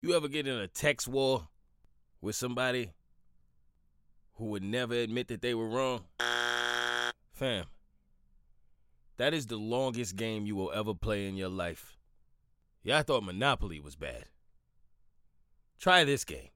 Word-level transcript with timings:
You 0.00 0.14
ever 0.14 0.28
get 0.28 0.46
in 0.46 0.56
a 0.56 0.68
text 0.68 1.08
war 1.08 1.48
with 2.20 2.36
somebody 2.36 2.92
who 4.34 4.46
would 4.46 4.62
never 4.62 4.94
admit 4.94 5.26
that 5.26 5.42
they 5.42 5.54
were 5.54 5.68
wrong? 5.68 6.04
Fam, 7.32 7.64
that 9.16 9.34
is 9.34 9.46
the 9.46 9.56
longest 9.56 10.14
game 10.14 10.46
you 10.46 10.54
will 10.54 10.70
ever 10.72 10.94
play 10.94 11.26
in 11.26 11.36
your 11.36 11.48
life. 11.48 11.96
Yeah, 12.84 12.98
I 12.98 13.02
thought 13.02 13.24
Monopoly 13.24 13.80
was 13.80 13.96
bad. 13.96 14.26
Try 15.80 16.04
this 16.04 16.24
game. 16.24 16.50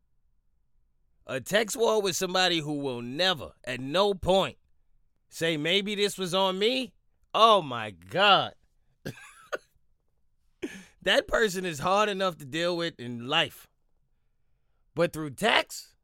A 1.26 1.40
text 1.40 1.76
war 1.76 2.00
with 2.00 2.14
somebody 2.14 2.60
who 2.60 2.74
will 2.74 3.02
never, 3.02 3.50
at 3.64 3.80
no 3.80 4.14
point, 4.14 4.56
say 5.28 5.56
maybe 5.56 5.96
this 5.96 6.16
was 6.16 6.32
on 6.32 6.60
me. 6.60 6.92
Oh 7.34 7.60
my 7.60 7.90
God. 7.90 8.54
That 11.02 11.26
person 11.26 11.64
is 11.64 11.80
hard 11.80 12.08
enough 12.08 12.38
to 12.38 12.44
deal 12.44 12.76
with 12.76 12.98
in 12.98 13.28
life. 13.28 13.66
But 14.94 15.12
through 15.12 15.30
text, 15.30 15.94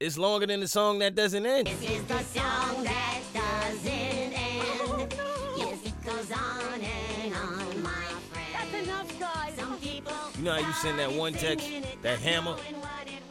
it's 0.00 0.18
longer 0.18 0.46
than 0.46 0.60
the 0.60 0.68
song 0.68 0.98
that 1.00 1.14
doesn't 1.14 1.46
end. 1.46 1.66
This 1.66 1.90
is 1.90 2.04
the 2.04 2.18
song 2.20 2.84
that 2.84 3.20
doesn't 3.32 3.88
end. 3.88 5.14
Yes, 5.56 5.86
it 5.86 6.04
goes 6.04 6.32
on 6.32 6.80
and 6.80 7.34
on, 7.34 7.82
my 7.82 7.90
friend. 7.90 8.54
That's 8.54 8.74
enough, 8.84 9.20
guys. 9.20 9.54
Some 9.54 9.78
people. 9.78 10.12
You 10.38 10.44
know 10.44 10.52
how 10.52 10.66
you 10.66 10.72
send 10.74 10.98
that 10.98 11.12
one 11.12 11.32
text, 11.34 11.68
that 12.02 12.18
hammer? 12.18 12.56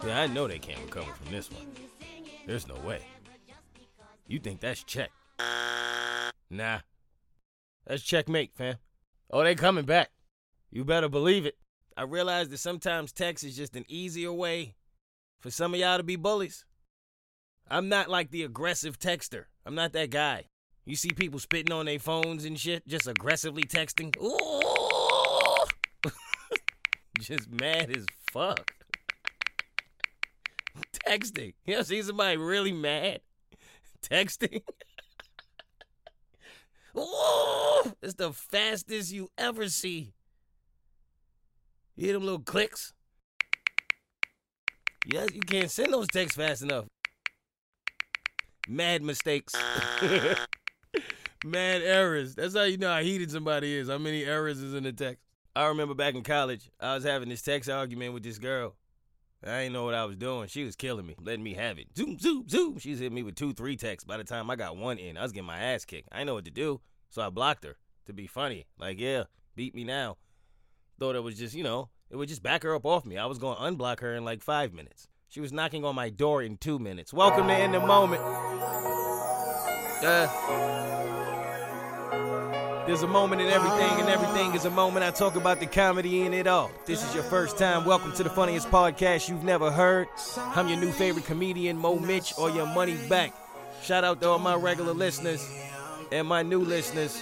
Yeah, 0.05 0.21
I 0.21 0.27
know 0.27 0.47
they 0.47 0.59
can't 0.59 0.79
recover 0.81 1.11
from 1.11 1.31
this 1.31 1.51
one. 1.51 1.65
There's 2.45 2.67
no 2.67 2.75
way. 2.85 3.01
You 4.27 4.39
think 4.39 4.59
that's 4.61 4.83
check? 4.83 5.11
Nah. 6.49 6.79
That's 7.85 8.03
checkmate, 8.03 8.53
fam. 8.55 8.75
Oh, 9.31 9.43
they 9.43 9.55
coming 9.55 9.85
back. 9.85 10.11
You 10.73 10.83
better 10.83 11.07
believe 11.07 11.45
it. 11.45 11.55
I 11.95 12.01
realize 12.01 12.49
that 12.49 12.57
sometimes 12.57 13.11
text 13.11 13.43
is 13.43 13.55
just 13.55 13.75
an 13.75 13.85
easier 13.87 14.33
way 14.33 14.73
for 15.39 15.51
some 15.51 15.75
of 15.75 15.79
y'all 15.79 15.97
to 15.97 16.03
be 16.03 16.15
bullies. 16.15 16.65
I'm 17.69 17.89
not 17.89 18.09
like 18.09 18.31
the 18.31 18.41
aggressive 18.41 18.97
texter. 18.97 19.43
I'm 19.67 19.75
not 19.75 19.93
that 19.93 20.09
guy. 20.09 20.45
You 20.83 20.95
see 20.95 21.11
people 21.11 21.39
spitting 21.39 21.71
on 21.71 21.85
their 21.85 21.99
phones 21.99 22.43
and 22.43 22.59
shit, 22.59 22.87
just 22.87 23.05
aggressively 23.05 23.61
texting. 23.61 24.17
Ooh! 24.19 26.09
just 27.19 27.51
mad 27.51 27.95
as 27.95 28.07
fuck. 28.31 28.73
Texting. 31.07 31.53
You 31.65 31.75
ever 31.75 31.83
see 31.83 32.01
somebody 32.01 32.37
really 32.37 32.73
mad? 32.73 33.19
Texting. 34.01 34.63
Ooh! 36.97 37.93
It's 38.01 38.15
the 38.15 38.33
fastest 38.33 39.11
you 39.11 39.29
ever 39.37 39.69
see. 39.69 40.15
You 41.95 42.05
hear 42.05 42.13
them 42.13 42.23
little 42.23 42.39
clicks? 42.39 42.93
Yes, 45.05 45.29
you 45.33 45.41
can't 45.41 45.69
send 45.69 45.93
those 45.93 46.07
texts 46.07 46.37
fast 46.37 46.63
enough. 46.63 46.85
Mad 48.67 49.03
mistakes. 49.03 49.53
Mad 51.45 51.81
errors. 51.81 52.35
That's 52.35 52.55
how 52.55 52.63
you 52.63 52.77
know 52.77 52.93
how 52.93 53.01
heated 53.01 53.29
somebody 53.29 53.75
is. 53.75 53.89
How 53.89 53.97
many 53.97 54.23
errors 54.23 54.59
is 54.59 54.73
in 54.73 54.83
the 54.83 54.93
text. 54.93 55.21
I 55.55 55.67
remember 55.67 55.93
back 55.93 56.15
in 56.15 56.23
college, 56.23 56.71
I 56.79 56.95
was 56.95 57.03
having 57.03 57.29
this 57.29 57.41
text 57.43 57.69
argument 57.69 58.13
with 58.13 58.23
this 58.23 58.39
girl. 58.39 58.75
I 59.45 59.63
didn't 59.63 59.73
know 59.73 59.83
what 59.83 59.93
I 59.93 60.05
was 60.05 60.15
doing. 60.15 60.47
She 60.47 60.63
was 60.63 60.75
killing 60.75 61.05
me, 61.05 61.15
letting 61.21 61.43
me 61.43 61.53
have 61.53 61.77
it. 61.77 61.87
Zoom, 61.95 62.17
zoom, 62.17 62.47
zoom. 62.47 62.79
She's 62.79 62.99
hit 62.99 63.11
me 63.11 63.23
with 63.23 63.35
two, 63.35 63.53
three 63.53 63.75
texts. 63.75 64.05
By 64.05 64.17
the 64.17 64.23
time 64.23 64.49
I 64.49 64.55
got 64.55 64.77
one 64.77 64.97
in, 64.97 65.17
I 65.17 65.21
was 65.21 65.33
getting 65.33 65.45
my 65.45 65.59
ass 65.59 65.83
kicked. 65.85 66.07
I 66.11 66.19
didn't 66.19 66.27
know 66.27 66.33
what 66.35 66.45
to 66.45 66.51
do, 66.51 66.79
so 67.09 67.21
I 67.21 67.29
blocked 67.29 67.65
her 67.65 67.75
to 68.05 68.13
be 68.13 68.25
funny. 68.25 68.65
Like, 68.79 68.99
yeah, 68.99 69.23
beat 69.55 69.75
me 69.75 69.83
now. 69.83 70.17
Thought 70.99 71.15
it 71.15 71.23
was 71.23 71.37
just, 71.37 71.55
you 71.55 71.63
know, 71.63 71.89
it 72.09 72.15
would 72.15 72.29
just 72.29 72.43
back 72.43 72.63
her 72.63 72.75
up 72.75 72.85
off 72.85 73.05
me. 73.05 73.17
I 73.17 73.25
was 73.25 73.39
going 73.39 73.57
to 73.57 73.63
unblock 73.63 73.99
her 74.01 74.13
in 74.13 74.23
like 74.23 74.41
five 74.41 74.73
minutes. 74.73 75.07
She 75.27 75.41
was 75.41 75.51
knocking 75.51 75.83
on 75.83 75.95
my 75.95 76.09
door 76.09 76.43
in 76.43 76.57
two 76.57 76.77
minutes. 76.77 77.11
Welcome 77.11 77.47
to 77.47 77.59
In 77.59 77.71
the 77.71 77.79
Moment. 77.79 78.21
Uh, 80.05 80.27
there's 82.85 83.01
a 83.01 83.07
moment 83.07 83.41
in 83.41 83.47
everything, 83.47 84.01
and 84.01 84.09
everything 84.09 84.53
is 84.53 84.65
a 84.65 84.69
moment. 84.69 85.03
I 85.03 85.09
talk 85.11 85.35
about 85.35 85.59
the 85.59 85.65
comedy 85.65 86.21
in 86.21 86.33
it 86.33 86.45
all. 86.45 86.69
If 86.81 86.85
this 86.85 87.03
is 87.07 87.15
your 87.15 87.23
first 87.23 87.57
time, 87.57 87.85
welcome 87.85 88.11
to 88.13 88.23
the 88.23 88.29
funniest 88.29 88.67
podcast 88.69 89.29
you've 89.29 89.43
never 89.43 89.71
heard. 89.71 90.07
I'm 90.37 90.67
your 90.67 90.79
new 90.79 90.91
favorite 90.91 91.25
comedian, 91.25 91.77
Mo 91.77 91.97
Mitch, 91.97 92.33
or 92.37 92.51
your 92.51 92.67
money 92.67 92.97
back. 93.09 93.33
Shout 93.81 94.03
out 94.03 94.21
to 94.21 94.29
all 94.29 94.39
my 94.39 94.55
regular 94.55 94.93
listeners 94.93 95.49
and 96.11 96.27
my 96.27 96.43
new 96.43 96.59
listeners. 96.59 97.19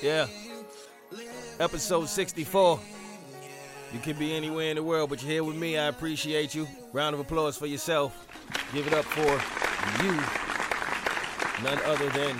Yeah. 0.00 0.28
Episode 1.58 2.06
64. 2.06 2.78
You 3.94 4.00
can 4.00 4.18
be 4.18 4.34
anywhere 4.34 4.68
in 4.68 4.76
the 4.76 4.82
world, 4.82 5.08
but 5.08 5.22
you're 5.22 5.30
here 5.30 5.44
with 5.44 5.56
me. 5.56 5.78
I 5.78 5.86
appreciate 5.86 6.54
you. 6.54 6.68
Round 6.92 7.14
of 7.14 7.20
applause 7.20 7.56
for 7.56 7.64
yourself. 7.66 8.28
Give 8.74 8.86
it 8.86 8.92
up 8.92 9.06
for 9.06 9.22
you. 10.04 10.12
None 11.64 11.78
other 11.84 12.10
than 12.10 12.36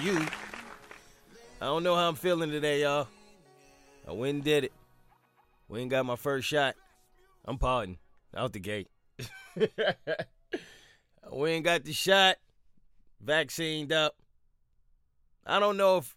you. 0.00 0.24
I 1.60 1.64
don't 1.64 1.82
know 1.82 1.96
how 1.96 2.08
I'm 2.08 2.14
feeling 2.14 2.52
today, 2.52 2.82
y'all. 2.82 3.08
I 4.06 4.12
went 4.12 4.34
and 4.36 4.44
did 4.44 4.64
it. 4.64 4.72
Went 5.68 5.82
and 5.82 5.90
got 5.90 6.06
my 6.06 6.16
first 6.16 6.46
shot. 6.46 6.76
I'm 7.44 7.58
parting 7.58 7.98
out 8.36 8.52
the 8.52 8.60
gate. 8.60 8.88
Went 11.30 11.56
and 11.56 11.64
got 11.64 11.84
the 11.84 11.92
shot, 11.92 12.36
vaccined 13.20 13.92
up. 13.92 14.14
I 15.44 15.58
don't 15.58 15.76
know 15.76 15.98
if 15.98 16.14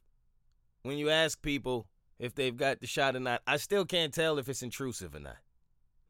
when 0.84 1.00
you 1.00 1.10
ask 1.10 1.42
people 1.42 1.88
if 2.20 2.36
they've 2.36 2.56
got 2.56 2.80
the 2.80 2.88
shot 2.88 3.16
or 3.16 3.20
not, 3.20 3.42
I 3.46 3.58
still 3.58 3.86
can't 3.86 4.14
tell 4.14 4.38
if 4.38 4.50
it's 4.50 4.64
intrusive 4.64 5.16
or 5.16 5.20
not. 5.20 5.38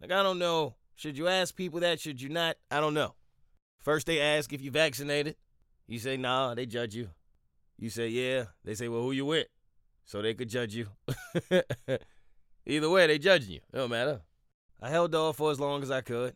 Like, 0.01 0.11
I 0.11 0.23
don't 0.23 0.39
know. 0.39 0.75
Should 0.95 1.17
you 1.17 1.27
ask 1.27 1.55
people 1.55 1.79
that? 1.81 1.99
Should 1.99 2.21
you 2.21 2.29
not? 2.29 2.57
I 2.71 2.79
don't 2.79 2.93
know. 2.93 3.15
First, 3.81 4.07
they 4.07 4.21
ask 4.21 4.51
if 4.53 4.61
you 4.61 4.71
vaccinated. 4.71 5.35
You 5.87 5.99
say, 5.99 6.17
nah, 6.17 6.55
they 6.55 6.65
judge 6.65 6.95
you. 6.95 7.09
You 7.77 7.89
say, 7.89 8.07
yeah. 8.07 8.45
They 8.63 8.75
say, 8.75 8.87
well, 8.87 9.01
who 9.01 9.11
you 9.11 9.25
with? 9.25 9.47
So 10.05 10.21
they 10.21 10.33
could 10.33 10.49
judge 10.49 10.75
you. 10.75 10.87
Either 12.65 12.89
way, 12.89 13.07
they 13.07 13.19
judging 13.19 13.51
you. 13.51 13.59
It 13.73 13.77
don't 13.77 13.89
matter. 13.89 14.21
I 14.81 14.89
held 14.89 15.13
off 15.15 15.37
for 15.37 15.51
as 15.51 15.59
long 15.59 15.83
as 15.83 15.91
I 15.91 16.01
could. 16.01 16.35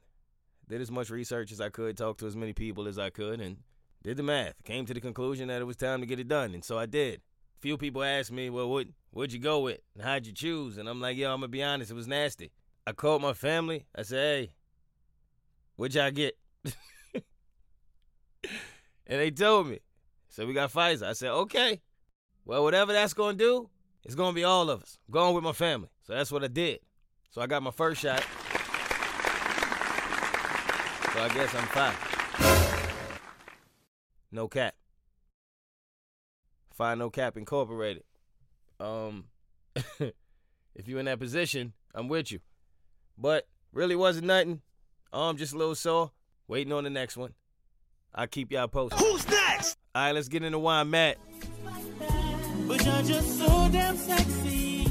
Did 0.68 0.82
as 0.82 0.92
much 0.92 1.10
research 1.10 1.52
as 1.52 1.60
I 1.62 1.70
could, 1.70 1.98
talked 1.98 2.20
to 2.20 2.28
as 2.28 2.36
many 2.36 2.54
people 2.54 2.88
as 2.88 3.00
I 3.00 3.10
could, 3.10 3.42
and 3.42 3.58
did 4.04 4.18
the 4.18 4.24
math. 4.24 4.64
Came 4.64 4.86
to 4.86 4.94
the 4.94 5.02
conclusion 5.02 5.48
that 5.48 5.62
it 5.62 5.66
was 5.66 5.76
time 5.76 6.02
to 6.02 6.06
get 6.06 6.20
it 6.20 6.28
done, 6.28 6.54
and 6.54 6.64
so 6.64 6.78
I 6.78 6.86
did. 6.86 7.22
Few 7.60 7.78
people 7.78 8.04
asked 8.04 8.32
me, 8.32 8.50
well, 8.50 8.70
what, 8.70 8.88
what'd 9.12 9.34
you 9.34 9.40
go 9.40 9.60
with? 9.60 9.80
And 9.94 10.04
how'd 10.04 10.26
you 10.26 10.32
choose? 10.34 10.78
And 10.78 10.88
I'm 10.88 11.02
like, 11.02 11.18
yo, 11.18 11.34
I'm 11.34 11.42
gonna 11.42 11.50
be 11.50 11.62
honest, 11.64 11.92
it 11.92 11.96
was 11.96 12.08
nasty. 12.08 12.52
I 12.88 12.94
called 12.94 13.22
my 13.22 13.34
family. 13.34 13.86
I 13.96 14.04
said, 14.04 14.18
hey, 14.18 14.54
what'd 15.76 15.96
y'all 15.96 16.12
get? 16.12 16.38
and 17.14 17.24
they 19.08 19.32
told 19.32 19.68
me. 19.68 19.80
So 20.30 20.46
we 20.46 20.54
got 20.54 20.72
Pfizer. 20.72 21.08
I 21.08 21.14
said, 21.14 21.32
okay. 21.32 21.82
Well, 22.46 22.64
whatever 22.64 22.94
that's 22.94 23.14
gonna 23.14 23.38
do, 23.38 23.70
it's 24.06 24.16
gonna 24.16 24.34
be 24.34 24.46
all 24.46 24.70
of 24.70 24.82
us. 24.82 24.98
I'm 25.08 25.14
going 25.14 25.36
with 25.36 25.44
my 25.44 25.52
family. 25.52 25.90
So 26.04 26.14
that's 26.14 26.32
what 26.32 26.44
I 26.44 26.48
did. 26.48 26.80
So 27.32 27.42
I 27.42 27.48
got 27.48 27.62
my 27.62 27.72
first 27.72 28.02
shot. 28.02 28.24
So 31.14 31.22
I 31.22 31.30
guess 31.34 31.54
I'm 31.54 31.68
fine. 31.68 31.96
No 34.32 34.48
cap. 34.48 34.79
Fine 36.80 37.00
No 37.00 37.10
Cap 37.10 37.36
Incorporated. 37.36 38.04
Um, 38.80 39.26
if 40.00 40.88
you're 40.88 41.00
in 41.00 41.08
that 41.08 41.20
position, 41.20 41.74
I'm 41.94 42.08
with 42.08 42.32
you. 42.32 42.40
But 43.18 43.46
really 43.74 43.98
wasn't 43.98 44.28
nothing. 44.28 44.62
Um, 45.12 45.36
just 45.36 45.52
a 45.52 45.58
little 45.58 45.76
sore. 45.76 46.12
Waiting 46.48 46.72
on 46.72 46.86
the 46.86 46.90
next 46.90 47.18
one. 47.18 47.34
I'll 48.16 48.28
keep 48.28 48.54
y'all 48.54 48.70
posted. 48.70 48.98
Who's 48.98 49.28
next? 49.28 49.78
All 49.94 50.04
right, 50.04 50.16
let's 50.16 50.30
get 50.30 50.42
into 50.42 50.58
why 50.58 50.80
I'm 50.80 50.90
mad. 50.90 51.18
But 52.66 52.86
you're 52.86 53.02
just 53.02 53.38
so 53.38 53.68
damn 53.70 53.98
sexy. 53.98 54.88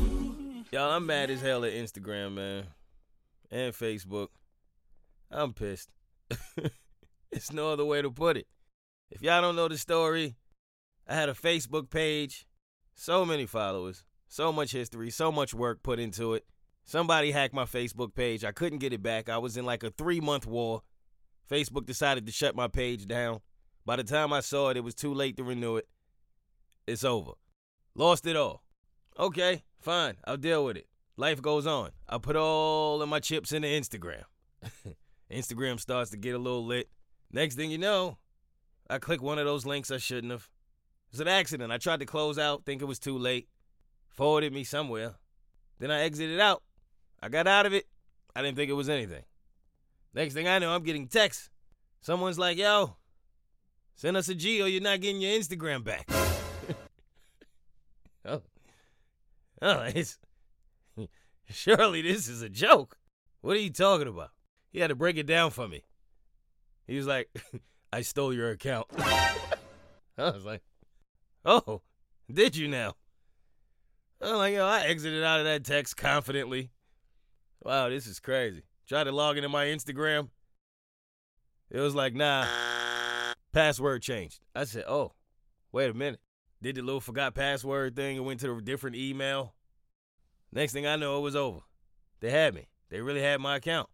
Y'all, 0.71 0.91
I'm 0.91 1.07
mad 1.07 1.31
as 1.31 1.41
hell 1.41 1.65
at 1.65 1.73
Instagram, 1.73 2.35
man. 2.35 2.67
And 3.51 3.73
Facebook. 3.73 4.29
I'm 5.31 5.55
pissed. 5.55 5.89
it's 7.33 7.51
no 7.51 7.73
other 7.73 7.87
way 7.87 8.03
to 8.03 8.11
put 8.11 8.37
it. 8.37 8.47
If 9.11 9.23
y'all 9.23 9.41
don't 9.41 9.57
know 9.57 9.69
the 9.69 9.79
story, 9.79 10.37
I 11.09 11.15
had 11.15 11.29
a 11.29 11.35
Facebook 11.35 11.89
page, 11.89 12.47
so 12.95 13.25
many 13.25 13.47
followers, 13.47 14.05
so 14.29 14.53
much 14.53 14.73
history, 14.73 15.11
so 15.11 15.33
much 15.33 15.55
work 15.55 15.83
put 15.83 15.99
into 15.99 16.35
it. 16.35 16.45
Somebody 16.85 17.31
hacked 17.31 17.55
my 17.55 17.65
Facebook 17.65 18.15
page. 18.15 18.45
I 18.45 18.53
couldn't 18.53 18.79
get 18.79 18.93
it 18.93 19.03
back. 19.03 19.29
I 19.29 19.39
was 19.39 19.57
in 19.57 19.65
like 19.65 19.83
a 19.83 19.91
three 19.91 20.21
month 20.21 20.47
war. 20.47 20.83
Facebook 21.51 21.87
decided 21.87 22.27
to 22.27 22.33
shut 22.33 22.55
my 22.55 22.69
page 22.69 23.07
down. 23.07 23.41
By 23.87 23.97
the 23.97 24.05
time 24.05 24.33
I 24.33 24.41
saw 24.41 24.69
it, 24.69 24.77
it 24.77 24.85
was 24.85 24.95
too 24.95 25.15
late 25.15 25.37
to 25.39 25.45
renew 25.45 25.77
it. 25.77 25.89
It's 26.87 27.05
over. 27.05 27.33
Lost 27.95 28.27
it 28.27 28.37
all. 28.37 28.63
Okay, 29.19 29.65
fine. 29.81 30.17
I'll 30.27 30.37
deal 30.37 30.65
with 30.65 30.77
it. 30.77 30.87
Life 31.17 31.43
goes 31.43 31.67
on. 31.67 31.91
I 32.09 32.19
put 32.19 32.37
all 32.37 33.01
of 33.03 33.09
my 33.09 33.19
chips 33.19 33.53
into 33.53 33.69
Instagram. 33.69 34.25
Instagram 35.33 35.81
starts 35.81 36.11
to 36.11 36.17
get 36.17 36.35
a 36.35 36.39
little 36.39 36.65
lit. 36.65 36.89
Next 37.33 37.57
thing 37.57 37.71
you 37.71 37.79
know, 37.79 38.19
I 38.89 38.99
click 38.99 39.21
one 39.21 39.39
of 39.39 39.47
those 39.47 39.67
links 39.67 39.91
I 39.91 39.99
shouldn't 39.99 40.31
have. 40.31 40.49
It 41.09 41.13
was 41.13 41.21
an 41.21 41.29
accident. 41.29 41.73
I 41.73 41.79
tried 41.79 42.01
to 42.01 42.07
close 42.07 42.39
out, 42.39 42.67
think 42.67 42.83
it 42.83 42.87
was 42.87 42.99
too 42.99 43.17
late. 43.17 43.49
Forwarded 44.11 44.53
me 44.53 44.63
somewhere. 44.63 45.15
Then 45.79 45.91
I 45.91 46.03
exited 46.03 46.39
out. 46.39 46.63
I 47.23 47.29
got 47.29 47.47
out 47.47 47.67
of 47.67 47.73
it. 47.73 47.87
I 48.37 48.43
didn't 48.43 48.57
think 48.57 48.71
it 48.71 48.75
was 48.75 48.89
anything. 48.89 49.23
Next 50.15 50.35
thing 50.35 50.47
I 50.47 50.59
know, 50.59 50.75
I'm 50.75 50.83
getting 50.83 51.09
texts. 51.09 51.51
Someone's 52.03 52.39
like, 52.39 52.59
yo, 52.59 52.97
send 53.95 54.17
us 54.17 54.29
a 54.29 54.35
G 54.35 54.63
or 54.63 54.69
you're 54.69 54.83
not 54.83 55.01
getting 55.01 55.21
your 55.21 55.39
Instagram 55.39 55.83
back. 55.83 56.07
oh. 58.25 58.43
Oh, 59.63 59.83
it's. 59.95 60.19
Surely 61.51 62.03
this 62.03 62.29
is 62.29 62.43
a 62.43 62.49
joke. 62.49 62.97
What 63.41 63.57
are 63.57 63.61
you 63.61 63.73
talking 63.73 64.09
about? 64.09 64.31
He 64.71 64.81
had 64.81 64.89
to 64.89 64.95
break 64.95 65.17
it 65.17 65.27
down 65.27 65.51
for 65.51 65.67
me. 65.67 65.85
He 66.87 66.97
was 66.97 67.07
like, 67.07 67.31
I 67.93 68.03
stole 68.03 68.35
your 68.35 68.51
account. 68.51 68.87
I 68.99 69.35
was 70.17 70.45
like, 70.45 70.63
oh, 71.45 71.83
did 72.33 72.57
you 72.57 72.69
now? 72.69 72.95
I'm 74.21 74.37
like, 74.37 74.55
yo, 74.55 74.67
I 74.67 74.83
exited 74.83 75.23
out 75.23 75.41
of 75.41 75.47
that 75.47 75.65
text 75.65 75.97
confidently. 75.97 76.71
Wow, 77.63 77.89
this 77.89 78.07
is 78.07 78.21
crazy. 78.21 78.63
Tried 78.89 79.05
to 79.05 79.13
log 79.13 79.37
into 79.37 79.49
my 79.49 79.67
Instagram. 79.67 80.29
It 81.71 81.81
was 81.81 81.95
like, 81.95 82.15
nah, 82.15 82.47
password 83.53 84.03
changed. 84.03 84.41
I 84.55 84.65
said, 84.65 84.85
oh, 84.89 85.13
wait 85.71 85.91
a 85.91 85.95
minute. 85.95 86.21
Did 86.61 86.77
the 86.77 86.83
little 86.83 87.01
forgot 87.01 87.35
password 87.35 87.95
thing 87.95 88.17
and 88.17 88.27
went 88.27 88.41
to 88.41 88.53
a 88.53 88.61
different 88.61 88.97
email. 88.97 89.55
Next 90.51 90.73
thing 90.73 90.87
I 90.87 90.97
know, 90.97 91.19
it 91.19 91.23
was 91.23 91.37
over. 91.37 91.61
They 92.21 92.31
had 92.31 92.55
me. 92.55 92.69
They 92.91 93.01
really 93.01 93.23
had 93.23 93.41
my 93.41 93.57
account. 93.57 93.89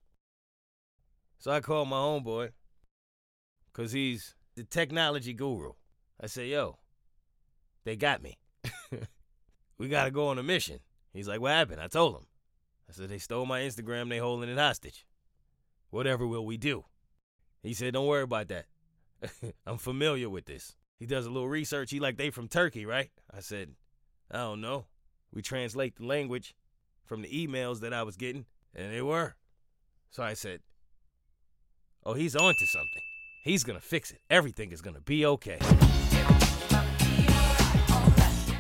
So 1.39 1.51
I 1.51 1.61
called 1.61 1.89
my 1.89 1.97
homeboy, 1.97 2.51
because 3.73 3.93
he's 3.93 4.35
the 4.55 4.65
technology 4.65 5.35
guru. 5.35 5.73
I 6.19 6.27
said, 6.27 6.47
yo, 6.47 6.79
they 7.85 7.97
got 7.97 8.23
me. 8.23 8.39
we 9.79 9.89
got 9.89 10.05
to 10.05 10.11
go 10.11 10.29
on 10.29 10.39
a 10.39 10.43
mission. 10.43 10.81
He's 11.13 11.29
like, 11.29 11.41
what 11.41 11.53
happened? 11.53 11.81
I 11.81 11.89
told 11.89 12.17
him. 12.17 12.27
I 12.89 12.93
said, 12.93 13.09
they 13.09 13.19
stole 13.19 13.47
my 13.47 13.61
Instagram. 13.61 14.09
They 14.09 14.19
holding 14.19 14.51
it 14.51 14.59
hostage. 14.59 15.07
Whatever 15.91 16.27
will 16.27 16.45
we 16.45 16.57
do? 16.57 16.85
He 17.63 17.73
said, 17.73 17.95
don't 17.95 18.07
worry 18.07 18.23
about 18.23 18.49
that. 18.49 18.67
I'm 19.67 19.79
familiar 19.79 20.29
with 20.29 20.47
this. 20.47 20.77
He 20.99 21.07
does 21.07 21.27
a 21.27 21.31
little 21.31 21.49
research. 21.49 21.91
He 21.91 22.01
like, 22.01 22.17
they 22.17 22.31
from 22.31 22.49
Turkey, 22.49 22.85
right? 22.87 23.11
I 23.33 23.41
said, 23.41 23.71
I 24.31 24.39
don't 24.39 24.61
know. 24.61 24.87
We 25.33 25.43
translate 25.43 25.97
the 25.97 26.07
language 26.07 26.55
from 27.05 27.23
the 27.23 27.29
emails 27.29 27.81
that 27.81 27.93
I 27.93 28.03
was 28.03 28.17
getting, 28.17 28.47
and 28.75 28.93
they 28.93 29.03
were. 29.03 29.35
So 30.11 30.23
I 30.23 30.35
said, 30.35 30.61
oh, 32.05 32.15
he's 32.15 32.37
on 32.37 32.55
to 32.55 32.67
something. 32.67 33.03
He's 33.45 33.65
going 33.65 33.79
to 33.79 33.85
fix 33.85 34.11
it. 34.11 34.21
Everything 34.31 34.73
is 34.73 34.81
going 34.81 34.95
to 34.95 35.03
be 35.03 35.27
okay. 35.27 35.59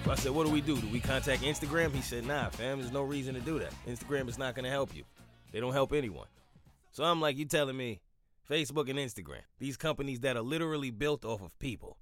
So 0.04 0.10
I 0.10 0.16
said, 0.16 0.32
what 0.32 0.44
do 0.44 0.52
we 0.52 0.60
do? 0.60 0.76
Do 0.76 0.86
we 0.88 1.00
contact 1.00 1.42
Instagram? 1.42 1.94
He 1.94 2.02
said, 2.02 2.26
nah, 2.26 2.50
fam, 2.50 2.78
there's 2.78 2.92
no 2.92 3.02
reason 3.02 3.34
to 3.34 3.40
do 3.40 3.58
that. 3.58 3.72
Instagram 3.88 4.28
is 4.28 4.36
not 4.36 4.54
going 4.54 4.66
to 4.66 4.70
help 4.70 4.94
you. 4.94 5.02
They 5.50 5.60
don't 5.60 5.72
help 5.72 5.94
anyone. 5.94 6.26
So 6.92 7.04
I'm 7.04 7.22
like, 7.22 7.38
you 7.38 7.46
telling 7.46 7.76
me 7.76 8.02
Facebook 8.50 8.90
and 8.90 8.98
Instagram, 8.98 9.40
these 9.58 9.78
companies 9.78 10.20
that 10.20 10.36
are 10.36 10.42
literally 10.42 10.90
built 10.90 11.24
off 11.24 11.42
of 11.42 11.58
people, 11.58 11.96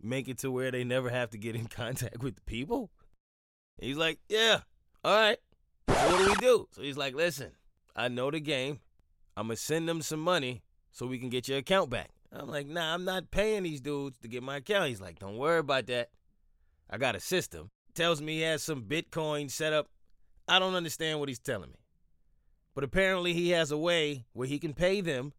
make 0.00 0.28
it 0.28 0.38
to 0.38 0.52
where 0.52 0.70
they 0.70 0.84
never 0.84 1.10
have 1.10 1.30
to 1.30 1.38
get 1.38 1.56
in 1.56 1.66
contact 1.68 2.22
with 2.22 2.36
the 2.36 2.42
people? 2.42 2.90
He's 3.80 3.96
like, 3.96 4.20
yeah, 4.28 4.60
all 5.02 5.12
right. 5.12 5.38
So 5.88 5.94
what 5.94 6.18
do 6.18 6.28
we 6.28 6.34
do? 6.36 6.68
So 6.70 6.82
he's 6.82 6.96
like, 6.96 7.16
listen, 7.16 7.50
I 7.96 8.06
know 8.06 8.30
the 8.30 8.38
game. 8.38 8.78
I'm 9.36 9.48
going 9.48 9.56
to 9.56 9.62
send 9.62 9.88
them 9.88 10.00
some 10.00 10.20
money 10.20 10.62
so 10.92 11.06
we 11.06 11.18
can 11.18 11.28
get 11.28 11.48
your 11.48 11.58
account 11.58 11.90
back. 11.90 12.10
I'm 12.32 12.48
like, 12.48 12.68
nah, 12.68 12.94
I'm 12.94 13.04
not 13.04 13.32
paying 13.32 13.64
these 13.64 13.80
dudes 13.80 14.16
to 14.18 14.28
get 14.28 14.44
my 14.44 14.58
account. 14.58 14.90
He's 14.90 15.00
like, 15.00 15.18
don't 15.18 15.38
worry 15.38 15.58
about 15.58 15.86
that. 15.86 16.10
I 16.92 16.98
got 16.98 17.16
a 17.16 17.20
system. 17.20 17.70
Tells 17.94 18.20
me 18.20 18.34
he 18.34 18.40
has 18.42 18.62
some 18.62 18.82
Bitcoin 18.82 19.50
set 19.50 19.72
up. 19.72 19.88
I 20.46 20.58
don't 20.58 20.74
understand 20.74 21.18
what 21.18 21.30
he's 21.30 21.38
telling 21.38 21.70
me. 21.70 21.78
But 22.74 22.84
apparently 22.84 23.32
he 23.32 23.50
has 23.50 23.70
a 23.70 23.78
way 23.78 24.26
where 24.34 24.46
he 24.46 24.58
can 24.58 24.74
pay 24.74 25.00
them, 25.00 25.32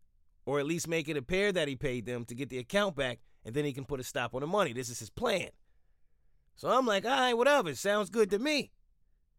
or 0.46 0.60
at 0.60 0.66
least 0.66 0.88
make 0.88 1.08
it 1.08 1.18
appear 1.18 1.52
that 1.52 1.68
he 1.68 1.76
paid 1.76 2.06
them 2.08 2.26
to 2.26 2.36
get 2.36 2.50
the 2.50 2.58
account 2.58 2.96
back, 2.96 3.20
and 3.46 3.54
then 3.54 3.66
he 3.66 3.74
can 3.74 3.86
put 3.86 4.00
a 4.00 4.04
stop 4.04 4.34
on 4.34 4.42
the 4.42 4.48
money. 4.48 4.74
This 4.74 4.90
is 4.90 5.00
his 5.00 5.12
plan. 5.12 5.50
So 6.56 6.70
I'm 6.70 6.88
like, 6.88 7.06
all 7.06 7.12
right, 7.12 7.34
whatever. 7.34 7.74
Sounds 7.76 8.10
good 8.10 8.32
to 8.32 8.40
me. 8.40 8.72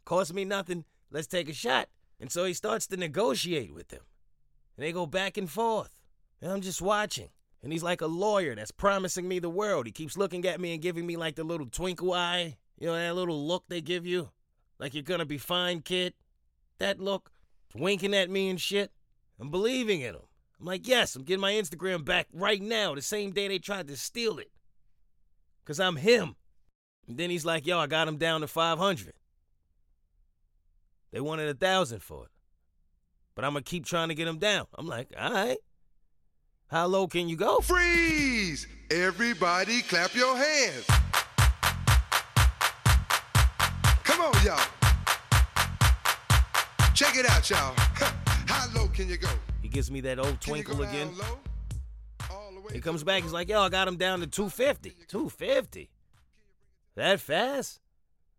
Cost 0.04 0.32
me 0.34 0.44
nothing. 0.44 0.84
Let's 1.10 1.26
take 1.26 1.48
a 1.48 1.52
shot. 1.52 1.88
And 2.20 2.30
so 2.30 2.44
he 2.44 2.54
starts 2.54 2.86
to 2.88 2.96
negotiate 2.96 3.74
with 3.74 3.88
them. 3.88 4.02
And 4.76 4.86
they 4.86 4.92
go 4.92 5.06
back 5.06 5.36
and 5.36 5.50
forth. 5.50 5.90
And 6.40 6.50
I'm 6.50 6.60
just 6.60 6.82
watching. 6.82 7.30
And 7.64 7.72
he's 7.72 7.82
like 7.82 8.02
a 8.02 8.06
lawyer 8.06 8.54
that's 8.54 8.70
promising 8.70 9.26
me 9.26 9.38
the 9.38 9.48
world. 9.48 9.86
He 9.86 9.92
keeps 9.92 10.18
looking 10.18 10.44
at 10.44 10.60
me 10.60 10.74
and 10.74 10.82
giving 10.82 11.06
me 11.06 11.16
like 11.16 11.34
the 11.34 11.44
little 11.44 11.66
twinkle 11.66 12.12
eye. 12.12 12.58
You 12.78 12.88
know, 12.88 12.94
that 12.94 13.14
little 13.14 13.48
look 13.48 13.64
they 13.68 13.80
give 13.80 14.04
you? 14.04 14.28
Like 14.78 14.92
you're 14.92 15.02
gonna 15.02 15.24
be 15.24 15.38
fine, 15.38 15.80
kid. 15.80 16.12
That 16.78 17.00
look. 17.00 17.30
Winking 17.74 18.14
at 18.14 18.28
me 18.28 18.50
and 18.50 18.60
shit. 18.60 18.92
I'm 19.40 19.50
believing 19.50 20.02
in 20.02 20.14
him. 20.14 20.22
I'm 20.60 20.66
like, 20.66 20.86
yes, 20.86 21.16
I'm 21.16 21.22
getting 21.22 21.40
my 21.40 21.52
Instagram 21.52 22.04
back 22.04 22.28
right 22.34 22.60
now, 22.60 22.94
the 22.94 23.02
same 23.02 23.32
day 23.32 23.48
they 23.48 23.58
tried 23.58 23.88
to 23.88 23.96
steal 23.96 24.38
it. 24.38 24.50
Cause 25.64 25.80
I'm 25.80 25.96
him. 25.96 26.36
And 27.08 27.16
then 27.16 27.30
he's 27.30 27.46
like, 27.46 27.66
yo, 27.66 27.78
I 27.78 27.86
got 27.86 28.06
him 28.08 28.18
down 28.18 28.42
to 28.42 28.46
500. 28.46 29.14
They 31.12 31.20
wanted 31.20 31.48
a 31.48 31.54
thousand 31.54 32.02
for 32.02 32.26
it. 32.26 32.30
But 33.34 33.46
I'm 33.46 33.54
gonna 33.54 33.62
keep 33.62 33.86
trying 33.86 34.10
to 34.10 34.14
get 34.14 34.28
him 34.28 34.38
down. 34.38 34.66
I'm 34.74 34.86
like, 34.86 35.08
all 35.18 35.32
right. 35.32 35.58
How 36.68 36.86
low 36.86 37.06
can 37.06 37.28
you 37.28 37.36
go? 37.36 37.60
Freeze! 37.60 38.66
Everybody 38.90 39.82
clap 39.82 40.14
your 40.14 40.36
hands. 40.36 40.86
Come 44.04 44.20
on, 44.20 44.32
y'all. 44.44 44.60
Check 46.94 47.16
it 47.16 47.26
out, 47.26 47.48
y'all. 47.50 47.74
How 48.46 48.66
low 48.74 48.88
can 48.88 49.08
you 49.08 49.16
go? 49.16 49.28
He 49.62 49.68
gives 49.68 49.90
me 49.90 50.00
that 50.02 50.18
old 50.18 50.40
twinkle 50.40 50.82
again. 50.82 51.08
down 51.08 51.18
low? 51.18 51.38
All 52.30 52.52
the 52.54 52.60
way 52.60 52.74
He 52.74 52.80
comes 52.80 53.02
back. 53.04 53.22
He's 53.22 53.32
like, 53.32 53.48
yo, 53.48 53.60
I 53.62 53.68
got 53.68 53.88
him 53.88 53.96
down 53.96 54.20
to 54.20 54.26
250. 54.26 54.90
250? 55.08 55.90
That 56.96 57.20
fast? 57.20 57.80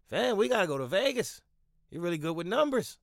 Fam, 0.10 0.38
we 0.38 0.48
gotta 0.48 0.68
go 0.68 0.78
to 0.78 0.86
Vegas. 0.86 1.42
You're 1.90 2.02
really 2.02 2.18
good 2.18 2.36
with 2.36 2.48
numbers. 2.48 2.98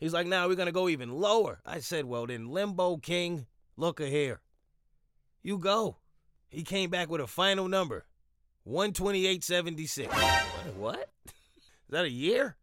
He's 0.00 0.12
like, 0.12 0.26
now 0.26 0.48
we're 0.48 0.54
gonna 0.56 0.72
go 0.72 0.88
even 0.88 1.12
lower. 1.12 1.60
I 1.64 1.78
said, 1.80 2.04
well 2.06 2.26
then, 2.26 2.48
Limbo 2.48 2.96
King, 2.98 3.46
look 3.76 4.00
a 4.00 4.06
here. 4.06 4.40
You 5.42 5.58
go. 5.58 5.98
He 6.48 6.62
came 6.62 6.90
back 6.90 7.10
with 7.10 7.20
a 7.20 7.26
final 7.26 7.68
number. 7.68 8.04
128.76. 8.68 10.08
What? 10.08 10.76
what? 10.76 11.10
Is 11.26 11.90
that 11.90 12.04
a 12.04 12.10
year? 12.10 12.56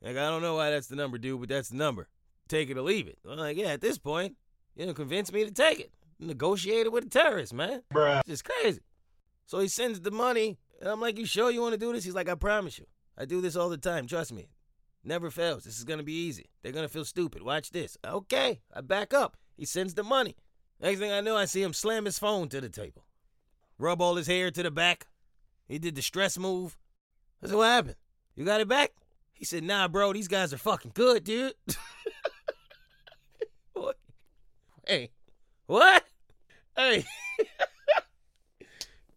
Like, 0.00 0.16
I 0.16 0.28
don't 0.28 0.42
know 0.42 0.56
why 0.56 0.70
that's 0.70 0.86
the 0.86 0.96
number, 0.96 1.18
dude, 1.18 1.40
but 1.40 1.48
that's 1.48 1.70
the 1.70 1.76
number. 1.76 2.08
Take 2.48 2.70
it 2.70 2.76
or 2.76 2.82
leave 2.82 3.08
it. 3.08 3.18
I'm 3.28 3.38
like, 3.38 3.56
yeah, 3.56 3.68
at 3.68 3.80
this 3.80 3.98
point, 3.98 4.36
you 4.76 4.86
know, 4.86 4.94
convince 4.94 5.32
me 5.32 5.44
to 5.44 5.50
take 5.50 5.80
it. 5.80 5.92
Negotiated 6.20 6.92
with 6.92 7.06
a 7.06 7.08
terrorist, 7.08 7.54
man. 7.54 7.82
Bruh. 7.92 8.20
It's 8.20 8.28
just 8.28 8.44
crazy. 8.44 8.80
So 9.46 9.58
he 9.58 9.68
sends 9.68 10.00
the 10.00 10.10
money, 10.10 10.58
and 10.80 10.88
I'm 10.88 11.00
like, 11.00 11.18
you 11.18 11.26
sure 11.26 11.50
you 11.50 11.62
want 11.62 11.72
to 11.72 11.78
do 11.78 11.92
this? 11.92 12.04
He's 12.04 12.14
like, 12.14 12.28
I 12.28 12.34
promise 12.34 12.78
you. 12.78 12.86
I 13.16 13.24
do 13.24 13.40
this 13.40 13.56
all 13.56 13.68
the 13.68 13.76
time. 13.76 14.06
Trust 14.06 14.32
me. 14.32 14.48
Never 15.04 15.30
fails. 15.30 15.64
This 15.64 15.78
is 15.78 15.84
going 15.84 15.98
to 15.98 16.04
be 16.04 16.14
easy. 16.14 16.46
They're 16.62 16.72
going 16.72 16.86
to 16.86 16.92
feel 16.92 17.04
stupid. 17.04 17.42
Watch 17.42 17.70
this. 17.70 17.96
Okay. 18.04 18.60
I 18.72 18.80
back 18.80 19.12
up. 19.12 19.36
He 19.56 19.64
sends 19.64 19.94
the 19.94 20.02
money. 20.02 20.36
Next 20.80 20.98
thing 20.98 21.12
I 21.12 21.20
know, 21.20 21.36
I 21.36 21.44
see 21.44 21.62
him 21.62 21.72
slam 21.72 22.04
his 22.04 22.18
phone 22.18 22.48
to 22.48 22.60
the 22.60 22.68
table, 22.68 23.04
rub 23.78 24.02
all 24.02 24.16
his 24.16 24.26
hair 24.26 24.50
to 24.50 24.62
the 24.62 24.70
back. 24.70 25.06
He 25.68 25.78
did 25.78 25.94
the 25.94 26.02
stress 26.02 26.36
move. 26.36 26.76
I 27.42 27.46
said, 27.46 27.56
What 27.56 27.66
happened? 27.66 27.96
You 28.34 28.44
got 28.44 28.60
it 28.60 28.68
back? 28.68 28.92
He 29.32 29.44
said, 29.44 29.64
Nah, 29.64 29.88
bro, 29.88 30.12
these 30.12 30.28
guys 30.28 30.52
are 30.52 30.58
fucking 30.58 30.92
good, 30.94 31.24
dude. 31.24 31.54
what? 33.72 33.96
Hey, 34.86 35.10
what? 35.66 36.04
Hey. 36.76 37.04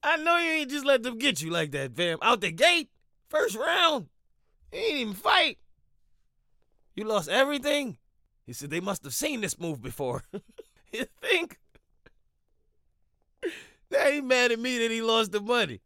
I 0.04 0.18
know 0.18 0.38
you 0.38 0.52
ain't 0.52 0.70
just 0.70 0.86
let 0.86 1.04
them 1.04 1.18
get 1.18 1.42
you 1.42 1.50
like 1.50 1.72
that, 1.72 1.96
fam. 1.96 2.20
Out 2.22 2.42
the 2.42 2.52
gate, 2.52 2.90
first 3.30 3.56
round. 3.56 4.08
You 4.72 4.80
ain't 4.80 4.98
even 4.98 5.14
fight. 5.14 5.58
You 6.96 7.04
lost 7.04 7.30
everything? 7.30 7.98
He 8.48 8.54
said 8.54 8.70
they 8.70 8.80
must 8.80 9.04
have 9.04 9.14
seen 9.14 9.42
this 9.42 9.60
move 9.60 9.82
before. 9.82 10.24
you 10.92 11.06
think? 11.22 11.60
Now 13.90 14.12
he 14.12 14.20
mad 14.20 14.52
at 14.52 14.60
me 14.60 14.80
that 14.80 14.92
he 14.92 15.02
lost 15.02 15.32
the 15.32 15.40
money. 15.40 15.80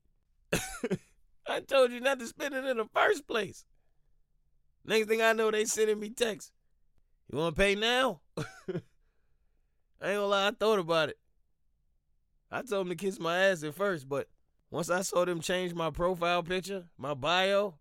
I 1.47 1.59
told 1.59 1.91
you 1.91 1.99
not 1.99 2.17
to 2.17 2.25
spend 2.25 2.55
it 2.55 2.65
in 2.65 2.77
the 2.77 2.85
first 2.85 3.27
place. 3.27 3.63
Next 4.83 5.07
thing 5.07 5.21
I 5.21 5.33
know, 5.33 5.51
they 5.51 5.65
sending 5.65 5.99
me 5.99 6.09
texts. 6.09 6.51
You 7.31 7.37
want 7.37 7.55
to 7.55 7.61
pay 7.61 7.75
now? 7.75 8.21
I 8.39 8.43
ain't 8.73 8.83
gonna 10.01 10.25
lie, 10.25 10.47
I 10.47 10.51
thought 10.51 10.79
about 10.79 11.09
it. 11.09 11.19
I 12.49 12.63
told 12.63 12.87
him 12.87 12.89
to 12.89 12.95
kiss 12.95 13.19
my 13.19 13.37
ass 13.37 13.63
at 13.63 13.75
first, 13.75 14.09
but 14.09 14.27
once 14.71 14.89
I 14.89 15.01
saw 15.01 15.23
them 15.23 15.39
change 15.39 15.75
my 15.75 15.91
profile 15.91 16.41
picture, 16.41 16.85
my 16.97 17.13
bio, 17.13 17.75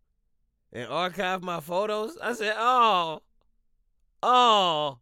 and 0.70 0.86
archive 0.86 1.42
my 1.42 1.60
photos, 1.60 2.18
I 2.22 2.34
said, 2.34 2.54
oh, 2.58 3.22
oh, 4.22 4.98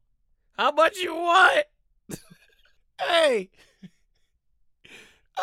how 0.53 0.73
much 0.73 0.99
you 0.99 1.15
want? 1.15 1.65
hey, 3.01 3.51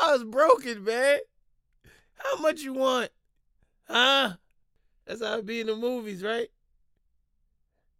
I 0.01 0.11
was 0.13 0.23
broken, 0.23 0.83
man. 0.83 1.19
How 2.15 2.37
much 2.39 2.61
you 2.61 2.73
want? 2.73 3.09
Huh? 3.87 4.33
That's 5.05 5.23
how 5.23 5.37
it 5.37 5.45
be 5.45 5.61
in 5.61 5.67
the 5.67 5.75
movies, 5.75 6.23
right? 6.23 6.47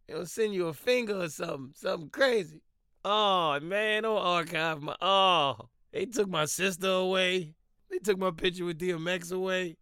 It'll 0.08 0.26
send 0.26 0.54
you 0.54 0.68
a 0.68 0.72
finger 0.72 1.22
or 1.22 1.28
something, 1.28 1.72
something 1.74 2.10
crazy. 2.10 2.62
Oh 3.04 3.58
man, 3.60 4.02
don't 4.02 4.18
archive 4.18 4.82
my. 4.82 4.96
Oh, 5.00 5.68
they 5.92 6.06
took 6.06 6.28
my 6.28 6.44
sister 6.44 6.88
away. 6.88 7.54
They 7.90 7.98
took 7.98 8.18
my 8.18 8.30
picture 8.30 8.64
with 8.64 8.78
DMX 8.78 9.32
away. 9.32 9.76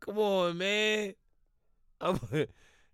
Come 0.00 0.18
on, 0.18 0.58
man. 0.58 1.14
I'm, 2.00 2.18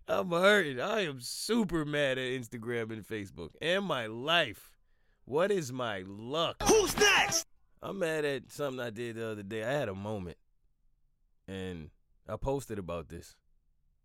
I'm 0.09 0.31
hurting. 0.31 0.79
I 0.79 1.05
am 1.05 1.19
super 1.19 1.83
mad 1.83 2.17
at 2.17 2.31
Instagram 2.31 2.93
and 2.93 3.05
Facebook 3.05 3.49
and 3.61 3.83
my 3.83 4.05
life. 4.05 4.77
What 5.25 5.51
is 5.51 5.73
my 5.73 6.03
luck? 6.07 6.63
Who's 6.63 6.97
next? 6.97 7.45
I'm 7.81 7.99
mad 7.99 8.23
at 8.23 8.49
something 8.49 8.79
I 8.79 8.89
did 8.89 9.17
the 9.17 9.29
other 9.29 9.43
day. 9.43 9.65
I 9.65 9.71
had 9.71 9.89
a 9.89 9.93
moment, 9.93 10.37
and 11.47 11.89
I 12.27 12.37
posted 12.37 12.79
about 12.79 13.09
this 13.09 13.35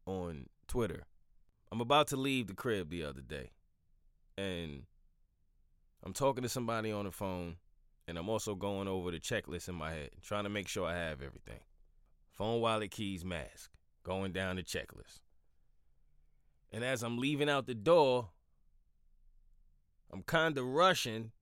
on 0.05 0.47
Twitter. 0.67 1.05
I'm 1.71 1.81
about 1.81 2.09
to 2.09 2.17
leave 2.17 2.49
the 2.49 2.55
crib 2.55 2.91
the 2.91 3.05
other 3.05 3.23
day, 3.23 3.53
and 4.37 4.83
I'm 6.03 6.13
talking 6.13 6.43
to 6.43 6.49
somebody 6.49 6.91
on 6.91 7.05
the 7.05 7.13
phone, 7.13 7.57
and 8.09 8.19
I'm 8.19 8.29
also 8.29 8.57
going 8.57 8.89
over 8.89 9.13
the 9.13 9.21
checklist 9.21 9.69
in 9.69 9.77
my 9.77 9.93
head, 9.93 10.11
trying 10.21 10.45
to 10.45 10.51
make 10.51 10.67
sure 10.67 10.87
I 10.87 10.97
have 10.97 11.23
everything. 11.23 11.61
Phone, 12.33 12.61
wallet, 12.61 12.91
keys, 12.91 13.25
mask. 13.25 13.71
Going 14.03 14.33
down 14.33 14.57
the 14.57 14.65
checklist. 14.65 15.21
And 16.73 16.83
as 16.83 17.03
I'm 17.03 17.19
leaving 17.19 17.51
out 17.51 17.67
the 17.67 17.75
door, 17.75 18.31
I'm 20.11 20.23
kind 20.23 20.57
of 20.59 20.65
rushing 20.65 21.33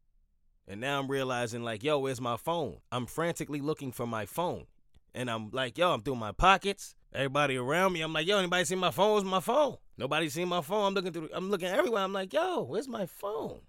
and 0.70 0.80
now 0.80 1.00
I'm 1.00 1.10
realizing, 1.10 1.64
like, 1.64 1.82
yo, 1.82 1.98
where's 1.98 2.20
my 2.20 2.36
phone? 2.36 2.76
I'm 2.92 3.06
frantically 3.06 3.60
looking 3.60 3.90
for 3.90 4.06
my 4.06 4.24
phone. 4.24 4.66
And 5.12 5.28
I'm 5.28 5.50
like, 5.50 5.76
yo, 5.76 5.92
I'm 5.92 6.00
through 6.00 6.14
my 6.14 6.30
pockets. 6.30 6.94
Everybody 7.12 7.56
around 7.56 7.92
me, 7.92 8.02
I'm 8.02 8.12
like, 8.12 8.28
yo, 8.28 8.38
anybody 8.38 8.64
see 8.64 8.76
my 8.76 8.92
phone? 8.92 9.14
Where's 9.14 9.24
my 9.24 9.40
phone? 9.40 9.78
Nobody 9.98 10.28
seen 10.28 10.46
my 10.48 10.60
phone. 10.60 10.86
I'm 10.86 10.94
looking 10.94 11.12
through, 11.12 11.28
I'm 11.32 11.50
looking 11.50 11.66
everywhere. 11.66 12.04
I'm 12.04 12.12
like, 12.12 12.32
yo, 12.32 12.62
where's 12.62 12.86
my 12.86 13.04
phone? 13.04 13.62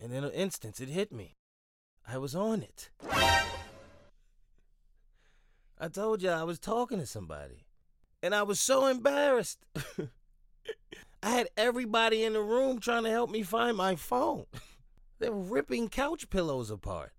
And 0.00 0.14
in 0.14 0.24
an 0.24 0.32
instant, 0.32 0.80
it 0.80 0.88
hit 0.88 1.12
me. 1.12 1.36
I 2.08 2.16
was 2.16 2.34
on 2.34 2.62
it. 2.62 2.88
I 5.78 5.88
told 5.92 6.22
you 6.22 6.30
I 6.30 6.44
was 6.44 6.58
talking 6.58 7.00
to 7.00 7.06
somebody. 7.06 7.66
And 8.22 8.34
I 8.34 8.44
was 8.44 8.60
so 8.60 8.86
embarrassed. 8.86 9.58
I 11.22 11.30
had 11.30 11.48
everybody 11.56 12.24
in 12.24 12.34
the 12.34 12.40
room 12.40 12.78
trying 12.78 13.04
to 13.04 13.10
help 13.10 13.30
me 13.30 13.42
find 13.42 13.76
my 13.76 13.96
phone. 13.96 14.46
They're 15.18 15.32
ripping 15.32 15.88
couch 15.88 16.28
pillows 16.30 16.70
apart. 16.70 17.12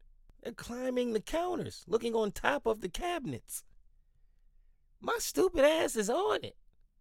They're 0.43 0.53
climbing 0.53 1.13
the 1.13 1.19
counters, 1.19 1.83
looking 1.87 2.13
on 2.13 2.31
top 2.31 2.65
of 2.65 2.81
the 2.81 2.89
cabinets. 2.89 3.63
My 5.01 5.17
stupid 5.19 5.65
ass 5.65 5.95
is 5.95 6.09
on 6.09 6.43
it. 6.43 6.55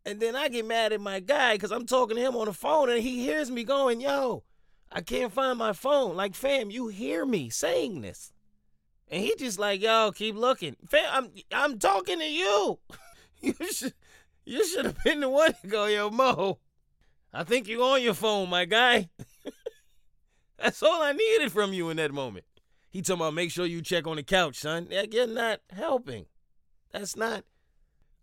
And 0.04 0.20
then 0.20 0.36
I 0.36 0.48
get 0.48 0.64
mad 0.64 0.92
at 0.92 1.00
my 1.00 1.20
guy 1.20 1.54
because 1.54 1.72
I'm 1.72 1.86
talking 1.86 2.16
to 2.16 2.22
him 2.22 2.36
on 2.36 2.46
the 2.46 2.52
phone 2.52 2.90
and 2.90 3.02
he 3.02 3.24
hears 3.24 3.50
me 3.50 3.64
going, 3.64 4.00
Yo, 4.00 4.44
I 4.90 5.00
can't 5.00 5.32
find 5.32 5.58
my 5.58 5.72
phone. 5.72 6.16
Like, 6.16 6.34
fam, 6.34 6.70
you 6.70 6.88
hear 6.88 7.26
me 7.26 7.50
saying 7.50 8.00
this. 8.00 8.32
And 9.08 9.22
he 9.22 9.34
just 9.36 9.58
like, 9.58 9.80
yo, 9.82 10.10
keep 10.12 10.36
looking. 10.36 10.76
Fam, 10.88 11.04
I'm 11.12 11.30
I'm 11.52 11.78
talking 11.78 12.18
to 12.18 12.24
you. 12.28 12.78
you 13.40 13.54
should 13.72 13.94
you 14.44 14.66
should 14.66 14.84
have 14.84 15.02
been 15.04 15.20
the 15.20 15.28
one 15.28 15.54
to 15.60 15.66
go, 15.66 15.86
yo, 15.86 16.10
Mo. 16.10 16.58
I 17.36 17.44
think 17.44 17.68
you're 17.68 17.82
on 17.82 18.02
your 18.02 18.14
phone, 18.14 18.48
my 18.48 18.64
guy. 18.64 19.10
That's 20.58 20.82
all 20.82 21.02
I 21.02 21.12
needed 21.12 21.52
from 21.52 21.74
you 21.74 21.90
in 21.90 21.98
that 21.98 22.10
moment. 22.10 22.46
He 22.88 23.02
talking 23.02 23.20
about 23.20 23.34
make 23.34 23.50
sure 23.50 23.66
you 23.66 23.82
check 23.82 24.06
on 24.06 24.16
the 24.16 24.22
couch, 24.22 24.56
son. 24.56 24.88
You're 24.90 25.26
not 25.26 25.60
helping. 25.70 26.24
That's 26.92 27.14
not. 27.14 27.44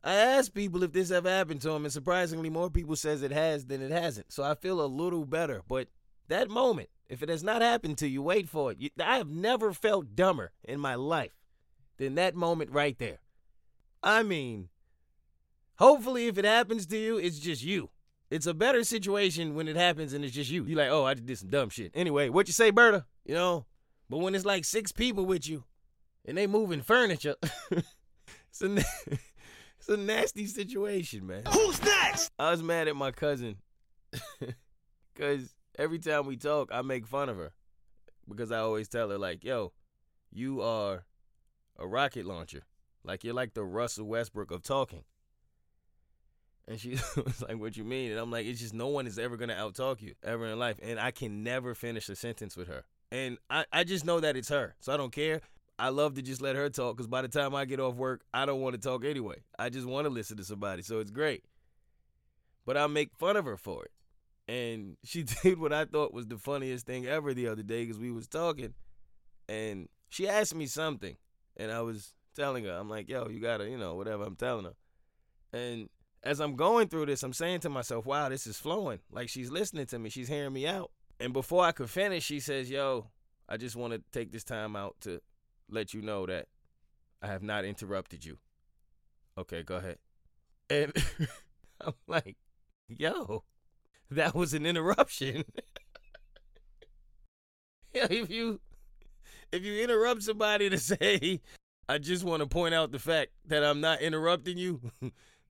I 0.04 0.16
asked 0.16 0.56
people 0.56 0.82
if 0.82 0.94
this 0.94 1.12
ever 1.12 1.30
happened 1.30 1.62
to 1.62 1.70
them, 1.70 1.86
and 1.86 1.94
surprisingly, 1.94 2.50
more 2.50 2.72
people 2.72 2.96
says 2.96 3.22
it 3.22 3.32
has 3.32 3.68
than 3.68 3.84
it 3.84 3.92
hasn't. 3.92 4.34
So 4.34 4.42
I 4.42 4.56
feel 4.56 4.82
a 4.82 4.88
little 4.88 5.26
better. 5.26 5.62
But 5.68 5.90
that 6.28 6.50
moment, 6.50 6.90
if 7.08 7.22
it 7.22 7.30
has 7.30 7.44
not 7.44 7.62
happened 7.62 8.00
to 8.00 8.08
you, 8.08 8.24
wait 8.24 8.50
for 8.50 8.72
it. 8.72 8.80
You, 8.80 8.90
I 9.00 9.18
have 9.18 9.30
never 9.30 9.74
felt 9.74 10.16
dumber 10.16 10.54
in 10.64 10.80
my 10.80 10.96
life 10.96 11.38
than 11.98 12.16
that 12.16 12.34
moment 12.34 12.72
right 12.72 12.98
there. 12.98 13.20
I 14.02 14.24
mean, 14.24 14.70
hopefully, 15.78 16.26
if 16.26 16.40
it 16.40 16.46
happens 16.46 16.88
to 16.88 16.98
you, 16.98 17.20
it's 17.20 17.38
just 17.38 17.64
you. 17.64 17.92
It's 18.34 18.48
a 18.48 18.54
better 18.56 18.84
situation 18.84 19.54
when 19.54 19.68
it 19.68 19.76
happens 19.76 20.12
and 20.12 20.26
it's 20.26 20.34
just 20.34 20.50
you. 20.50 20.66
You 20.66 20.76
like, 20.76 20.90
oh, 20.90 21.06
I 21.06 21.14
just 21.14 21.28
did 21.28 21.38
some 21.38 21.50
dumb 21.50 21.70
shit. 21.70 21.92
Anyway, 21.94 22.30
what 22.30 22.48
you 22.48 22.54
say, 22.54 22.72
Berta? 22.72 23.06
You 23.26 23.36
know, 23.36 23.68
but 24.10 24.18
when 24.18 24.34
it's 24.34 24.44
like 24.44 24.66
six 24.66 24.92
people 24.92 25.24
with 25.24 25.48
you 25.48 25.66
and 26.26 26.36
they 26.36 26.48
moving 26.48 26.82
furniture, 26.82 27.36
it's 27.72 28.64
a 28.64 28.76
it's 29.78 29.88
a 29.88 29.98
nasty 29.98 30.48
situation, 30.48 31.28
man. 31.28 31.44
Who's 31.54 31.80
next? 31.84 32.32
I 32.40 32.50
was 32.50 32.64
mad 32.64 32.88
at 32.88 32.96
my 32.96 33.12
cousin 33.12 33.58
because 35.14 35.54
every 35.78 36.00
time 36.00 36.26
we 36.26 36.36
talk, 36.36 36.72
I 36.74 36.82
make 36.82 37.06
fun 37.06 37.30
of 37.30 37.38
her 37.38 37.52
because 38.28 38.52
I 38.52 38.58
always 38.58 38.90
tell 38.90 39.12
her 39.12 39.20
like, 39.20 39.44
"Yo, 39.44 39.74
you 40.32 40.60
are 40.60 41.06
a 41.78 41.86
rocket 41.86 42.26
launcher. 42.26 42.64
Like 43.04 43.24
you're 43.24 43.36
like 43.36 43.54
the 43.54 43.64
Russell 43.64 44.08
Westbrook 44.08 44.50
of 44.50 44.64
talking." 44.64 45.04
And 46.68 46.80
she 46.80 46.92
was 47.16 47.42
like, 47.42 47.58
"What 47.58 47.76
you 47.76 47.84
mean?" 47.84 48.12
And 48.12 48.20
I'm 48.20 48.32
like, 48.32 48.46
"It's 48.46 48.60
just 48.60 48.74
no 48.74 48.88
one 48.88 49.08
is 49.08 49.20
ever 49.20 49.38
gonna 49.38 49.56
outtalk 49.56 50.02
you 50.02 50.16
ever 50.24 50.46
in 50.46 50.58
life, 50.60 50.80
and 50.82 51.00
I 51.00 51.12
can 51.12 51.44
never 51.44 51.76
finish 51.76 52.08
a 52.10 52.16
sentence 52.16 52.56
with 52.56 52.68
her. 52.68 52.84
And 53.12 53.38
I, 53.50 53.66
I 53.72 53.84
just 53.84 54.06
know 54.06 54.20
that 54.20 54.36
it's 54.36 54.50
her, 54.50 54.76
so 54.80 54.94
I 54.94 54.98
don't 54.98 55.12
care. 55.12 55.42
I 55.78 55.90
love 55.90 56.16
to 56.16 56.22
just 56.22 56.42
let 56.42 56.56
her 56.56 56.70
talk 56.70 56.96
because 56.96 57.08
by 57.08 57.22
the 57.22 57.28
time 57.28 57.54
I 57.56 57.66
get 57.66 57.80
off 57.80 57.96
work, 57.96 58.22
I 58.34 58.46
don't 58.46 58.62
want 58.62 58.76
to 58.76 58.82
talk 58.82 59.04
anyway. 59.04 59.44
I 59.58 59.70
just 59.70 59.88
want 59.88 60.06
to 60.06 60.10
listen 60.10 60.38
to 60.38 60.44
somebody, 60.44 60.84
so 60.84 61.00
it's 61.00 61.12
great. 61.12 61.44
But 62.66 62.78
I 62.78 62.88
make 62.88 63.16
fun 63.18 63.36
of 63.36 63.46
her 63.46 63.58
for 63.58 63.84
it, 63.84 63.92
and 64.52 64.98
she 65.04 65.24
did 65.44 65.60
what 65.60 65.74
I 65.74 65.86
thought 65.86 66.14
was 66.14 66.28
the 66.28 66.38
funniest 66.38 66.86
thing 66.86 67.06
ever 67.06 67.34
the 67.34 67.48
other 67.48 67.64
day 67.64 67.84
because 67.84 68.00
we 68.00 68.12
was 68.12 68.28
talking, 68.28 68.74
and 69.50 69.90
she 70.10 70.30
asked 70.30 70.56
me 70.56 70.68
something, 70.68 71.18
and 71.58 71.72
I 71.72 71.82
was 71.82 72.14
telling 72.36 72.64
her, 72.66 72.72
I'm 72.72 72.90
like, 72.90 73.10
"Yo, 73.10 73.28
you 73.28 73.40
gotta, 73.40 73.70
you 73.70 73.78
know, 73.78 73.96
whatever 73.96 74.24
I'm 74.24 74.36
telling 74.36 74.66
her," 74.66 74.76
and 75.52 75.90
as 76.24 76.40
I'm 76.40 76.56
going 76.56 76.88
through 76.88 77.08
this, 77.08 77.24
I'm 77.24 77.34
saying 77.34 77.60
to 77.62 77.70
myself, 77.70 78.06
wow, 78.06 78.30
this 78.30 78.48
is 78.48 78.58
flowing. 78.58 79.00
Like 79.12 79.30
she's 79.30 79.52
listening 79.52 79.86
to 79.88 80.00
me, 80.00 80.10
she's 80.10 80.30
hearing 80.30 80.54
me 80.54 80.66
out. 80.66 80.92
And 81.20 81.34
before 81.34 81.64
I 81.64 81.72
could 81.72 81.90
finish, 81.90 82.24
she 82.24 82.40
says, 82.40 82.70
yo, 82.70 83.10
I 83.48 83.58
just 83.58 83.76
want 83.76 83.94
to 83.94 84.02
take 84.12 84.32
this 84.32 84.44
time 84.44 84.76
out 84.76 84.96
to 85.02 85.22
let 85.70 85.94
you 85.94 86.02
know 86.02 86.26
that 86.26 86.48
I 87.22 87.28
have 87.28 87.44
not 87.44 87.66
interrupted 87.66 88.26
you. 88.26 88.38
Okay, 89.38 89.64
go 89.64 89.76
ahead. 89.76 89.98
And 90.70 90.94
I'm 91.82 91.94
like, 92.08 92.38
yo, 92.88 93.44
that 94.10 94.34
was 94.34 94.54
an 94.54 94.66
interruption. 94.66 95.44
yeah, 97.94 98.08
if 98.10 98.30
you 98.30 98.60
if 99.52 99.64
you 99.64 99.84
interrupt 99.84 100.24
somebody 100.24 100.70
to 100.70 100.78
say, 100.80 101.42
I 101.88 101.98
just 101.98 102.24
want 102.24 102.42
to 102.42 102.48
point 102.48 102.74
out 102.74 102.92
the 102.92 103.00
fact 103.00 103.32
that 103.48 103.64
I'm 103.64 103.82
not 103.82 104.02
interrupting 104.02 104.58
you, 104.58 104.82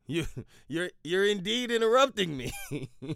you 0.07 0.25
you're 0.67 0.89
you're 1.03 1.25
indeed 1.25 1.71
interrupting 1.71 2.35
me. 2.35 2.51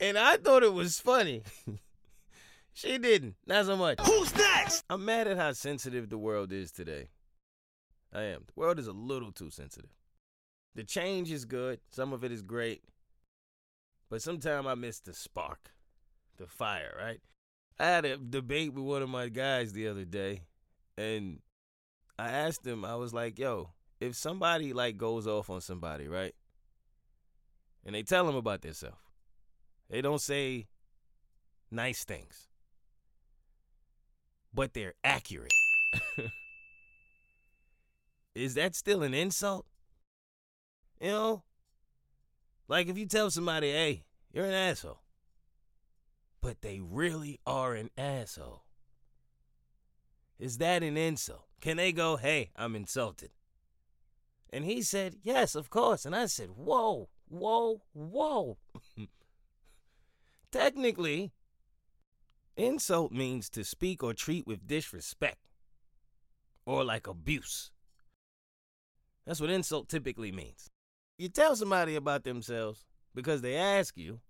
and 0.00 0.18
I 0.18 0.36
thought 0.36 0.62
it 0.62 0.72
was 0.72 0.98
funny. 1.00 1.42
she 2.72 2.98
didn't. 2.98 3.36
Not 3.46 3.66
so 3.66 3.76
much. 3.76 4.00
Who's 4.00 4.34
next? 4.34 4.84
I'm 4.88 5.04
mad 5.04 5.28
at 5.28 5.36
how 5.36 5.52
sensitive 5.52 6.08
the 6.08 6.18
world 6.18 6.52
is 6.52 6.72
today. 6.72 7.08
I 8.12 8.22
am. 8.22 8.44
The 8.46 8.60
world 8.60 8.78
is 8.78 8.86
a 8.86 8.92
little 8.92 9.32
too 9.32 9.50
sensitive. 9.50 9.90
The 10.74 10.84
change 10.84 11.30
is 11.30 11.44
good. 11.44 11.80
Some 11.90 12.12
of 12.12 12.24
it 12.24 12.32
is 12.32 12.42
great. 12.42 12.82
But 14.08 14.22
sometimes 14.22 14.66
I 14.66 14.74
miss 14.74 14.98
the 15.00 15.14
spark, 15.14 15.70
the 16.36 16.46
fire, 16.46 16.96
right? 17.00 17.20
I 17.78 17.84
had 17.86 18.04
a 18.04 18.16
debate 18.16 18.72
with 18.74 18.84
one 18.84 19.02
of 19.02 19.08
my 19.08 19.28
guys 19.28 19.72
the 19.72 19.88
other 19.88 20.04
day, 20.04 20.42
and 20.98 21.38
I 22.18 22.30
asked 22.30 22.66
him, 22.66 22.84
I 22.84 22.96
was 22.96 23.14
like, 23.14 23.38
yo, 23.38 23.70
if 24.00 24.16
somebody 24.16 24.72
like 24.72 24.96
goes 24.96 25.26
off 25.26 25.50
on 25.50 25.60
somebody, 25.60 26.08
right? 26.08 26.34
And 27.84 27.94
they 27.94 28.02
tell 28.02 28.26
them 28.26 28.36
about 28.36 28.62
themselves. 28.62 28.96
They 29.88 30.00
don't 30.00 30.20
say 30.20 30.68
nice 31.70 32.04
things. 32.04 32.48
But 34.52 34.72
they're 34.74 34.94
accurate. 35.04 35.52
Is 38.34 38.54
that 38.54 38.74
still 38.74 39.02
an 39.02 39.14
insult? 39.14 39.66
You 41.00 41.08
know? 41.08 41.42
Like 42.68 42.88
if 42.88 42.96
you 42.96 43.06
tell 43.06 43.30
somebody, 43.30 43.70
hey, 43.70 44.04
you're 44.32 44.46
an 44.46 44.52
asshole. 44.52 45.02
But 46.40 46.62
they 46.62 46.80
really 46.80 47.38
are 47.46 47.74
an 47.74 47.90
asshole. 47.98 48.64
Is 50.38 50.58
that 50.58 50.82
an 50.82 50.96
insult? 50.96 51.44
Can 51.60 51.76
they 51.76 51.92
go, 51.92 52.16
hey, 52.16 52.50
I'm 52.56 52.74
insulted? 52.74 53.30
And 54.52 54.64
he 54.64 54.82
said, 54.82 55.16
yes, 55.22 55.54
of 55.54 55.70
course. 55.70 56.04
And 56.04 56.14
I 56.14 56.26
said, 56.26 56.50
whoa, 56.50 57.08
whoa, 57.28 57.82
whoa. 57.92 58.58
Technically, 60.52 61.30
insult 62.56 63.12
means 63.12 63.48
to 63.50 63.64
speak 63.64 64.02
or 64.02 64.12
treat 64.12 64.46
with 64.46 64.66
disrespect 64.66 65.38
or 66.66 66.84
like 66.84 67.06
abuse. 67.06 67.70
That's 69.26 69.40
what 69.40 69.50
insult 69.50 69.88
typically 69.88 70.32
means. 70.32 70.68
You 71.16 71.28
tell 71.28 71.54
somebody 71.54 71.94
about 71.94 72.24
themselves 72.24 72.84
because 73.14 73.42
they 73.42 73.56
ask 73.56 73.96
you, 73.96 74.20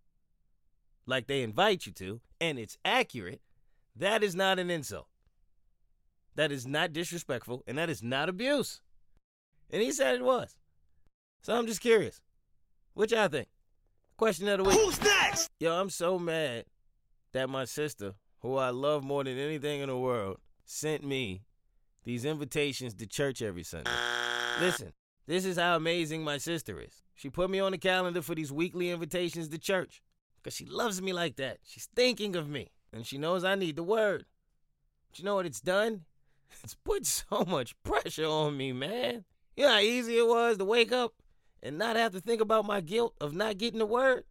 like 1.06 1.26
they 1.26 1.42
invite 1.42 1.86
you 1.86 1.92
to, 1.92 2.20
and 2.40 2.58
it's 2.58 2.76
accurate, 2.84 3.40
that 3.96 4.22
is 4.22 4.34
not 4.34 4.58
an 4.58 4.70
insult. 4.70 5.06
That 6.34 6.52
is 6.52 6.66
not 6.66 6.92
disrespectful, 6.92 7.64
and 7.66 7.78
that 7.78 7.90
is 7.90 8.02
not 8.02 8.28
abuse. 8.28 8.80
And 9.72 9.82
he 9.82 9.92
said 9.92 10.16
it 10.16 10.24
was. 10.24 10.56
So 11.42 11.54
I'm 11.54 11.66
just 11.66 11.80
curious. 11.80 12.20
What 12.94 13.10
y'all 13.10 13.28
think? 13.28 13.48
Question 14.16 14.48
of 14.48 14.58
the 14.58 14.64
week. 14.64 14.78
Who's 14.78 15.00
next? 15.02 15.50
Yo, 15.60 15.72
I'm 15.72 15.90
so 15.90 16.18
mad 16.18 16.64
that 17.32 17.48
my 17.48 17.64
sister, 17.64 18.14
who 18.40 18.56
I 18.56 18.70
love 18.70 19.04
more 19.04 19.24
than 19.24 19.38
anything 19.38 19.80
in 19.80 19.88
the 19.88 19.96
world, 19.96 20.38
sent 20.64 21.04
me 21.04 21.42
these 22.04 22.24
invitations 22.24 22.94
to 22.94 23.06
church 23.06 23.40
every 23.42 23.62
Sunday. 23.62 23.90
Listen, 24.60 24.92
this 25.26 25.44
is 25.44 25.56
how 25.56 25.76
amazing 25.76 26.24
my 26.24 26.38
sister 26.38 26.80
is. 26.80 27.02
She 27.14 27.30
put 27.30 27.50
me 27.50 27.60
on 27.60 27.72
the 27.72 27.78
calendar 27.78 28.22
for 28.22 28.34
these 28.34 28.52
weekly 28.52 28.90
invitations 28.90 29.48
to 29.48 29.58
church 29.58 30.02
because 30.36 30.54
she 30.54 30.66
loves 30.66 31.00
me 31.00 31.12
like 31.12 31.36
that. 31.36 31.58
She's 31.62 31.88
thinking 31.94 32.34
of 32.36 32.48
me 32.48 32.70
and 32.92 33.06
she 33.06 33.18
knows 33.18 33.44
I 33.44 33.54
need 33.54 33.76
the 33.76 33.82
word. 33.82 34.26
But 35.08 35.18
you 35.18 35.24
know 35.24 35.36
what 35.36 35.46
it's 35.46 35.60
done? 35.60 36.02
It's 36.64 36.74
put 36.74 37.06
so 37.06 37.44
much 37.46 37.80
pressure 37.84 38.26
on 38.26 38.56
me, 38.56 38.72
man. 38.72 39.24
You 39.60 39.66
know 39.66 39.72
how 39.72 39.80
easy 39.80 40.16
it 40.16 40.26
was 40.26 40.56
to 40.56 40.64
wake 40.64 40.90
up 40.90 41.12
and 41.62 41.76
not 41.76 41.96
have 41.96 42.12
to 42.12 42.20
think 42.22 42.40
about 42.40 42.64
my 42.64 42.80
guilt 42.80 43.14
of 43.20 43.34
not 43.34 43.58
getting 43.58 43.78
the 43.78 43.84
word? 43.84 44.24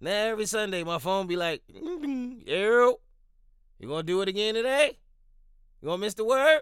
Now 0.00 0.12
every 0.12 0.46
Sunday 0.46 0.84
my 0.84 1.00
phone 1.00 1.26
be 1.26 1.34
like, 1.34 1.62
mm-hmm, 1.68 2.46
yo, 2.46 3.00
you 3.80 3.88
gonna 3.88 4.04
do 4.04 4.20
it 4.20 4.28
again 4.28 4.54
today? 4.54 4.98
You 5.82 5.88
gonna 5.88 5.98
miss 5.98 6.14
the 6.14 6.24
word? 6.24 6.60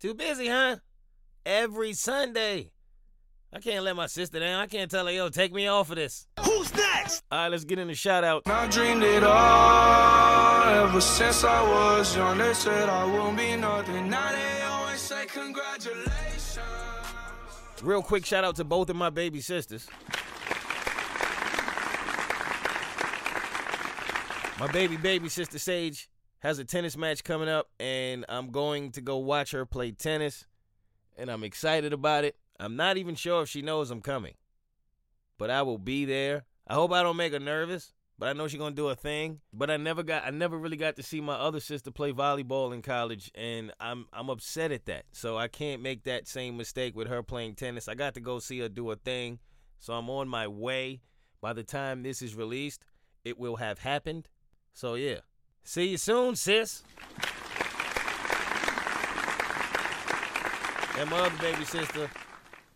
Too 0.00 0.14
busy, 0.14 0.48
huh? 0.48 0.76
Every 1.44 1.92
Sunday. 1.92 2.70
I 3.52 3.60
can't 3.60 3.84
let 3.84 3.94
my 3.94 4.06
sister 4.06 4.40
down. 4.40 4.58
I 4.58 4.66
can't 4.66 4.90
tell 4.90 5.04
her, 5.04 5.12
yo, 5.12 5.28
take 5.28 5.52
me 5.52 5.66
off 5.66 5.90
of 5.90 5.96
this. 5.96 6.26
Who's 6.40 6.74
next? 6.74 7.22
All 7.30 7.38
right, 7.38 7.48
let's 7.48 7.64
get 7.64 7.80
into 7.80 7.94
shout 7.94 8.24
out. 8.24 8.44
I 8.46 8.66
dreamed 8.68 9.02
it 9.02 9.22
all 9.22 10.62
ever 10.62 11.02
since 11.02 11.44
I 11.44 11.60
was 11.68 12.16
young. 12.16 12.38
They 12.38 12.54
said 12.54 12.88
I 12.88 13.04
won't 13.04 13.36
be 13.36 13.56
nothing. 13.56 14.08
Now 14.08 14.32
they 14.32 14.62
always 14.62 15.02
say 15.02 15.26
congratulations. 15.26 16.41
Real 17.82 18.02
quick 18.02 18.24
shout 18.24 18.44
out 18.44 18.56
to 18.56 18.64
both 18.64 18.90
of 18.90 18.96
my 18.96 19.10
baby 19.10 19.40
sisters. 19.40 19.88
My 24.60 24.70
baby 24.70 24.96
baby 24.96 25.28
sister 25.28 25.58
Sage 25.58 26.08
has 26.38 26.58
a 26.58 26.64
tennis 26.64 26.96
match 26.96 27.24
coming 27.24 27.48
up, 27.48 27.68
and 27.80 28.24
I'm 28.28 28.50
going 28.50 28.92
to 28.92 29.00
go 29.00 29.16
watch 29.16 29.50
her 29.50 29.66
play 29.66 29.90
tennis, 29.90 30.46
and 31.16 31.30
I'm 31.30 31.42
excited 31.42 31.92
about 31.92 32.24
it. 32.24 32.36
I'm 32.60 32.76
not 32.76 32.96
even 32.96 33.16
sure 33.16 33.42
if 33.42 33.48
she 33.48 33.62
knows 33.62 33.90
I'm 33.90 34.00
coming, 34.00 34.34
but 35.38 35.50
I 35.50 35.62
will 35.62 35.78
be 35.78 36.04
there. 36.04 36.44
I 36.68 36.74
hope 36.74 36.92
I 36.92 37.02
don't 37.02 37.16
make 37.16 37.32
her 37.32 37.40
nervous, 37.40 37.92
but 38.18 38.28
I 38.28 38.32
know 38.34 38.46
she's 38.46 38.58
gonna 38.58 38.74
do 38.74 38.88
a 38.88 38.94
thing. 38.94 39.40
But 39.52 39.70
I 39.70 39.76
never 39.76 40.02
got, 40.02 40.24
I 40.24 40.30
never 40.30 40.56
really 40.56 40.76
got 40.76 40.96
to 40.96 41.02
see 41.02 41.20
my 41.20 41.34
other 41.34 41.60
sister 41.60 41.90
play 41.90 42.12
volleyball 42.12 42.72
in 42.72 42.82
college, 42.82 43.30
and 43.34 43.72
I'm 43.80 44.06
I'm 44.12 44.30
upset 44.30 44.72
at 44.72 44.86
that. 44.86 45.04
So 45.12 45.36
I 45.36 45.48
can't 45.48 45.82
make 45.82 46.04
that 46.04 46.28
same 46.28 46.56
mistake 46.56 46.94
with 46.94 47.08
her 47.08 47.22
playing 47.22 47.56
tennis. 47.56 47.88
I 47.88 47.94
got 47.94 48.14
to 48.14 48.20
go 48.20 48.38
see 48.38 48.60
her 48.60 48.68
do 48.68 48.90
a 48.90 48.96
thing, 48.96 49.38
so 49.78 49.94
I'm 49.94 50.08
on 50.10 50.28
my 50.28 50.46
way. 50.46 51.00
By 51.40 51.52
the 51.52 51.64
time 51.64 52.02
this 52.02 52.22
is 52.22 52.36
released, 52.36 52.84
it 53.24 53.38
will 53.38 53.56
have 53.56 53.80
happened. 53.80 54.28
So 54.72 54.94
yeah, 54.94 55.20
see 55.64 55.88
you 55.88 55.96
soon, 55.96 56.36
sis. 56.36 56.84
And 60.98 61.10
my 61.10 61.18
other 61.18 61.38
baby 61.38 61.64
sister, 61.64 62.10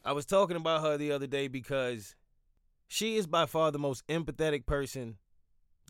I 0.05 0.12
was 0.12 0.26
talking 0.26 0.57
about 0.57 0.83
her 0.83 0.97
the 0.97 1.12
other 1.12 1.26
day 1.26 1.49
because 1.49 2.16
she 2.88 3.16
is 3.16 3.26
by 3.26 3.47
far 3.47 3.71
the 3.71 3.78
most 3.78 4.07
empathetic 4.09 4.66
person 4.66 5.19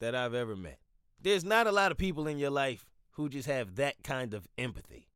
that 0.01 0.15
I've 0.15 0.35
ever 0.35 0.57
met. 0.57 0.79
There's 1.21 1.45
not 1.45 1.67
a 1.67 1.73
lot 1.73 1.93
of 1.93 1.99
people 1.99 2.27
in 2.27 2.39
your 2.39 2.51
life 2.51 2.85
who 3.13 3.29
just 3.29 3.49
have 3.49 3.77
that 3.77 4.03
kind 4.03 4.35
of 4.35 4.47
empathy. 4.59 5.09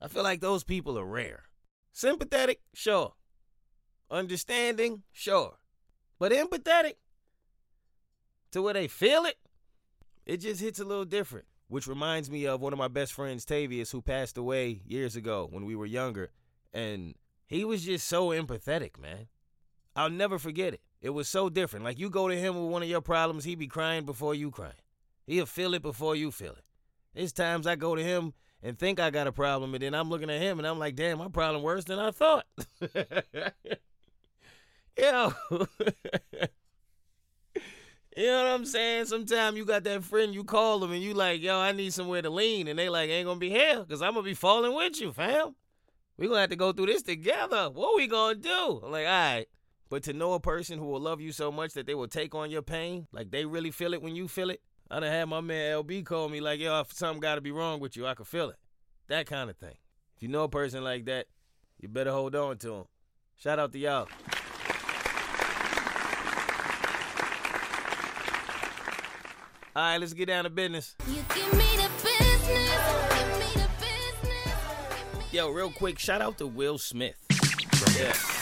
I 0.00 0.08
feel 0.08 0.22
like 0.22 0.40
those 0.40 0.64
people 0.64 0.98
are 0.98 1.04
rare. 1.04 1.44
Sympathetic, 1.92 2.60
sure. 2.74 3.14
Understanding, 4.10 5.02
sure. 5.12 5.58
But 6.18 6.32
empathetic, 6.32 6.94
to 8.52 8.62
where 8.62 8.74
they 8.74 8.88
feel 8.88 9.24
it, 9.24 9.36
it 10.26 10.38
just 10.38 10.60
hits 10.60 10.80
a 10.80 10.84
little 10.84 11.04
different. 11.04 11.46
Which 11.68 11.86
reminds 11.86 12.30
me 12.30 12.46
of 12.46 12.60
one 12.60 12.72
of 12.72 12.78
my 12.78 12.88
best 12.88 13.12
friends, 13.14 13.44
Tavius, 13.44 13.90
who 13.90 14.02
passed 14.02 14.36
away 14.36 14.82
years 14.86 15.16
ago 15.16 15.48
when 15.50 15.64
we 15.64 15.74
were 15.74 15.86
younger. 15.86 16.30
And 16.72 17.14
he 17.46 17.64
was 17.64 17.84
just 17.84 18.06
so 18.06 18.28
empathetic, 18.28 18.98
man. 19.00 19.28
I'll 19.96 20.10
never 20.10 20.38
forget 20.38 20.74
it. 20.74 20.80
It 21.04 21.12
was 21.12 21.28
so 21.28 21.50
different. 21.50 21.84
Like 21.84 21.98
you 21.98 22.08
go 22.08 22.28
to 22.28 22.34
him 22.34 22.54
with 22.54 22.72
one 22.72 22.82
of 22.82 22.88
your 22.88 23.02
problems, 23.02 23.44
he 23.44 23.54
be 23.56 23.66
crying 23.66 24.06
before 24.06 24.34
you 24.34 24.50
crying. 24.50 24.72
He'll 25.26 25.44
feel 25.44 25.74
it 25.74 25.82
before 25.82 26.16
you 26.16 26.30
feel 26.30 26.52
it. 26.52 26.64
There's 27.14 27.34
times 27.34 27.66
I 27.66 27.76
go 27.76 27.94
to 27.94 28.02
him 28.02 28.32
and 28.62 28.78
think 28.78 28.98
I 28.98 29.10
got 29.10 29.26
a 29.26 29.32
problem, 29.32 29.74
and 29.74 29.82
then 29.82 29.94
I'm 29.94 30.08
looking 30.08 30.30
at 30.30 30.40
him 30.40 30.58
and 30.58 30.66
I'm 30.66 30.78
like, 30.78 30.96
damn, 30.96 31.18
my 31.18 31.28
problem 31.28 31.62
worse 31.62 31.84
than 31.84 31.98
I 31.98 32.10
thought. 32.10 32.46
Yo. 34.98 35.34
You 38.16 38.26
know 38.26 38.44
what 38.44 38.52
I'm 38.52 38.64
saying? 38.64 39.06
Sometimes 39.06 39.56
you 39.56 39.64
got 39.64 39.82
that 39.82 40.04
friend, 40.04 40.32
you 40.32 40.44
call 40.44 40.78
them 40.78 40.92
and 40.92 41.02
you 41.02 41.14
like, 41.14 41.42
yo, 41.42 41.58
I 41.58 41.72
need 41.72 41.92
somewhere 41.92 42.22
to 42.22 42.30
lean. 42.30 42.68
And 42.68 42.78
they 42.78 42.88
like, 42.88 43.10
ain't 43.10 43.26
gonna 43.26 43.40
be 43.40 43.50
here 43.50 43.80
because 43.80 44.02
I'm 44.02 44.12
gonna 44.12 44.22
be 44.22 44.34
falling 44.34 44.72
with 44.72 45.00
you, 45.00 45.12
fam. 45.12 45.56
we 46.16 46.28
gonna 46.28 46.42
have 46.42 46.50
to 46.50 46.54
go 46.54 46.70
through 46.70 46.86
this 46.86 47.02
together. 47.02 47.70
What 47.70 47.96
we 47.96 48.06
gonna 48.06 48.36
do? 48.36 48.82
I'm 48.84 48.92
like, 48.92 49.06
all 49.06 49.10
right. 49.10 49.46
But 49.94 50.02
to 50.02 50.12
know 50.12 50.32
a 50.32 50.40
person 50.40 50.80
who 50.80 50.86
will 50.86 50.98
love 50.98 51.20
you 51.20 51.30
so 51.30 51.52
much 51.52 51.74
that 51.74 51.86
they 51.86 51.94
will 51.94 52.08
take 52.08 52.34
on 52.34 52.50
your 52.50 52.62
pain, 52.62 53.06
like 53.12 53.30
they 53.30 53.44
really 53.44 53.70
feel 53.70 53.94
it 53.94 54.02
when 54.02 54.16
you 54.16 54.26
feel 54.26 54.50
it. 54.50 54.60
I 54.90 54.98
done 54.98 55.08
had 55.08 55.28
my 55.28 55.40
man 55.40 55.84
LB 55.84 56.04
call 56.04 56.28
me 56.28 56.40
like, 56.40 56.58
yo, 56.58 56.80
if 56.80 56.92
something 56.92 57.20
gotta 57.20 57.40
be 57.40 57.52
wrong 57.52 57.78
with 57.78 57.96
you, 57.96 58.04
I 58.04 58.14
can 58.14 58.24
feel 58.24 58.50
it. 58.50 58.56
That 59.06 59.26
kind 59.26 59.48
of 59.48 59.56
thing. 59.56 59.76
If 60.16 60.22
you 60.24 60.28
know 60.28 60.42
a 60.42 60.48
person 60.48 60.82
like 60.82 61.04
that, 61.04 61.26
you 61.78 61.88
better 61.88 62.10
hold 62.10 62.34
on 62.34 62.58
to 62.58 62.68
them. 62.70 62.84
Shout 63.36 63.60
out 63.60 63.70
to 63.70 63.78
y'all. 63.78 64.08
All 69.76 69.82
right, 69.92 69.98
let's 69.98 70.12
get 70.12 70.26
down 70.26 70.42
to 70.42 70.50
business. 70.50 70.96
You 71.06 71.22
give 71.32 71.52
me 71.52 71.76
the 71.76 71.88
business. 72.02 72.80
Give 73.14 73.28
me 73.38 73.62
the 73.62 73.70
business. 73.78 74.56
Give 75.12 75.20
me 75.20 75.24
Yo, 75.30 75.50
real 75.50 75.70
quick, 75.70 76.00
shout 76.00 76.20
out 76.20 76.36
to 76.38 76.48
Will 76.48 76.78
Smith. 76.78 77.14
Yeah. 77.96 78.33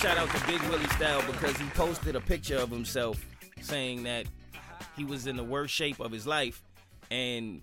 Shout 0.00 0.16
out 0.16 0.30
to 0.30 0.46
Big 0.46 0.62
Willie 0.62 0.88
Style 0.88 1.22
because 1.26 1.54
he 1.58 1.66
posted 1.70 2.16
a 2.16 2.22
picture 2.22 2.56
of 2.56 2.70
himself 2.70 3.22
saying 3.60 4.04
that 4.04 4.24
he 4.96 5.04
was 5.04 5.26
in 5.26 5.36
the 5.36 5.44
worst 5.44 5.74
shape 5.74 6.00
of 6.00 6.10
his 6.10 6.26
life 6.26 6.62
and 7.10 7.60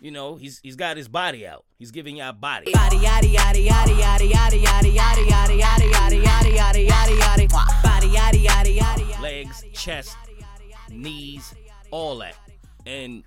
you 0.00 0.10
know, 0.10 0.36
he's 0.36 0.60
he's 0.60 0.76
got 0.76 0.96
his 0.96 1.08
body 1.08 1.46
out. 1.46 1.66
He's 1.78 1.90
giving 1.90 2.16
y'all 2.16 2.32
body. 2.32 2.72
Legs, 9.20 9.64
chest, 9.74 10.16
knees, 10.90 11.54
all 11.90 12.16
that. 12.18 12.36
And 12.86 13.24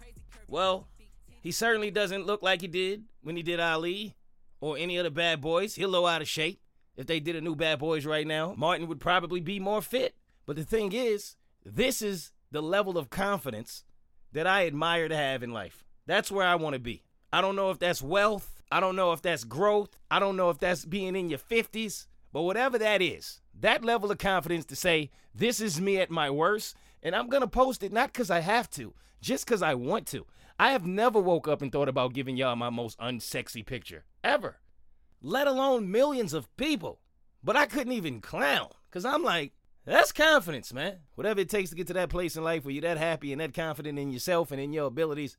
well, 0.47 0.87
he 1.41 1.51
certainly 1.51 1.91
doesn't 1.91 2.25
look 2.25 2.41
like 2.41 2.61
he 2.61 2.67
did 2.67 3.03
when 3.21 3.35
he 3.35 3.43
did 3.43 3.59
Ali 3.59 4.15
or 4.61 4.79
any 4.79 4.97
of 4.97 5.03
the 5.03 5.11
bad 5.11 5.41
boys. 5.41 5.75
He'll 5.75 5.89
low 5.89 6.07
out 6.07 6.23
of 6.23 6.27
shape. 6.27 6.59
If 6.97 7.05
they 7.05 7.19
did 7.19 7.35
a 7.35 7.41
new 7.41 7.55
bad 7.55 7.79
boys 7.79 8.05
right 8.05 8.27
now, 8.27 8.55
Martin 8.57 8.87
would 8.87 8.99
probably 8.99 9.39
be 9.39 9.59
more 9.59 9.81
fit. 9.81 10.15
But 10.45 10.55
the 10.55 10.63
thing 10.63 10.91
is, 10.91 11.35
this 11.63 12.01
is 12.01 12.31
the 12.51 12.61
level 12.61 12.97
of 12.97 13.09
confidence 13.09 13.83
that 14.33 14.47
I 14.47 14.65
admire 14.65 15.07
to 15.07 15.15
have 15.15 15.43
in 15.43 15.53
life. 15.53 15.85
That's 16.07 16.31
where 16.31 16.45
I 16.45 16.55
want 16.55 16.73
to 16.73 16.79
be. 16.79 17.03
I 17.31 17.41
don't 17.41 17.55
know 17.55 17.69
if 17.69 17.79
that's 17.79 18.01
wealth. 18.01 18.63
I 18.71 18.79
don't 18.79 18.95
know 18.95 19.11
if 19.13 19.21
that's 19.21 19.43
growth. 19.43 19.97
I 20.09 20.19
don't 20.19 20.35
know 20.35 20.49
if 20.49 20.57
that's 20.57 20.85
being 20.85 21.15
in 21.15 21.29
your 21.29 21.39
50s. 21.39 22.07
But 22.33 22.41
whatever 22.41 22.77
that 22.79 23.01
is, 23.01 23.41
that 23.59 23.85
level 23.85 24.11
of 24.11 24.17
confidence 24.17 24.65
to 24.65 24.75
say, 24.75 25.11
this 25.33 25.61
is 25.61 25.79
me 25.79 25.97
at 25.99 26.09
my 26.09 26.29
worst, 26.29 26.75
and 27.03 27.15
I'm 27.15 27.29
going 27.29 27.41
to 27.41 27.47
post 27.47 27.83
it 27.83 27.93
not 27.93 28.11
because 28.11 28.31
I 28.31 28.39
have 28.39 28.69
to, 28.71 28.93
just 29.21 29.45
because 29.45 29.61
I 29.61 29.75
want 29.75 30.07
to. 30.07 30.25
I 30.59 30.71
have 30.71 30.85
never 30.85 31.19
woke 31.19 31.47
up 31.47 31.61
and 31.61 31.71
thought 31.71 31.87
about 31.87 32.13
giving 32.13 32.37
y'all 32.37 32.55
my 32.55 32.69
most 32.69 32.97
unsexy 32.99 33.65
picture, 33.65 34.05
ever, 34.23 34.57
let 35.21 35.47
alone 35.47 35.91
millions 35.91 36.33
of 36.33 36.55
people. 36.57 36.99
But 37.43 37.55
I 37.55 37.65
couldn't 37.65 37.93
even 37.93 38.21
clown 38.21 38.69
because 38.89 39.05
I'm 39.05 39.23
like, 39.23 39.53
that's 39.85 40.11
confidence, 40.11 40.73
man. 40.73 40.97
Whatever 41.15 41.39
it 41.39 41.49
takes 41.49 41.69
to 41.69 41.75
get 41.75 41.87
to 41.87 41.93
that 41.93 42.09
place 42.09 42.35
in 42.35 42.43
life 42.43 42.65
where 42.65 42.73
you're 42.73 42.81
that 42.81 42.97
happy 42.97 43.31
and 43.31 43.39
that 43.39 43.53
confident 43.53 43.97
in 43.97 44.11
yourself 44.11 44.51
and 44.51 44.59
in 44.59 44.73
your 44.73 44.87
abilities, 44.87 45.37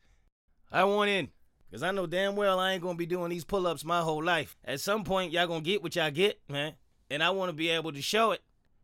I 0.73 0.85
want 0.85 1.11
in. 1.11 1.29
Because 1.69 1.83
I 1.83 1.91
know 1.91 2.07
damn 2.07 2.35
well 2.35 2.59
I 2.59 2.73
ain't 2.73 2.83
going 2.83 2.95
to 2.95 2.99
be 2.99 3.05
doing 3.05 3.29
these 3.29 3.45
pull 3.45 3.67
ups 3.67 3.85
my 3.85 4.01
whole 4.01 4.25
life. 4.25 4.57
At 4.65 4.81
some 4.81 5.05
point, 5.05 5.33
y'all 5.33 5.47
going 5.47 5.63
to 5.63 5.71
get 5.71 5.83
what 5.83 5.97
y'all 5.97 6.11
get, 6.11 6.41
man. 6.49 6.75
And 7.11 7.23
I 7.23 7.31
want 7.31 7.51
to 7.51 7.53
be 7.53 7.69
able 7.69 7.93
to 7.93 8.01
show 8.01 8.31
it 8.33 8.41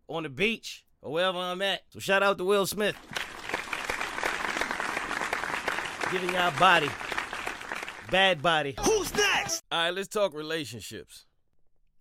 on 0.07 0.25
the 0.25 0.29
beach 0.29 0.85
or 1.01 1.13
wherever 1.13 1.39
I'm 1.39 1.63
at. 1.63 1.83
So 1.89 1.99
shout 1.99 2.23
out 2.23 2.37
to 2.39 2.45
Will 2.45 2.67
Smith. 2.67 2.97
Giving 6.13 6.35
y'all 6.35 6.53
body. 6.59 6.91
Bad 8.11 8.43
body. 8.43 8.75
Who's 8.85 9.11
All 9.71 9.79
right, 9.79 9.95
let's 9.95 10.09
talk 10.09 10.35
relationships. 10.35 11.27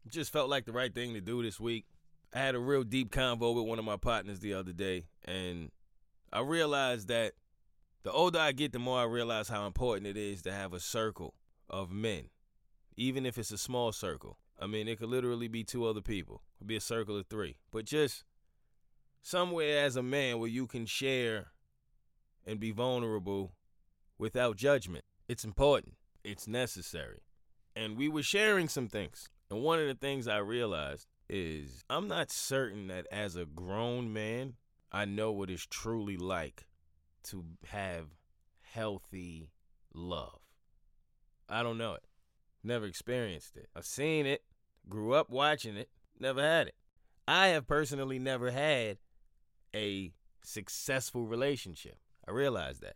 Just 0.08 0.32
felt 0.32 0.50
like 0.50 0.66
the 0.66 0.72
right 0.72 0.94
thing 0.94 1.14
to 1.14 1.22
do 1.22 1.44
this 1.44 1.60
week. 1.60 1.86
I 2.34 2.40
had 2.40 2.56
a 2.56 2.60
real 2.60 2.84
deep 2.84 3.12
convo 3.12 3.54
with 3.54 3.66
one 3.66 3.80
of 3.80 3.86
my 3.86 3.98
partners 3.98 4.40
the 4.40 4.54
other 4.54 4.74
day, 4.74 5.06
and 5.26 5.70
I 6.32 6.40
realized 6.42 7.08
that 7.10 7.34
the 8.04 8.12
older 8.12 8.40
I 8.40 8.52
get, 8.52 8.72
the 8.72 8.80
more 8.80 9.00
I 9.00 9.04
realize 9.04 9.50
how 9.50 9.68
important 9.68 10.08
it 10.08 10.18
is 10.18 10.42
to 10.44 10.52
have 10.52 10.74
a 10.74 10.80
circle 10.80 11.36
of 11.70 11.92
men, 11.92 12.30
even 12.98 13.26
if 13.26 13.38
it's 13.38 13.52
a 13.52 13.58
small 13.58 13.92
circle. 13.92 14.38
I 14.60 14.68
mean, 14.68 14.88
it 14.88 14.98
could 14.98 15.10
literally 15.10 15.48
be 15.48 15.64
two 15.64 15.86
other 15.86 16.02
people, 16.02 16.42
it 16.56 16.60
could 16.60 16.68
be 16.68 16.76
a 16.76 16.82
circle 16.82 17.18
of 17.18 17.28
three, 17.28 17.58
but 17.72 17.86
just 17.86 18.24
somewhere 19.22 19.84
as 19.84 19.96
a 19.96 20.04
man 20.04 20.40
where 20.40 20.50
you 20.50 20.68
can 20.68 20.86
share 20.86 21.48
and 22.46 22.60
be 22.60 22.72
vulnerable 22.72 23.54
without 24.18 24.58
judgment. 24.58 25.06
It's 25.28 25.46
important, 25.46 25.96
it's 26.24 26.48
necessary. 26.48 27.22
And 27.76 27.98
we 27.98 28.08
were 28.08 28.24
sharing 28.24 28.70
some 28.70 28.88
things. 28.88 29.30
And 29.50 29.62
one 29.62 29.80
of 29.80 29.88
the 29.88 29.96
things 29.96 30.28
I 30.28 30.38
realized 30.38 31.08
is 31.30 31.84
I'm 31.90 32.08
not 32.08 32.32
certain 32.32 32.88
that 32.88 33.08
as 33.12 33.36
a 33.36 33.46
grown 33.46 34.14
man, 34.14 34.54
I 34.92 35.06
know 35.06 35.32
what 35.32 35.50
it's 35.50 35.66
truly 35.66 36.18
like 36.18 36.68
to 37.26 37.44
have 37.68 38.08
healthy 38.62 39.50
love. 39.94 40.40
I 41.50 41.64
don't 41.64 41.78
know 41.78 41.94
it. 41.94 42.04
Never 42.64 42.86
experienced 42.86 43.58
it. 43.58 43.68
I've 43.76 43.86
seen 43.86 44.26
it, 44.26 44.44
grew 44.88 45.14
up 45.14 45.30
watching 45.30 45.76
it, 45.76 45.90
never 46.20 46.42
had 46.42 46.68
it. 46.68 46.76
I 47.28 47.48
have 47.48 47.68
personally 47.68 48.20
never 48.20 48.52
had 48.52 48.98
a 49.76 50.12
successful 50.44 51.26
relationship. 51.26 51.98
I 52.28 52.32
realize 52.32 52.80
that. 52.80 52.96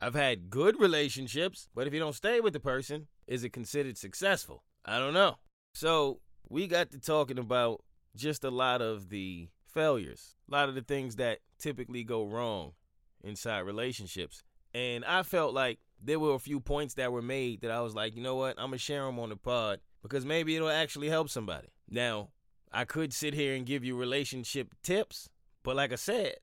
I've 0.00 0.14
had 0.14 0.50
good 0.50 0.80
relationships, 0.80 1.68
but 1.74 1.86
if 1.86 1.94
you 1.94 2.00
don't 2.00 2.14
stay 2.14 2.40
with 2.40 2.52
the 2.52 2.60
person, 2.60 3.06
is 3.32 3.44
it 3.44 3.52
considered 3.54 3.96
successful? 3.96 4.62
I 4.84 4.98
don't 4.98 5.14
know. 5.14 5.38
So 5.72 6.20
we 6.50 6.66
got 6.66 6.90
to 6.90 7.00
talking 7.00 7.38
about 7.38 7.82
just 8.14 8.44
a 8.44 8.50
lot 8.50 8.82
of 8.82 9.08
the 9.08 9.48
failures, 9.66 10.36
a 10.50 10.52
lot 10.52 10.68
of 10.68 10.74
the 10.74 10.82
things 10.82 11.16
that 11.16 11.38
typically 11.58 12.04
go 12.04 12.26
wrong 12.26 12.72
inside 13.24 13.60
relationships. 13.60 14.42
And 14.74 15.02
I 15.06 15.22
felt 15.22 15.54
like 15.54 15.78
there 15.98 16.18
were 16.18 16.34
a 16.34 16.38
few 16.38 16.60
points 16.60 16.92
that 16.94 17.10
were 17.10 17.22
made 17.22 17.62
that 17.62 17.70
I 17.70 17.80
was 17.80 17.94
like, 17.94 18.14
you 18.14 18.22
know 18.22 18.36
what? 18.36 18.58
I'm 18.58 18.66
going 18.66 18.72
to 18.72 18.78
share 18.78 19.06
them 19.06 19.18
on 19.18 19.30
the 19.30 19.36
pod 19.36 19.80
because 20.02 20.26
maybe 20.26 20.54
it'll 20.54 20.68
actually 20.68 21.08
help 21.08 21.30
somebody. 21.30 21.68
Now, 21.88 22.28
I 22.70 22.84
could 22.84 23.14
sit 23.14 23.32
here 23.32 23.54
and 23.54 23.64
give 23.64 23.82
you 23.82 23.96
relationship 23.96 24.74
tips, 24.82 25.30
but 25.62 25.74
like 25.74 25.92
I 25.92 25.96
said, 25.96 26.34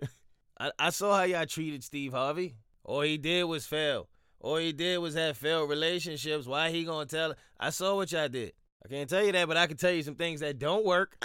I, 0.58 0.72
I 0.78 0.88
saw 0.88 1.18
how 1.18 1.24
y'all 1.24 1.44
treated 1.44 1.84
Steve 1.84 2.12
Harvey. 2.12 2.54
All 2.82 3.02
he 3.02 3.18
did 3.18 3.44
was 3.44 3.66
fail. 3.66 4.08
All 4.40 4.56
he 4.56 4.72
did 4.72 4.98
was 4.98 5.14
have 5.14 5.36
failed 5.36 5.68
relationships. 5.68 6.46
Why 6.46 6.70
he 6.70 6.84
gonna 6.84 7.06
tell? 7.06 7.34
I 7.58 7.70
saw 7.70 7.96
what 7.96 8.10
y'all 8.10 8.28
did. 8.28 8.52
I 8.84 8.88
can't 8.88 9.08
tell 9.08 9.22
you 9.22 9.32
that, 9.32 9.46
but 9.46 9.58
I 9.58 9.66
can 9.66 9.76
tell 9.76 9.92
you 9.92 10.02
some 10.02 10.14
things 10.14 10.40
that 10.40 10.58
don't 10.58 10.86
work. 10.86 11.16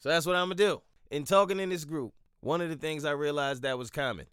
So 0.00 0.08
that's 0.08 0.26
what 0.26 0.36
I'm 0.36 0.46
gonna 0.46 0.56
do. 0.56 0.82
In 1.10 1.24
talking 1.24 1.58
in 1.58 1.70
this 1.70 1.84
group, 1.84 2.12
one 2.40 2.60
of 2.60 2.68
the 2.68 2.76
things 2.76 3.04
I 3.04 3.12
realized 3.12 3.62
that 3.62 3.78
was 3.78 3.90
common 3.90 4.26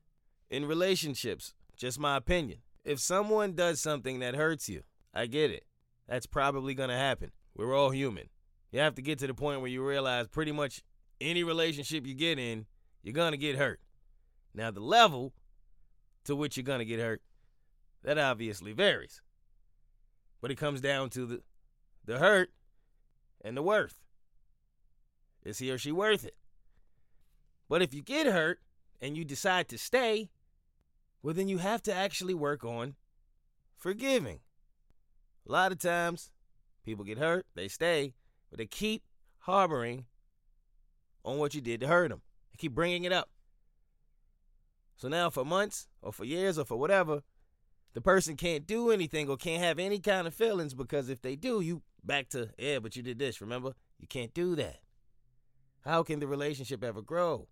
in 0.50 0.66
relationships, 0.66 1.54
just 1.78 2.00
my 2.00 2.18
opinion. 2.18 2.60
If 2.84 3.00
someone 3.00 3.54
does 3.54 3.82
something 3.82 4.20
that 4.20 4.36
hurts 4.36 4.70
you, 4.70 4.84
I 5.14 5.28
get 5.28 5.52
it. 5.52 5.66
That's 6.08 6.26
probably 6.26 6.74
gonna 6.74 6.98
happen. 6.98 7.32
We're 7.56 7.76
all 7.76 7.90
human. 7.90 8.30
You 8.72 8.82
have 8.82 8.96
to 8.96 9.02
get 9.02 9.20
to 9.20 9.28
the 9.28 9.34
point 9.34 9.62
where 9.62 9.70
you 9.70 9.86
realize 9.86 10.28
pretty 10.28 10.52
much 10.52 10.84
any 11.20 11.44
relationship 11.44 12.06
you 12.06 12.14
get 12.14 12.38
in, 12.38 12.66
you're 13.02 13.14
gonna 13.14 13.38
get 13.38 13.56
hurt. 13.58 13.80
Now, 14.54 14.72
the 14.72 14.82
level 14.82 15.34
to 16.26 16.36
which 16.36 16.58
you're 16.58 16.64
gonna 16.64 16.86
get 16.86 17.00
hurt, 17.00 17.22
that 18.08 18.18
obviously 18.18 18.72
varies. 18.72 19.22
But 20.40 20.50
it 20.50 20.56
comes 20.56 20.80
down 20.80 21.10
to 21.10 21.26
the 21.26 21.42
the 22.06 22.20
hurt 22.20 22.52
and 23.44 23.58
the 23.58 23.62
worth. 23.62 24.00
Is 25.44 25.60
he 25.60 25.70
or 25.72 25.78
she 25.78 25.92
worth 25.92 26.24
it? 26.24 26.38
But 27.68 27.82
if 27.82 27.94
you 27.94 28.02
get 28.02 28.26
hurt 28.26 28.62
and 29.02 29.18
you 29.18 29.26
decide 29.26 29.68
to 29.68 29.78
stay, 29.78 30.30
well, 31.22 31.34
then 31.34 31.50
you 31.50 31.58
have 31.58 31.82
to 31.82 31.94
actually 31.94 32.34
work 32.34 32.64
on 32.64 32.96
forgiving. 33.76 34.40
A 35.46 35.52
lot 35.52 35.74
of 35.74 35.80
times, 35.80 36.32
people 36.86 37.04
get 37.04 37.18
hurt, 37.18 37.46
they 37.56 37.68
stay, 37.68 38.14
but 38.50 38.58
they 38.58 38.68
keep 38.68 39.04
harboring 39.40 40.06
on 41.26 41.40
what 41.40 41.54
you 41.54 41.60
did 41.60 41.82
to 41.82 41.88
hurt 41.88 42.08
them. 42.08 42.22
They 42.54 42.58
keep 42.58 42.74
bringing 42.74 43.04
it 43.04 43.12
up. 43.12 43.30
So 44.96 45.10
now, 45.10 45.30
for 45.30 45.44
months 45.44 45.90
or 46.02 46.14
for 46.14 46.24
years 46.24 46.58
or 46.58 46.64
for 46.64 46.78
whatever, 46.78 47.22
the 47.98 48.02
person 48.02 48.36
can't 48.36 48.68
do 48.68 48.92
anything 48.92 49.28
or 49.28 49.38
can't 49.38 49.64
have 49.64 49.80
any 49.80 49.98
kind 49.98 50.28
of 50.28 50.36
feelings 50.36 50.76
because 50.76 51.10
if 51.10 51.20
they 51.24 51.36
do, 51.36 51.62
you 51.62 51.82
back 52.04 52.30
to, 52.30 52.52
yeah, 52.60 52.78
but 52.78 52.96
you 52.96 53.02
did 53.02 53.18
this, 53.18 53.42
remember? 53.42 53.74
You 53.98 54.08
can't 54.08 54.32
do 54.36 54.56
that. 54.56 54.82
How 55.84 56.04
can 56.04 56.20
the 56.20 56.28
relationship 56.28 56.84
ever 56.84 57.02
grow? 57.02 57.48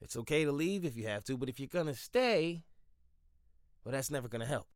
It's 0.00 0.16
okay 0.16 0.46
to 0.46 0.52
leave 0.52 0.86
if 0.86 0.96
you 0.96 1.06
have 1.06 1.22
to, 1.24 1.36
but 1.36 1.50
if 1.50 1.60
you're 1.60 1.68
going 1.68 1.88
to 1.88 1.94
stay, 1.94 2.64
well, 3.84 3.92
that's 3.92 4.10
never 4.10 4.26
going 4.26 4.40
to 4.40 4.46
help. 4.46 4.68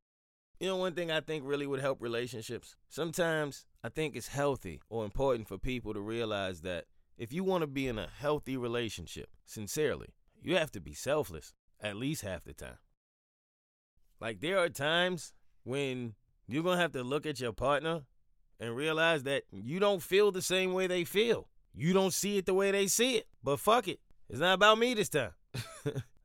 You 0.61 0.67
know, 0.67 0.77
one 0.77 0.93
thing 0.93 1.11
I 1.11 1.23
think 1.23 1.43
really 1.47 1.67
would 1.67 1.81
help 1.81 2.03
relationships? 2.03 2.77
Sometimes 2.91 3.65
I 3.83 3.89
think 3.89 4.15
it's 4.15 4.29
healthy 4.29 4.83
or 4.91 5.07
important 5.07 5.49
for 5.49 5.57
people 5.57 5.95
to 5.95 6.01
realize 6.01 6.61
that 6.61 6.85
if 7.17 7.33
you 7.33 7.45
want 7.45 7.63
to 7.63 7.67
be 7.67 7.89
in 7.89 7.99
a 7.99 8.11
healthy 8.19 8.59
relationship, 8.59 9.31
sincerely, 9.47 10.09
you 10.43 10.59
have 10.59 10.71
to 10.73 10.83
be 10.83 10.93
selfless 10.93 11.55
at 11.81 11.97
least 11.97 12.21
half 12.21 12.45
the 12.45 12.53
time. 12.53 12.77
Like, 14.21 14.41
there 14.41 14.59
are 14.59 14.69
times 14.69 15.33
when 15.65 16.15
you're 16.47 16.63
going 16.63 16.77
to 16.77 16.83
have 16.83 16.93
to 16.93 17.03
look 17.03 17.27
at 17.27 17.41
your 17.41 17.53
partner 17.53 18.03
and 18.61 18.75
realize 18.75 19.23
that 19.25 19.45
you 19.51 19.79
don't 19.79 20.03
feel 20.03 20.33
the 20.33 20.43
same 20.43 20.73
way 20.73 20.87
they 20.87 21.05
feel. 21.05 21.49
You 21.75 21.93
don't 21.93 22.13
see 22.13 22.39
it 22.39 22.47
the 22.47 22.55
way 22.55 22.71
they 22.71 22.87
see 22.87 23.17
it. 23.17 23.27
But 23.43 23.61
fuck 23.61 23.87
it. 23.87 24.01
It's 24.29 24.41
not 24.41 24.55
about 24.55 24.79
me 24.79 24.95
this 24.95 25.09
time. 25.09 25.31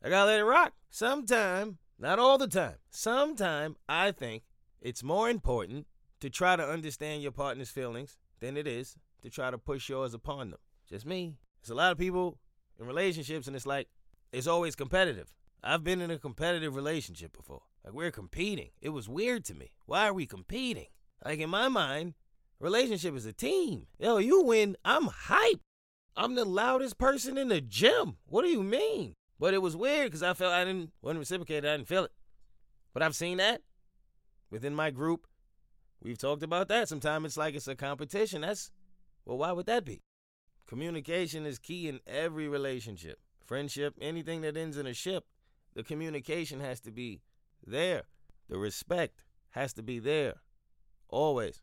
I 0.03 0.10
gotta 0.10 0.25
let 0.25 0.39
it 0.39 0.43
rock. 0.43 0.73
Sometime, 0.89 1.77
not 1.99 2.19
all 2.19 2.38
the 2.38 2.47
time, 2.47 2.75
sometime 2.89 3.75
I 3.88 4.12
think 4.12 4.43
it's 4.82 5.03
more 5.03 5.29
important 5.29 5.88
to 6.19 6.29
try 6.29 6.56
to 6.56 6.63
understand 6.67 7.21
your 7.21 7.32
partner's 7.32 7.69
feelings 7.69 8.17
than 8.39 8.58
it 8.58 8.67
is 8.67 8.95
to 9.21 9.29
try 9.29 9.51
to 9.51 9.58
push 9.58 9.89
yours 9.89 10.13
upon 10.13 10.49
them. 10.49 10.60
Just 10.89 11.06
me. 11.06 11.38
There's 11.62 11.71
a 11.71 11.75
lot 11.75 11.91
of 11.93 11.97
people 11.97 12.39
in 12.79 12.86
relationships, 12.86 13.47
and 13.47 13.56
it's 13.56 13.65
like, 13.65 13.88
it's 14.34 14.47
always 14.47 14.75
competitive. 14.75 15.32
I've 15.63 15.84
been 15.84 16.01
in 16.01 16.12
a 16.12 16.17
competitive 16.17 16.75
relationship 16.75 17.32
before. 17.32 17.62
Like, 17.84 17.93
we're 17.93 18.12
competing. 18.12 18.69
It 18.82 18.89
was 18.89 19.10
weird 19.10 19.46
to 19.46 19.56
me. 19.56 19.72
Why 19.86 20.08
are 20.08 20.13
we 20.13 20.26
competing? 20.26 20.88
Like, 21.26 21.39
in 21.39 21.50
my 21.50 21.67
mind, 21.67 22.13
relationship 22.60 23.15
is 23.15 23.26
a 23.26 23.34
team. 23.34 23.88
Yo, 24.00 24.17
you 24.17 24.41
win, 24.43 24.78
I'm 24.86 25.08
hype. 25.08 25.62
I'm 26.15 26.36
the 26.36 26.46
loudest 26.46 26.98
person 26.98 27.38
in 27.38 27.48
the 27.48 27.62
gym. 27.62 28.17
What 28.28 28.43
do 28.43 28.50
you 28.50 28.63
mean? 28.63 29.13
But 29.39 29.54
it 29.54 29.62
was 29.62 29.76
weird 29.76 30.08
because 30.08 30.24
I 30.24 30.34
felt 30.34 30.54
I 30.54 30.63
didn't 30.63 30.91
wasn't 31.02 31.19
reciprocated. 31.19 31.65
I 31.65 31.78
didn't 31.78 31.88
feel 31.88 32.06
it. 32.06 32.12
But 32.93 33.04
I've 33.04 33.15
seen 33.15 33.38
that 33.38 33.62
within 34.52 34.76
my 34.76 34.91
group. 34.91 35.28
We've 36.02 36.17
talked 36.17 36.43
about 36.43 36.67
that. 36.67 36.88
Sometimes 36.88 37.26
it's 37.26 37.38
like 37.38 37.56
it's 37.56 37.67
a 37.67 37.76
competition. 37.76 38.41
That's 38.41 38.72
well, 39.26 39.38
why 39.38 39.52
would 39.52 39.65
that 39.65 39.86
be? 39.86 40.02
Communication 40.67 41.46
is 41.46 41.60
key 41.60 41.88
in 41.88 42.00
every 42.06 42.48
relationship, 42.48 43.19
friendship, 43.46 43.96
anything 44.00 44.41
that 44.41 44.56
ends 44.56 44.78
in 44.78 44.86
a 44.86 44.93
ship. 44.93 45.26
The 45.76 45.84
communication 45.84 46.60
has 46.60 46.80
to 46.82 46.91
be 46.91 47.22
there. 47.65 48.04
The 48.49 48.58
respect 48.58 49.23
has 49.52 49.73
to 49.73 49.84
be 49.84 49.99
there. 49.99 50.36
Always. 51.10 51.62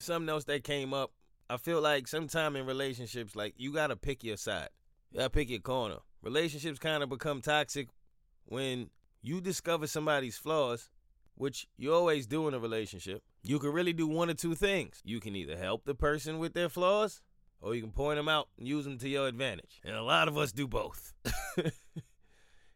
Something 0.00 0.28
else 0.28 0.44
that 0.44 0.64
came 0.64 0.94
up 0.94 1.12
I 1.50 1.56
feel 1.56 1.80
like 1.80 2.06
sometime 2.06 2.56
in 2.56 2.66
relationships, 2.66 3.34
like 3.34 3.54
you 3.56 3.72
gotta 3.72 3.96
pick 3.96 4.22
your 4.22 4.36
side. 4.36 4.68
You 5.10 5.18
gotta 5.18 5.30
pick 5.30 5.48
your 5.48 5.60
corner. 5.60 5.96
Relationships 6.22 6.78
kind 6.78 7.02
of 7.02 7.08
become 7.08 7.40
toxic 7.40 7.88
when 8.44 8.90
you 9.22 9.40
discover 9.40 9.86
somebody's 9.86 10.36
flaws, 10.36 10.90
which 11.36 11.66
you 11.78 11.94
always 11.94 12.26
do 12.26 12.48
in 12.48 12.54
a 12.54 12.58
relationship. 12.58 13.22
You 13.42 13.58
can 13.58 13.72
really 13.72 13.94
do 13.94 14.06
one 14.06 14.28
or 14.28 14.34
two 14.34 14.54
things. 14.54 15.00
You 15.04 15.20
can 15.20 15.34
either 15.34 15.56
help 15.56 15.86
the 15.86 15.94
person 15.94 16.38
with 16.38 16.52
their 16.52 16.68
flaws, 16.68 17.22
or 17.62 17.74
you 17.74 17.80
can 17.80 17.92
point 17.92 18.18
them 18.18 18.28
out 18.28 18.48
and 18.58 18.68
use 18.68 18.84
them 18.84 18.98
to 18.98 19.08
your 19.08 19.26
advantage. 19.26 19.80
And 19.84 19.96
a 19.96 20.02
lot 20.02 20.28
of 20.28 20.36
us 20.36 20.52
do 20.52 20.68
both. 20.68 21.14
this 21.56 21.72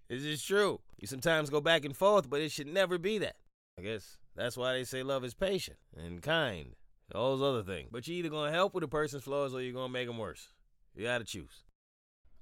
is 0.08 0.42
true. 0.42 0.80
You 1.02 1.08
sometimes 1.08 1.50
go 1.50 1.60
back 1.60 1.84
and 1.84 1.96
forth, 1.96 2.30
but 2.30 2.40
it 2.40 2.52
should 2.52 2.68
never 2.68 2.96
be 2.96 3.18
that. 3.18 3.34
I 3.76 3.82
guess 3.82 4.18
that's 4.36 4.56
why 4.56 4.74
they 4.74 4.84
say 4.84 5.02
love 5.02 5.24
is 5.24 5.34
patient 5.34 5.76
and 5.96 6.22
kind 6.22 6.76
all 7.12 7.36
those 7.36 7.42
other 7.42 7.64
things. 7.64 7.88
But 7.90 8.06
you're 8.06 8.18
either 8.18 8.28
gonna 8.28 8.52
help 8.52 8.72
with 8.72 8.84
a 8.84 8.88
person's 8.88 9.24
flaws 9.24 9.52
or 9.52 9.60
you're 9.60 9.72
gonna 9.72 9.92
make 9.92 10.06
them 10.06 10.16
worse. 10.16 10.50
You 10.94 11.02
gotta 11.02 11.24
choose. 11.24 11.64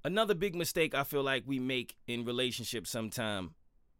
Another 0.04 0.34
big 0.34 0.54
mistake 0.54 0.94
I 0.94 1.04
feel 1.04 1.22
like 1.22 1.44
we 1.46 1.58
make 1.58 1.96
in 2.06 2.26
relationships 2.26 2.90
sometime, 2.90 3.54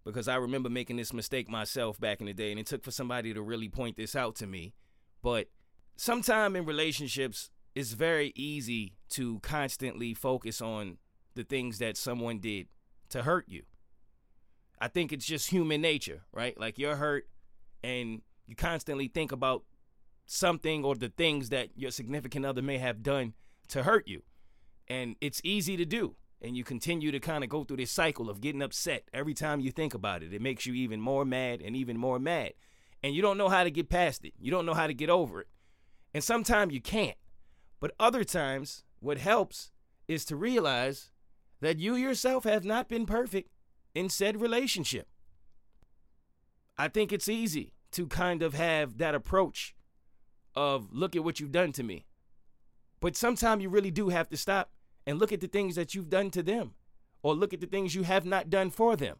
because 0.05 0.29
I 0.29 0.37
remember 0.37 0.69
making 0.69 0.97
this 0.97 1.15
mistake 1.15 1.49
myself 1.49 1.99
back 1.99 2.21
in 2.21 2.27
the 2.27 2.35
day, 2.35 2.51
and 2.51 2.61
it 2.61 2.67
took 2.67 2.85
for 2.85 2.91
somebody 2.91 3.33
to 3.33 3.41
really 3.41 3.71
point 3.71 3.97
this 3.97 4.15
out 4.15 4.37
to 4.37 4.47
me. 4.47 4.75
But 5.23 5.49
sometime 5.97 6.55
in 6.55 6.67
relationships, 6.67 7.49
it's 7.75 7.93
very 7.93 8.35
easy 8.37 8.93
to 9.13 9.39
constantly 9.41 10.13
focus 10.13 10.61
on 10.61 10.99
the 11.35 11.45
things 11.45 11.79
that 11.79 11.97
someone 11.97 12.41
did 12.41 12.69
to 13.09 13.23
hurt 13.23 13.47
you. 13.49 13.63
I 14.81 14.89
think 14.89 15.13
it's 15.13 15.27
just 15.27 15.51
human 15.51 15.81
nature, 15.81 16.23
right? 16.33 16.59
Like 16.59 16.79
you're 16.79 16.97
hurt 16.97 17.29
and 17.83 18.23
you 18.47 18.57
constantly 18.57 19.09
think 19.09 19.33
about 19.33 19.65
something 20.27 20.85
or 20.85 20.95
the 20.95 21.09
things 21.09 21.51
that 21.51 21.71
your 21.77 21.91
significant 21.91 22.47
other 22.47 22.63
may 22.63 22.79
have 22.79 23.03
done 23.03 23.35
to 23.69 23.83
hurt 23.83 24.09
you. 24.09 24.23
And 24.89 25.17
it's 25.21 25.41
easy 25.45 25.77
to 25.77 25.85
do. 25.85 26.17
And 26.43 26.57
you 26.57 26.65
continue 26.65 27.13
to 27.13 27.21
kind 27.21 27.45
of 27.45 27.51
go 27.51 27.65
through 27.65 27.77
this 27.77 27.91
cycle 27.91 28.31
of 28.31 28.41
getting 28.41 28.63
upset 28.63 29.05
every 29.13 29.35
time 29.35 29.61
you 29.61 29.71
think 29.71 29.93
about 29.93 30.23
it. 30.23 30.33
It 30.33 30.41
makes 30.41 30.65
you 30.65 30.73
even 30.75 31.01
more 31.01 31.25
mad 31.25 31.61
and 31.61 31.77
even 31.77 31.99
more 31.99 32.19
mad. 32.19 32.55
And 33.03 33.15
you 33.15 33.21
don't 33.21 33.39
know 33.39 33.49
how 33.49 33.65
to 33.65 33.71
get 33.71 33.91
past 33.91 34.25
it. 34.25 34.33
You 34.39 34.51
don't 34.51 34.67
know 34.67 34.75
how 34.75 34.87
to 34.87 34.95
get 34.95 35.11
over 35.11 35.43
it. 35.43 35.49
And 36.15 36.25
sometimes 36.25 36.73
you 36.73 36.81
can't. 36.81 37.17
But 37.79 37.93
other 38.01 38.25
times, 38.25 38.85
what 39.01 39.19
helps 39.19 39.71
is 40.09 40.25
to 40.27 40.37
realize 40.37 41.11
that 41.61 41.79
you 41.79 41.95
yourself 41.95 42.45
have 42.45 42.65
not 42.65 42.89
been 42.89 43.07
perfect 43.07 43.51
in 43.95 44.09
said 44.09 44.41
relationship. 44.41 45.09
I 46.79 46.89
think 46.89 47.13
it's 47.13 47.29
easy 47.29 47.75
to 47.93 48.07
kind 48.07 48.43
of 48.43 48.55
have 48.55 48.99
that 48.99 49.15
approach 49.15 49.75
of 50.55 50.89
look 50.93 51.15
at 51.15 51.25
what 51.25 51.41
you've 51.41 51.53
done 51.53 51.73
to 51.73 51.83
me. 51.83 52.07
But 53.01 53.17
sometimes 53.17 53.63
you 53.63 53.69
really 53.69 53.91
do 53.91 54.09
have 54.09 54.29
to 54.31 54.37
stop 54.37 54.71
and 55.07 55.19
look 55.19 55.33
at 55.33 55.41
the 55.41 55.47
things 55.47 55.75
that 55.77 55.95
you've 55.95 56.11
done 56.11 56.31
to 56.31 56.43
them 56.43 56.75
or 57.23 57.35
look 57.35 57.53
at 57.53 57.61
the 57.61 57.67
things 57.67 57.95
you 57.95 58.03
have 58.03 58.25
not 58.25 58.51
done 58.51 58.71
for 58.71 58.97
them. 58.97 59.17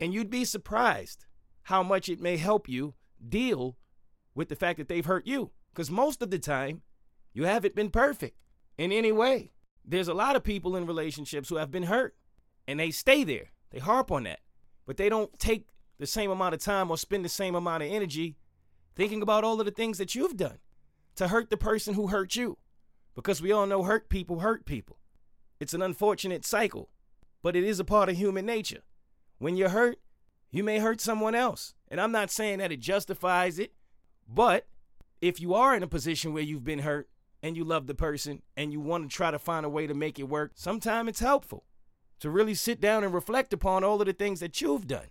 And 0.00 0.12
you'd 0.12 0.30
be 0.30 0.44
surprised 0.44 1.24
how 1.64 1.82
much 1.82 2.08
it 2.08 2.20
may 2.20 2.36
help 2.36 2.68
you 2.68 2.94
deal 3.26 3.76
with 4.34 4.48
the 4.48 4.56
fact 4.56 4.78
that 4.78 4.88
they've 4.88 5.04
hurt 5.04 5.26
you. 5.26 5.50
Because 5.72 5.90
most 5.90 6.22
of 6.22 6.30
the 6.30 6.38
time, 6.38 6.82
you 7.32 7.44
haven't 7.44 7.74
been 7.74 7.90
perfect 7.90 8.36
in 8.78 8.92
any 8.92 9.12
way. 9.12 9.52
There's 9.84 10.08
a 10.08 10.14
lot 10.14 10.36
of 10.36 10.44
people 10.44 10.76
in 10.76 10.86
relationships 10.86 11.48
who 11.48 11.56
have 11.56 11.70
been 11.70 11.84
hurt 11.84 12.16
and 12.66 12.80
they 12.80 12.90
stay 12.90 13.24
there. 13.24 13.50
They 13.74 13.80
harp 13.80 14.12
on 14.12 14.22
that. 14.22 14.38
But 14.86 14.98
they 14.98 15.08
don't 15.08 15.36
take 15.38 15.66
the 15.98 16.06
same 16.06 16.30
amount 16.30 16.54
of 16.54 16.60
time 16.60 16.90
or 16.90 16.96
spend 16.96 17.24
the 17.24 17.28
same 17.28 17.56
amount 17.56 17.82
of 17.82 17.90
energy 17.90 18.36
thinking 18.94 19.20
about 19.20 19.42
all 19.42 19.58
of 19.58 19.66
the 19.66 19.72
things 19.72 19.98
that 19.98 20.14
you've 20.14 20.36
done 20.36 20.58
to 21.16 21.26
hurt 21.26 21.50
the 21.50 21.56
person 21.56 21.94
who 21.94 22.06
hurt 22.06 22.36
you. 22.36 22.56
Because 23.16 23.42
we 23.42 23.50
all 23.50 23.66
know 23.66 23.82
hurt 23.82 24.08
people 24.08 24.38
hurt 24.38 24.64
people. 24.64 24.98
It's 25.58 25.74
an 25.74 25.82
unfortunate 25.82 26.44
cycle, 26.44 26.88
but 27.42 27.56
it 27.56 27.64
is 27.64 27.80
a 27.80 27.84
part 27.84 28.08
of 28.08 28.16
human 28.16 28.46
nature. 28.46 28.82
When 29.38 29.56
you're 29.56 29.70
hurt, 29.70 29.98
you 30.52 30.62
may 30.62 30.78
hurt 30.78 31.00
someone 31.00 31.34
else. 31.34 31.74
And 31.88 32.00
I'm 32.00 32.12
not 32.12 32.30
saying 32.30 32.60
that 32.60 32.70
it 32.70 32.78
justifies 32.78 33.58
it, 33.58 33.72
but 34.28 34.68
if 35.20 35.40
you 35.40 35.52
are 35.54 35.74
in 35.74 35.82
a 35.82 35.88
position 35.88 36.32
where 36.32 36.44
you've 36.44 36.64
been 36.64 36.80
hurt 36.80 37.08
and 37.42 37.56
you 37.56 37.64
love 37.64 37.88
the 37.88 37.94
person 37.94 38.42
and 38.56 38.72
you 38.72 38.80
want 38.80 39.10
to 39.10 39.16
try 39.16 39.32
to 39.32 39.38
find 39.38 39.66
a 39.66 39.70
way 39.70 39.88
to 39.88 39.94
make 39.94 40.20
it 40.20 40.28
work, 40.28 40.52
sometimes 40.54 41.08
it's 41.08 41.20
helpful 41.20 41.64
to 42.20 42.30
really 42.30 42.54
sit 42.54 42.80
down 42.80 43.04
and 43.04 43.12
reflect 43.12 43.52
upon 43.52 43.84
all 43.84 44.00
of 44.00 44.06
the 44.06 44.12
things 44.12 44.40
that 44.40 44.60
you've 44.60 44.86
done 44.86 45.08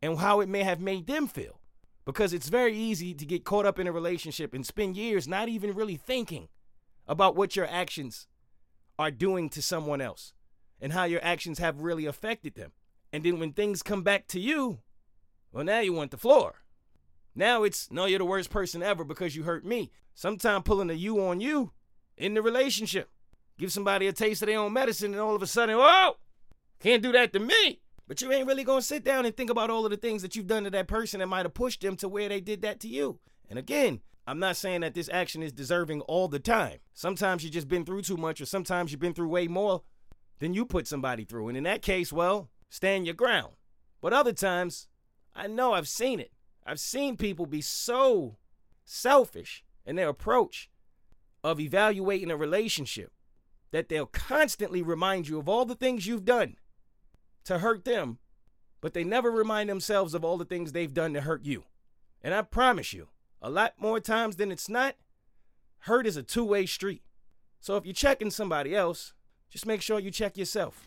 and 0.00 0.18
how 0.18 0.40
it 0.40 0.48
may 0.48 0.62
have 0.62 0.80
made 0.80 1.06
them 1.06 1.26
feel. 1.26 1.60
Because 2.04 2.34
it's 2.34 2.48
very 2.48 2.76
easy 2.76 3.14
to 3.14 3.24
get 3.24 3.44
caught 3.44 3.64
up 3.64 3.78
in 3.78 3.86
a 3.86 3.92
relationship 3.92 4.52
and 4.52 4.66
spend 4.66 4.96
years 4.96 5.26
not 5.26 5.48
even 5.48 5.74
really 5.74 5.96
thinking 5.96 6.48
about 7.06 7.34
what 7.34 7.56
your 7.56 7.66
actions 7.66 8.26
are 8.98 9.10
doing 9.10 9.48
to 9.50 9.62
someone 9.62 10.00
else 10.00 10.34
and 10.80 10.92
how 10.92 11.04
your 11.04 11.24
actions 11.24 11.58
have 11.58 11.80
really 11.80 12.04
affected 12.04 12.54
them. 12.54 12.72
And 13.12 13.24
then 13.24 13.38
when 13.38 13.52
things 13.52 13.82
come 13.82 14.02
back 14.02 14.26
to 14.28 14.40
you, 14.40 14.80
well, 15.52 15.64
now 15.64 15.80
you 15.80 15.92
want 15.92 16.10
the 16.10 16.18
floor. 16.18 16.64
Now 17.34 17.62
it's, 17.62 17.90
no, 17.90 18.06
you're 18.06 18.18
the 18.18 18.24
worst 18.24 18.50
person 18.50 18.82
ever 18.82 19.04
because 19.04 19.34
you 19.34 19.44
hurt 19.44 19.64
me. 19.64 19.90
Sometimes 20.14 20.64
pulling 20.64 20.90
a 20.90 20.94
you 20.94 21.24
on 21.24 21.40
you 21.40 21.72
in 22.16 22.34
the 22.34 22.42
relationship. 22.42 23.08
Give 23.58 23.72
somebody 23.72 24.06
a 24.06 24.12
taste 24.12 24.42
of 24.42 24.48
their 24.48 24.58
own 24.58 24.72
medicine 24.72 25.12
and 25.12 25.20
all 25.20 25.36
of 25.36 25.42
a 25.42 25.46
sudden, 25.46 25.76
whoa, 25.76 26.16
can't 26.80 27.02
do 27.02 27.12
that 27.12 27.32
to 27.32 27.38
me. 27.38 27.80
But 28.06 28.20
you 28.20 28.30
ain't 28.32 28.46
really 28.46 28.64
gonna 28.64 28.82
sit 28.82 29.04
down 29.04 29.24
and 29.24 29.34
think 29.34 29.50
about 29.50 29.70
all 29.70 29.84
of 29.84 29.90
the 29.90 29.96
things 29.96 30.22
that 30.22 30.36
you've 30.36 30.46
done 30.46 30.64
to 30.64 30.70
that 30.70 30.88
person 30.88 31.20
that 31.20 31.26
might 31.26 31.46
have 31.46 31.54
pushed 31.54 31.80
them 31.80 31.96
to 31.96 32.08
where 32.08 32.28
they 32.28 32.40
did 32.40 32.62
that 32.62 32.80
to 32.80 32.88
you. 32.88 33.18
And 33.48 33.58
again, 33.58 34.00
I'm 34.26 34.38
not 34.38 34.56
saying 34.56 34.80
that 34.80 34.94
this 34.94 35.08
action 35.12 35.42
is 35.42 35.52
deserving 35.52 36.00
all 36.02 36.28
the 36.28 36.38
time. 36.38 36.78
Sometimes 36.92 37.44
you've 37.44 37.52
just 37.52 37.68
been 37.68 37.84
through 37.84 38.02
too 38.02 38.16
much, 38.16 38.40
or 38.40 38.46
sometimes 38.46 38.90
you've 38.90 39.00
been 39.00 39.14
through 39.14 39.28
way 39.28 39.48
more 39.48 39.82
than 40.38 40.54
you 40.54 40.64
put 40.64 40.86
somebody 40.86 41.24
through. 41.24 41.48
And 41.48 41.56
in 41.56 41.64
that 41.64 41.82
case, 41.82 42.12
well, 42.12 42.50
stand 42.68 43.06
your 43.06 43.14
ground. 43.14 43.54
But 44.00 44.12
other 44.12 44.32
times, 44.32 44.88
I 45.34 45.46
know 45.46 45.72
I've 45.72 45.88
seen 45.88 46.20
it. 46.20 46.32
I've 46.66 46.80
seen 46.80 47.16
people 47.16 47.46
be 47.46 47.60
so 47.60 48.36
selfish 48.84 49.64
in 49.86 49.96
their 49.96 50.08
approach 50.08 50.68
of 51.42 51.60
evaluating 51.60 52.30
a 52.30 52.36
relationship 52.36 53.12
that 53.74 53.88
they'll 53.88 54.06
constantly 54.06 54.82
remind 54.82 55.26
you 55.26 55.36
of 55.36 55.48
all 55.48 55.64
the 55.64 55.74
things 55.74 56.06
you've 56.06 56.24
done 56.24 56.54
to 57.42 57.58
hurt 57.58 57.84
them, 57.84 58.18
but 58.80 58.94
they 58.94 59.02
never 59.02 59.32
remind 59.32 59.68
themselves 59.68 60.14
of 60.14 60.24
all 60.24 60.38
the 60.38 60.44
things 60.44 60.70
they've 60.70 60.94
done 60.94 61.12
to 61.12 61.22
hurt 61.22 61.44
you. 61.44 61.64
And 62.22 62.32
I 62.32 62.42
promise 62.42 62.92
you, 62.92 63.08
a 63.42 63.50
lot 63.50 63.74
more 63.76 63.98
times 63.98 64.36
than 64.36 64.52
it's 64.52 64.68
not, 64.68 64.94
hurt 65.78 66.06
is 66.06 66.16
a 66.16 66.22
two 66.22 66.44
way 66.44 66.66
street. 66.66 67.02
So 67.58 67.76
if 67.76 67.84
you're 67.84 67.94
checking 67.94 68.30
somebody 68.30 68.76
else, 68.76 69.12
just 69.50 69.66
make 69.66 69.82
sure 69.82 69.98
you 69.98 70.12
check 70.12 70.36
yourself. 70.36 70.86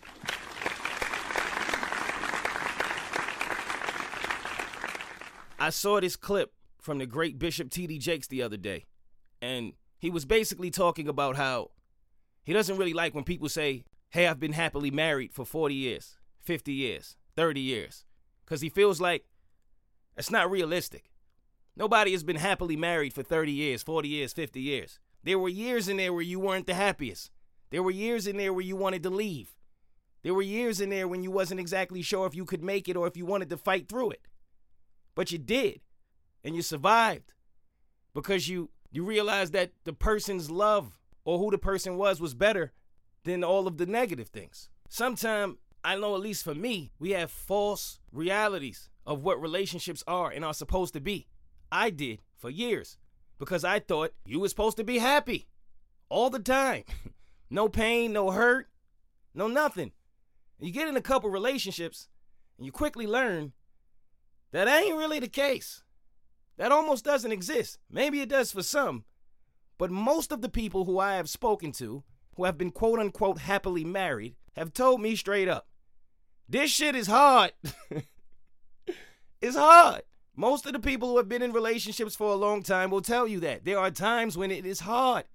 I 5.60 5.72
saw 5.72 6.00
this 6.00 6.16
clip 6.16 6.54
from 6.80 7.00
the 7.00 7.06
great 7.06 7.38
Bishop 7.38 7.70
T.D. 7.70 7.98
Jakes 7.98 8.28
the 8.28 8.42
other 8.42 8.56
day, 8.56 8.86
and 9.42 9.74
he 9.98 10.10
was 10.10 10.24
basically 10.24 10.72
talking 10.72 11.10
about 11.10 11.36
how 11.36 11.72
he 12.48 12.54
doesn't 12.54 12.78
really 12.78 12.94
like 12.94 13.14
when 13.14 13.26
people 13.26 13.50
say, 13.50 13.84
Hey, 14.10 14.26
I've 14.26 14.40
been 14.40 14.54
happily 14.54 14.90
married 14.90 15.34
for 15.34 15.44
40 15.44 15.76
years, 15.76 16.16
50 16.40 16.72
years, 16.72 17.18
30 17.36 17.60
years, 17.60 18.06
because 18.46 18.62
he 18.62 18.70
feels 18.70 19.02
like 19.02 19.26
it's 20.16 20.32
not 20.32 20.50
realistic. 20.50 21.12
Nobody 21.76 22.14
has 22.14 22.24
been 22.24 22.38
happily 22.38 22.78
married 22.78 23.14
for 23.14 23.22
30 23.22 23.52
years, 23.52 23.84
40 23.84 24.08
years, 24.08 24.32
50 24.32 24.62
years. 24.62 24.98
There 25.26 25.38
were 25.38 25.50
years 25.50 25.90
in 25.90 25.98
there 25.98 26.14
where 26.14 26.22
you 26.22 26.40
weren't 26.40 26.68
the 26.68 26.74
happiest. 26.74 27.32
There 27.70 27.84
were 27.84 27.92
years 27.92 28.28
in 28.28 28.38
there 28.38 28.54
where 28.54 28.64
you 28.64 28.78
wanted 28.78 29.04
to 29.04 29.10
leave. 29.10 29.58
There 30.24 30.34
were 30.34 30.42
years 30.42 30.80
in 30.80 30.90
there 30.90 31.06
when 31.06 31.24
you 31.24 31.32
wasn't 31.32 31.60
exactly 31.60 32.02
sure 32.02 32.28
if 32.28 32.34
you 32.34 32.46
could 32.46 32.64
make 32.64 32.88
it 32.88 32.96
or 32.96 33.08
if 33.08 33.18
you 33.18 33.26
wanted 33.26 33.50
to 33.50 33.58
fight 33.58 33.90
through 33.90 34.12
it. 34.12 34.22
But 35.16 35.34
you 35.34 35.38
did. 35.38 35.82
And 36.46 36.56
you 36.56 36.62
survived 36.62 37.34
because 38.14 38.48
you 38.48 38.70
you 38.90 39.04
realized 39.04 39.52
that 39.52 39.72
the 39.84 39.92
person's 39.92 40.50
love 40.50 40.98
or 41.28 41.38
who 41.38 41.52
the 41.52 41.58
person 41.58 41.98
was 41.98 42.22
was 42.22 42.34
better 42.34 42.72
than 43.26 43.44
all 43.44 43.68
of 43.68 43.76
the 43.76 43.86
negative 43.86 44.30
things. 44.30 44.70
Sometimes 44.88 45.58
I 45.84 45.98
know 45.98 46.16
at 46.16 46.22
least 46.22 46.42
for 46.42 46.56
me, 46.56 46.94
we 47.00 47.12
have 47.12 47.30
false 47.30 48.00
realities 48.14 48.90
of 49.06 49.24
what 49.24 49.42
relationships 49.42 50.02
are 50.08 50.32
and 50.32 50.46
are 50.46 50.54
supposed 50.54 50.94
to 50.94 51.02
be. 51.02 51.28
I 51.70 51.90
did 51.90 52.22
for 52.38 52.50
years 52.50 52.98
because 53.40 53.66
I 53.66 53.80
thought 53.80 54.14
you 54.26 54.40
were 54.40 54.48
supposed 54.48 54.78
to 54.78 54.86
be 54.86 55.00
happy 55.00 55.50
all 56.08 56.30
the 56.30 56.40
time. 56.40 56.86
no 57.50 57.68
pain, 57.68 58.14
no 58.14 58.32
hurt, 58.32 58.70
no 59.34 59.48
nothing. 59.48 59.92
You 60.62 60.72
get 60.72 60.88
in 60.88 60.96
a 60.96 61.02
couple 61.02 61.30
relationships 61.30 62.08
and 62.58 62.66
you 62.66 62.72
quickly 62.72 63.06
learn 63.06 63.52
that 64.54 64.70
ain't 64.70 64.96
really 64.96 65.20
the 65.20 65.28
case. 65.28 65.84
That 66.56 66.72
almost 66.72 67.04
doesn't 67.04 67.34
exist. 67.34 67.80
Maybe 67.92 68.22
it 68.22 68.30
does 68.30 68.54
for 68.54 68.64
some. 68.64 69.04
But 69.78 69.92
most 69.92 70.32
of 70.32 70.42
the 70.42 70.50
people 70.50 70.86
who 70.86 71.00
I 71.00 71.16
have 71.16 71.30
spoken 71.30 71.72
to, 71.74 72.04
who 72.36 72.46
have 72.46 72.58
been 72.58 72.72
quote 72.72 73.00
unquote 73.00 73.40
happily 73.40 73.84
married, 73.84 74.36
have 74.56 74.74
told 74.74 75.02
me 75.02 75.16
straight 75.16 75.48
up 75.48 75.68
this 76.50 76.72
shit 76.72 76.96
is 76.96 77.08
hard. 77.08 77.52
it's 79.42 79.58
hard. 79.58 80.04
Most 80.36 80.66
of 80.66 80.74
the 80.74 80.80
people 80.80 81.10
who 81.10 81.18
have 81.18 81.28
been 81.28 81.42
in 81.42 81.52
relationships 81.52 82.16
for 82.16 82.32
a 82.32 82.36
long 82.36 82.64
time 82.64 82.90
will 82.90 83.02
tell 83.02 83.28
you 83.28 83.40
that. 83.42 83.66
There 83.66 83.80
are 83.80 83.92
times 83.92 84.38
when 84.38 84.52
it 84.52 84.66
is 84.66 84.82
hard. 84.82 85.26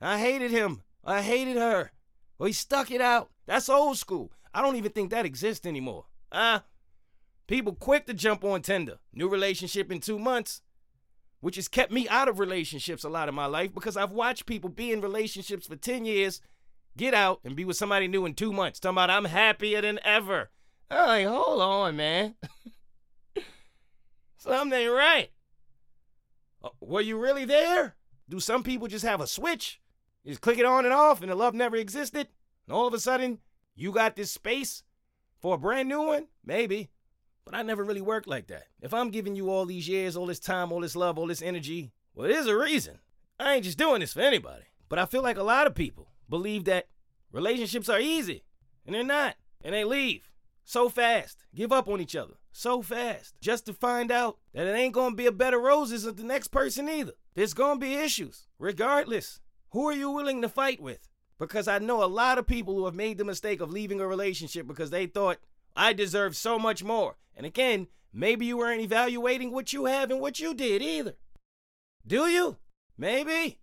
I 0.00 0.18
hated 0.18 0.50
him. 0.50 0.82
I 1.04 1.22
hated 1.22 1.56
her. 1.56 1.90
Well, 2.38 2.46
he 2.46 2.52
stuck 2.52 2.90
it 2.90 3.00
out. 3.00 3.30
That's 3.46 3.68
old 3.68 3.98
school. 3.98 4.32
I 4.54 4.62
don't 4.62 4.76
even 4.76 4.92
think 4.92 5.10
that 5.10 5.26
exists 5.26 5.66
anymore. 5.66 6.04
Ah, 6.30 6.64
people 7.46 7.74
quick 7.74 8.06
to 8.06 8.14
jump 8.14 8.44
on 8.44 8.62
Tinder. 8.62 8.98
New 9.12 9.28
relationship 9.28 9.90
in 9.90 10.00
two 10.00 10.18
months, 10.18 10.62
which 11.40 11.56
has 11.56 11.68
kept 11.68 11.90
me 11.90 12.08
out 12.08 12.28
of 12.28 12.38
relationships 12.38 13.04
a 13.04 13.08
lot 13.08 13.28
of 13.28 13.34
my 13.34 13.46
life 13.46 13.74
because 13.74 13.96
I've 13.96 14.12
watched 14.12 14.46
people 14.46 14.70
be 14.70 14.92
in 14.92 15.00
relationships 15.00 15.66
for 15.66 15.76
10 15.76 16.04
years, 16.04 16.40
get 16.96 17.14
out, 17.14 17.40
and 17.44 17.56
be 17.56 17.64
with 17.64 17.76
somebody 17.76 18.08
new 18.08 18.26
in 18.26 18.34
two 18.34 18.52
months. 18.52 18.78
Talking 18.78 18.94
about 18.94 19.10
I'm 19.10 19.24
happier 19.24 19.80
than 19.80 19.98
ever. 20.04 20.50
I'm 20.90 21.06
like, 21.06 21.26
hold 21.26 21.62
on, 21.62 21.96
man. 21.96 22.34
Something 24.36 24.88
right. 24.88 25.30
Uh, 26.62 26.70
were 26.80 27.00
you 27.00 27.18
really 27.18 27.44
there? 27.44 27.96
Do 28.28 28.40
some 28.40 28.62
people 28.62 28.88
just 28.88 29.04
have 29.04 29.20
a 29.20 29.26
switch? 29.26 29.80
You 30.24 30.32
just 30.32 30.42
click 30.42 30.58
it 30.58 30.64
on 30.64 30.84
and 30.84 30.94
off 30.94 31.22
and 31.22 31.30
the 31.30 31.34
love 31.34 31.54
never 31.54 31.76
existed? 31.76 32.28
And 32.66 32.74
all 32.74 32.86
of 32.86 32.94
a 32.94 33.00
sudden, 33.00 33.38
you 33.74 33.92
got 33.92 34.16
this 34.16 34.30
space 34.30 34.82
for 35.40 35.54
a 35.54 35.58
brand 35.58 35.88
new 35.88 36.02
one? 36.02 36.28
Maybe. 36.44 36.90
But 37.44 37.54
I 37.54 37.62
never 37.62 37.84
really 37.84 38.00
worked 38.00 38.28
like 38.28 38.46
that. 38.48 38.64
If 38.80 38.94
I'm 38.94 39.10
giving 39.10 39.34
you 39.34 39.50
all 39.50 39.66
these 39.66 39.88
years, 39.88 40.16
all 40.16 40.26
this 40.26 40.38
time, 40.38 40.72
all 40.72 40.80
this 40.80 40.96
love, 40.96 41.18
all 41.18 41.26
this 41.26 41.42
energy, 41.42 41.92
well, 42.14 42.28
there's 42.28 42.46
a 42.46 42.56
reason. 42.56 42.98
I 43.38 43.54
ain't 43.54 43.64
just 43.64 43.78
doing 43.78 44.00
this 44.00 44.12
for 44.12 44.20
anybody. 44.20 44.64
But 44.88 44.98
I 44.98 45.06
feel 45.06 45.22
like 45.22 45.38
a 45.38 45.42
lot 45.42 45.66
of 45.66 45.74
people 45.74 46.08
believe 46.28 46.64
that 46.64 46.88
relationships 47.32 47.88
are 47.88 48.00
easy, 48.00 48.44
and 48.84 48.94
they're 48.94 49.04
not. 49.04 49.36
And 49.62 49.74
they 49.74 49.84
leave 49.84 50.30
so 50.64 50.88
fast, 50.88 51.44
give 51.54 51.72
up 51.72 51.88
on 51.88 52.00
each 52.00 52.16
other 52.16 52.34
so 52.52 52.82
fast, 52.82 53.34
just 53.40 53.66
to 53.66 53.72
find 53.72 54.10
out 54.10 54.38
that 54.52 54.66
it 54.66 54.72
ain't 54.72 54.94
gonna 54.94 55.14
be 55.14 55.26
a 55.26 55.32
bed 55.32 55.54
of 55.54 55.62
roses 55.62 56.04
with 56.04 56.16
the 56.16 56.24
next 56.24 56.48
person 56.48 56.88
either. 56.88 57.12
There's 57.34 57.54
gonna 57.54 57.78
be 57.78 57.94
issues, 57.94 58.46
regardless. 58.58 59.40
Who 59.70 59.88
are 59.88 59.94
you 59.94 60.10
willing 60.10 60.42
to 60.42 60.48
fight 60.48 60.80
with? 60.80 61.08
Because 61.38 61.68
I 61.68 61.78
know 61.78 62.02
a 62.02 62.06
lot 62.06 62.38
of 62.38 62.46
people 62.46 62.74
who 62.74 62.84
have 62.84 62.94
made 62.94 63.18
the 63.18 63.24
mistake 63.24 63.60
of 63.60 63.70
leaving 63.70 64.00
a 64.00 64.06
relationship 64.06 64.66
because 64.66 64.90
they 64.90 65.06
thought, 65.06 65.38
I 65.76 65.92
deserve 65.92 66.36
so 66.36 66.58
much 66.58 66.82
more. 66.82 67.16
And 67.40 67.46
again, 67.46 67.86
maybe 68.12 68.44
you 68.44 68.58
weren't 68.58 68.82
evaluating 68.82 69.50
what 69.50 69.72
you 69.72 69.86
have 69.86 70.10
and 70.10 70.20
what 70.20 70.40
you 70.40 70.52
did 70.52 70.82
either. 70.82 71.14
Do 72.06 72.26
you? 72.26 72.58
Maybe. 72.98 73.60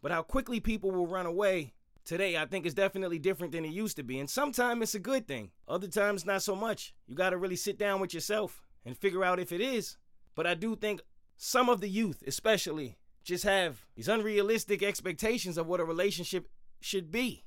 But 0.00 0.10
how 0.10 0.22
quickly 0.22 0.58
people 0.58 0.90
will 0.90 1.06
run 1.06 1.26
away 1.26 1.74
today, 2.06 2.38
I 2.38 2.46
think 2.46 2.64
is 2.64 2.72
definitely 2.72 3.18
different 3.18 3.52
than 3.52 3.66
it 3.66 3.72
used 3.72 3.98
to 3.98 4.02
be. 4.02 4.18
And 4.18 4.30
sometimes 4.30 4.80
it's 4.80 4.94
a 4.94 4.98
good 5.00 5.28
thing, 5.28 5.50
other 5.68 5.86
times 5.86 6.24
not 6.24 6.40
so 6.40 6.56
much. 6.56 6.94
You 7.06 7.14
got 7.14 7.28
to 7.28 7.36
really 7.36 7.56
sit 7.56 7.76
down 7.76 8.00
with 8.00 8.14
yourself 8.14 8.62
and 8.86 8.96
figure 8.96 9.22
out 9.22 9.38
if 9.38 9.52
it 9.52 9.60
is. 9.60 9.98
But 10.34 10.46
I 10.46 10.54
do 10.54 10.74
think 10.74 11.02
some 11.36 11.68
of 11.68 11.82
the 11.82 11.90
youth, 11.90 12.22
especially, 12.26 12.96
just 13.22 13.44
have 13.44 13.84
these 13.96 14.08
unrealistic 14.08 14.82
expectations 14.82 15.58
of 15.58 15.66
what 15.66 15.80
a 15.80 15.84
relationship 15.84 16.48
should 16.80 17.10
be 17.10 17.44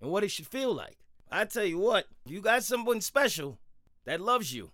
and 0.00 0.10
what 0.10 0.24
it 0.24 0.32
should 0.32 0.48
feel 0.48 0.74
like. 0.74 0.98
I 1.30 1.44
tell 1.44 1.64
you 1.64 1.78
what, 1.78 2.06
you 2.26 2.40
got 2.40 2.64
someone 2.64 3.00
special 3.00 3.60
that 4.04 4.20
loves 4.20 4.52
you, 4.52 4.72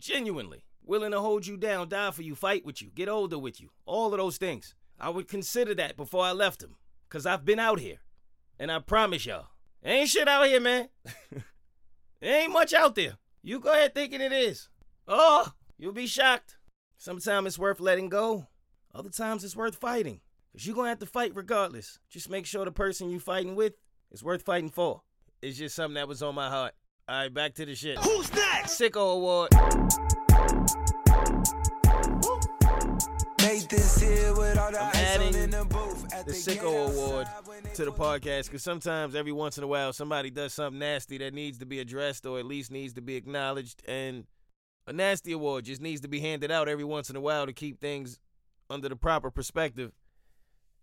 genuinely, 0.00 0.64
willing 0.84 1.12
to 1.12 1.20
hold 1.20 1.46
you 1.46 1.56
down, 1.56 1.88
die 1.88 2.10
for 2.10 2.22
you, 2.22 2.34
fight 2.34 2.64
with 2.64 2.82
you, 2.82 2.90
get 2.94 3.08
older 3.08 3.38
with 3.38 3.60
you, 3.60 3.70
all 3.86 4.12
of 4.12 4.18
those 4.18 4.38
things, 4.38 4.74
I 4.98 5.10
would 5.10 5.28
consider 5.28 5.74
that 5.74 5.96
before 5.96 6.24
I 6.24 6.32
left 6.32 6.62
him. 6.62 6.76
Cause 7.08 7.26
I've 7.26 7.44
been 7.44 7.58
out 7.58 7.80
here. 7.80 7.98
And 8.58 8.70
I 8.70 8.78
promise 8.78 9.26
y'all, 9.26 9.46
ain't 9.84 10.08
shit 10.08 10.28
out 10.28 10.46
here, 10.46 10.60
man. 10.60 10.88
ain't 12.22 12.52
much 12.52 12.72
out 12.72 12.94
there. 12.94 13.16
You 13.42 13.58
go 13.58 13.72
ahead 13.72 13.94
thinking 13.94 14.20
it 14.20 14.32
is. 14.32 14.68
Oh, 15.08 15.52
you'll 15.78 15.92
be 15.92 16.06
shocked. 16.06 16.56
Sometimes 16.98 17.46
it's 17.46 17.58
worth 17.58 17.80
letting 17.80 18.08
go. 18.08 18.46
Other 18.94 19.08
times 19.08 19.42
it's 19.42 19.56
worth 19.56 19.76
fighting. 19.76 20.20
Cause 20.52 20.66
you're 20.66 20.76
gonna 20.76 20.90
have 20.90 20.98
to 20.98 21.06
fight 21.06 21.32
regardless. 21.34 21.98
Just 22.10 22.30
make 22.30 22.46
sure 22.46 22.64
the 22.64 22.70
person 22.70 23.10
you're 23.10 23.20
fighting 23.20 23.56
with 23.56 23.74
is 24.12 24.22
worth 24.22 24.42
fighting 24.42 24.70
for. 24.70 25.02
It's 25.42 25.58
just 25.58 25.74
something 25.74 25.94
that 25.94 26.08
was 26.08 26.22
on 26.22 26.34
my 26.34 26.48
heart. 26.48 26.74
Alright, 27.10 27.34
back 27.34 27.54
to 27.54 27.66
the 27.66 27.74
shit. 27.74 27.98
Who's 27.98 28.32
next? 28.32 28.80
Sicko 28.80 29.14
Award. 29.14 29.50
Made 33.42 33.68
this 33.68 34.00
here 34.00 34.32
with 34.36 34.56
all 34.56 34.70
the 34.70 34.80
I'm 34.80 34.94
adding 34.94 35.34
in 35.34 35.50
the 35.50 35.64
booth. 35.64 36.08
The 36.08 36.22
the 36.26 36.32
Sicko 36.32 36.88
Award 36.88 37.26
outside 37.26 37.48
when 37.48 37.64
they 37.64 37.70
to 37.70 37.84
the 37.86 37.90
podcast 37.90 38.44
because 38.44 38.62
sometimes, 38.62 39.16
every 39.16 39.32
once 39.32 39.58
in 39.58 39.64
a 39.64 39.66
while, 39.66 39.92
somebody 39.92 40.30
does 40.30 40.54
something 40.54 40.78
nasty 40.78 41.18
that 41.18 41.34
needs 41.34 41.58
to 41.58 41.66
be 41.66 41.80
addressed 41.80 42.26
or 42.26 42.38
at 42.38 42.44
least 42.44 42.70
needs 42.70 42.92
to 42.92 43.00
be 43.00 43.16
acknowledged. 43.16 43.82
And 43.88 44.24
a 44.86 44.92
nasty 44.92 45.32
award 45.32 45.64
just 45.64 45.80
needs 45.80 46.02
to 46.02 46.08
be 46.08 46.20
handed 46.20 46.52
out 46.52 46.68
every 46.68 46.84
once 46.84 47.10
in 47.10 47.16
a 47.16 47.20
while 47.20 47.44
to 47.44 47.52
keep 47.52 47.80
things 47.80 48.20
under 48.70 48.88
the 48.88 48.94
proper 48.94 49.32
perspective. 49.32 49.90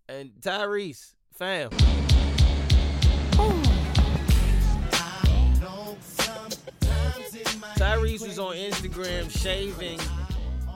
And 0.09 0.31
Tyrese, 0.41 1.13
fam. 1.31 1.69
Tyrese 7.87 8.27
was 8.27 8.37
on 8.37 8.53
Instagram 8.55 9.31
shaving 9.31 9.97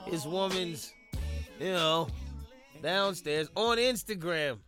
his 0.06 0.26
woman's, 0.26 0.94
you 1.60 1.70
know, 1.70 2.08
downstairs 2.82 3.50
on 3.54 3.76
Instagram. 3.76 4.60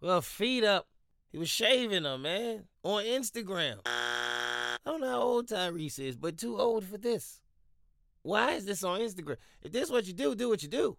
Well, 0.00 0.22
feet 0.22 0.64
up. 0.64 0.88
He 1.32 1.36
was 1.36 1.50
shaving 1.50 2.04
her, 2.04 2.16
man, 2.16 2.64
on 2.82 3.04
Instagram. 3.04 3.80
I 3.84 4.78
don't 4.86 5.02
know 5.02 5.10
how 5.10 5.20
old 5.20 5.48
Tyrese 5.48 5.98
is, 5.98 6.16
but 6.16 6.38
too 6.38 6.58
old 6.58 6.86
for 6.86 6.96
this. 6.96 7.42
Why 8.22 8.52
is 8.52 8.64
this 8.64 8.82
on 8.82 9.00
Instagram? 9.00 9.36
If 9.60 9.72
this 9.72 9.90
what 9.90 10.06
you 10.06 10.14
do, 10.14 10.34
do 10.34 10.48
what 10.48 10.62
you 10.62 10.70
do. 10.70 10.96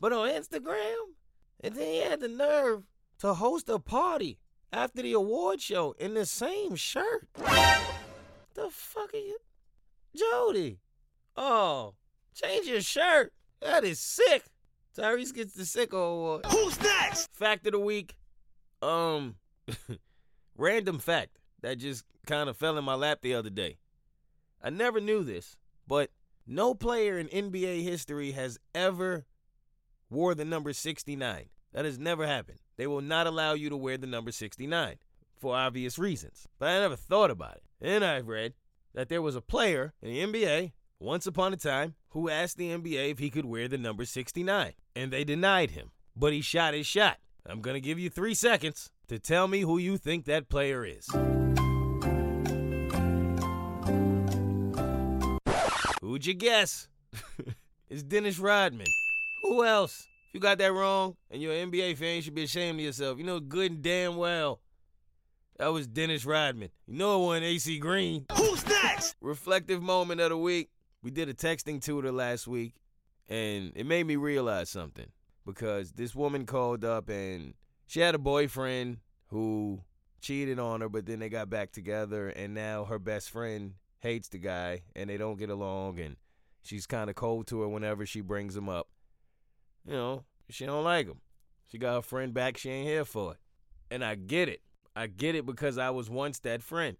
But 0.00 0.12
on 0.12 0.28
Instagram? 0.28 0.96
And 1.60 1.76
then 1.76 1.86
he 1.86 1.98
had 1.98 2.18
the 2.18 2.26
nerve 2.26 2.82
to 3.20 3.34
host 3.34 3.68
a 3.68 3.78
party 3.78 4.40
after 4.72 5.00
the 5.00 5.12
award 5.12 5.60
show 5.60 5.94
in 5.96 6.14
the 6.14 6.26
same 6.26 6.74
shirt. 6.74 7.28
The 7.36 8.68
fuck 8.68 9.14
are 9.14 9.16
you? 9.16 9.38
Jody. 10.16 10.78
Oh, 11.36 11.94
change 12.34 12.66
your 12.66 12.80
shirt. 12.80 13.32
That 13.60 13.84
is 13.84 13.98
sick. 13.98 14.44
Tyrese 14.96 15.34
gets 15.34 15.54
the 15.54 15.64
sicko 15.64 16.12
award. 16.12 16.46
Who's 16.46 16.80
next? 16.80 17.28
Fact 17.32 17.66
of 17.66 17.72
the 17.72 17.80
week. 17.80 18.14
Um, 18.80 19.36
random 20.56 20.98
fact 20.98 21.38
that 21.62 21.78
just 21.78 22.04
kind 22.26 22.48
of 22.48 22.56
fell 22.56 22.78
in 22.78 22.84
my 22.84 22.94
lap 22.94 23.18
the 23.22 23.34
other 23.34 23.50
day. 23.50 23.78
I 24.62 24.70
never 24.70 25.00
knew 25.00 25.24
this, 25.24 25.56
but 25.88 26.10
no 26.46 26.74
player 26.74 27.18
in 27.18 27.28
NBA 27.28 27.82
history 27.82 28.32
has 28.32 28.58
ever 28.74 29.26
wore 30.10 30.34
the 30.34 30.44
number 30.44 30.72
69. 30.72 31.46
That 31.72 31.84
has 31.84 31.98
never 31.98 32.26
happened. 32.26 32.58
They 32.76 32.86
will 32.86 33.00
not 33.00 33.26
allow 33.26 33.54
you 33.54 33.68
to 33.70 33.76
wear 33.76 33.98
the 33.98 34.06
number 34.06 34.30
69 34.30 34.96
for 35.36 35.56
obvious 35.56 35.98
reasons. 35.98 36.46
But 36.58 36.68
I 36.68 36.80
never 36.80 36.96
thought 36.96 37.30
about 37.30 37.56
it. 37.56 37.62
Then 37.80 38.02
I've 38.02 38.28
read 38.28 38.54
that 38.94 39.08
there 39.08 39.22
was 39.22 39.36
a 39.36 39.40
player 39.40 39.92
in 40.00 40.32
the 40.32 40.42
NBA 40.46 40.72
once 41.00 41.26
upon 41.26 41.52
a 41.52 41.56
time 41.56 41.94
who 42.10 42.30
asked 42.30 42.56
the 42.56 42.70
NBA 42.70 43.10
if 43.10 43.18
he 43.18 43.28
could 43.28 43.44
wear 43.44 43.68
the 43.68 43.76
number 43.76 44.04
69, 44.04 44.72
and 44.96 45.12
they 45.12 45.24
denied 45.24 45.72
him. 45.72 45.90
But 46.16 46.32
he 46.32 46.40
shot 46.40 46.74
his 46.74 46.86
shot. 46.86 47.18
I'm 47.46 47.60
going 47.60 47.74
to 47.74 47.80
give 47.80 47.98
you 47.98 48.08
three 48.08 48.34
seconds 48.34 48.90
to 49.08 49.18
tell 49.18 49.48
me 49.48 49.60
who 49.60 49.78
you 49.78 49.98
think 49.98 50.24
that 50.24 50.48
player 50.48 50.84
is. 50.84 51.06
Who'd 56.00 56.24
you 56.24 56.34
guess? 56.34 56.88
it's 57.90 58.02
Dennis 58.04 58.38
Rodman. 58.38 58.86
Who 59.42 59.64
else? 59.64 60.06
If 60.28 60.34
you 60.34 60.40
got 60.40 60.58
that 60.58 60.72
wrong 60.72 61.16
and 61.30 61.42
you're 61.42 61.52
an 61.52 61.70
NBA 61.70 61.98
fan, 61.98 62.16
you 62.16 62.22
should 62.22 62.34
be 62.34 62.44
ashamed 62.44 62.78
of 62.78 62.84
yourself. 62.84 63.18
You 63.18 63.24
know 63.24 63.40
good 63.40 63.72
and 63.72 63.82
damn 63.82 64.16
well 64.16 64.60
that 65.58 65.68
was 65.68 65.86
Dennis 65.86 66.24
Rodman. 66.24 66.70
You 66.86 66.94
know 66.94 67.22
it 67.22 67.26
wasn't 67.26 67.46
AC 67.46 67.78
Green. 67.78 68.26
Who's 68.36 68.66
next? 68.66 69.16
Reflective 69.20 69.82
moment 69.82 70.20
of 70.20 70.30
the 70.30 70.38
week. 70.38 70.70
We 71.02 71.10
did 71.10 71.28
a 71.28 71.34
texting 71.34 71.82
tutor 71.82 72.10
last 72.10 72.46
week, 72.46 72.74
and 73.28 73.72
it 73.76 73.86
made 73.86 74.06
me 74.06 74.16
realize 74.16 74.70
something 74.70 75.06
because 75.46 75.92
this 75.92 76.14
woman 76.14 76.46
called 76.46 76.84
up 76.84 77.08
and 77.08 77.54
she 77.86 78.00
had 78.00 78.14
a 78.14 78.18
boyfriend 78.18 78.98
who 79.28 79.80
cheated 80.20 80.58
on 80.58 80.80
her, 80.80 80.88
but 80.88 81.06
then 81.06 81.18
they 81.18 81.28
got 81.28 81.50
back 81.50 81.70
together, 81.70 82.28
and 82.30 82.54
now 82.54 82.84
her 82.84 82.98
best 82.98 83.30
friend 83.30 83.74
hates 84.00 84.28
the 84.28 84.38
guy, 84.38 84.82
and 84.96 85.10
they 85.10 85.18
don't 85.18 85.38
get 85.38 85.50
along, 85.50 86.00
and 86.00 86.16
she's 86.62 86.86
kind 86.86 87.10
of 87.10 87.16
cold 87.16 87.46
to 87.48 87.60
her 87.60 87.68
whenever 87.68 88.06
she 88.06 88.22
brings 88.22 88.56
him 88.56 88.68
up. 88.68 88.88
You 89.86 89.92
know, 89.92 90.24
she 90.48 90.64
don't 90.64 90.84
like 90.84 91.06
him. 91.06 91.20
She 91.70 91.78
got 91.78 91.96
her 91.96 92.02
friend 92.02 92.32
back. 92.32 92.56
She 92.56 92.70
ain't 92.70 92.88
here 92.88 93.04
for 93.04 93.32
it, 93.32 93.38
and 93.90 94.02
I 94.02 94.14
get 94.14 94.48
it. 94.48 94.62
I 94.96 95.06
get 95.08 95.34
it 95.34 95.44
because 95.46 95.78
I 95.78 95.90
was 95.90 96.08
once 96.08 96.38
that 96.40 96.62
friend. 96.62 96.96